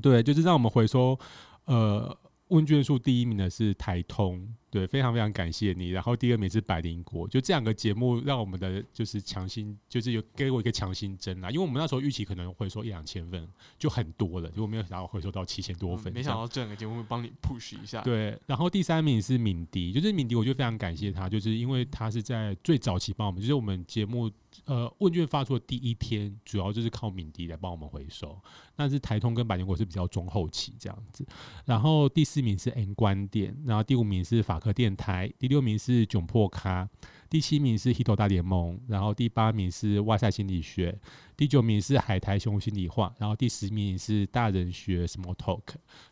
[0.00, 1.18] 对，就是让我们回收，
[1.64, 2.16] 呃，
[2.48, 5.90] 问卷数第一名的是台通，对，非常非常感谢你。
[5.90, 13.46] 然后第二名是百灵果，就这两个节目让我们的就是强心，就是有给我一个强心针啦，因为我们那时候预期可能回收一两千份
[13.78, 18.00] 就很多了，结果没有想到回收到七千多份，嗯没想到这两个节目会帮你 push 一下。
[18.00, 24.30] 对，然后第三名是敏迪，就是敏迪，我就非常感谢他，就是因为他是在最早期帮我们，就是我们节目
[24.64, 28.34] 呃问卷发出的第一天，主要就是靠敏迪来帮我们回收。
[28.74, 31.26] 但是台通跟百灵果是比较中后期这样子。
[31.66, 36.88] 然后第四名是 N 观点，然后第五名是法克电台，第六名是窘迫咖，
[37.28, 40.96] 第七名是 Hito 大联盟，然后第八名是外赛心理学，
[41.36, 45.62] 第九名是海苔熊心理话，然后第十名是大人学 Small Talk。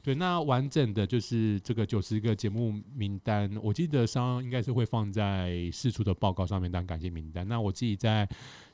[0.03, 7.47] 对，那完整的就是这个九十个节目名单，我记得上应该是会放在释出的报告上面当感谢名单。
[7.47, 8.29] 那我自己在。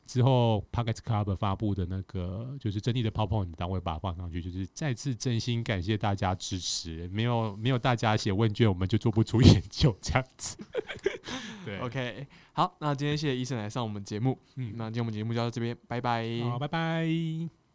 [0.06, 7.08] 之后 p o c k e t Club 发布的那个就是真理的 PowerPoint 单位把它放上去，就是再次真心感谢大家支持。
[7.08, 10.56] 没有没有大家写问卷，我们就做不出研究这样子。
[11.66, 14.38] 对，OK，好，那今天谢谢医生来上我们节目。
[14.54, 16.24] 嗯，那今天我们节目就到这边，拜拜。
[16.48, 17.65] 好，拜拜。